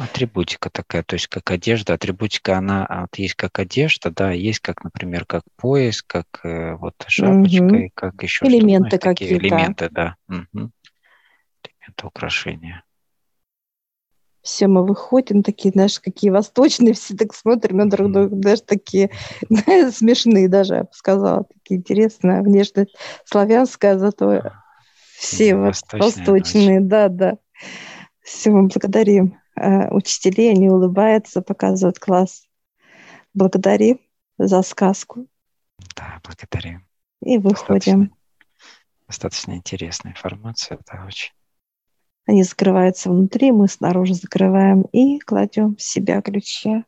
Атрибутика 0.00 0.70
такая, 0.70 1.02
то 1.02 1.14
есть 1.14 1.26
как 1.26 1.50
одежда. 1.50 1.94
Атрибутика, 1.94 2.58
она 2.58 2.86
а 2.86 3.02
вот 3.02 3.16
есть 3.16 3.34
как 3.34 3.58
одежда, 3.58 4.10
да, 4.10 4.30
есть 4.30 4.60
как, 4.60 4.84
например, 4.84 5.24
как 5.24 5.42
пояс, 5.56 6.02
как 6.02 6.26
э, 6.44 6.74
вот 6.74 6.94
шапочка 7.06 7.64
угу. 7.64 7.74
и 7.76 7.90
как 7.94 8.22
еще 8.22 8.46
элементы 8.46 8.98
какие-то. 8.98 9.34
Элементы, 9.36 9.88
да. 9.90 10.16
Угу. 10.28 10.46
Элементы 10.52 12.06
украшения 12.06 12.84
все, 14.42 14.66
мы 14.66 14.86
выходим, 14.86 15.42
такие, 15.42 15.72
знаешь, 15.72 16.00
какие 16.00 16.30
восточные, 16.30 16.94
все 16.94 17.14
так 17.14 17.34
смотрим 17.34 17.78
на 17.78 17.90
друг 17.90 18.12
друга, 18.12 18.34
даже 18.34 18.62
такие 18.62 19.10
смешные 19.92 20.48
даже, 20.48 20.74
я 20.74 20.82
бы 20.84 20.90
сказала, 20.92 21.44
такие 21.44 21.78
интересные, 21.78 22.42
внешность 22.42 22.94
славянская, 23.24 23.98
зато 23.98 24.42
все 25.18 25.56
вот 25.56 25.74
восточные, 25.92 26.80
да, 26.80 27.08
да. 27.08 27.38
Все, 28.22 28.50
мы 28.50 28.68
благодарим 28.68 29.40
э, 29.56 29.88
учителей, 29.90 30.52
они 30.52 30.68
улыбаются, 30.68 31.40
показывают 31.42 31.98
класс. 31.98 32.46
Благодарим 33.34 34.00
за 34.38 34.62
сказку. 34.62 35.26
Да, 35.96 36.20
благодарим. 36.22 36.86
И 37.22 37.38
выходим. 37.38 38.10
Достаточно, 38.10 38.10
достаточно 39.06 39.52
интересная 39.54 40.12
информация, 40.12 40.78
да, 40.86 41.04
очень. 41.06 41.32
Они 42.28 42.42
закрываются 42.42 43.08
внутри, 43.10 43.52
мы 43.52 43.68
снаружи 43.68 44.12
закрываем 44.12 44.82
и 44.92 45.18
кладем 45.18 45.76
в 45.76 45.82
себя 45.82 46.20
ключи. 46.20 46.84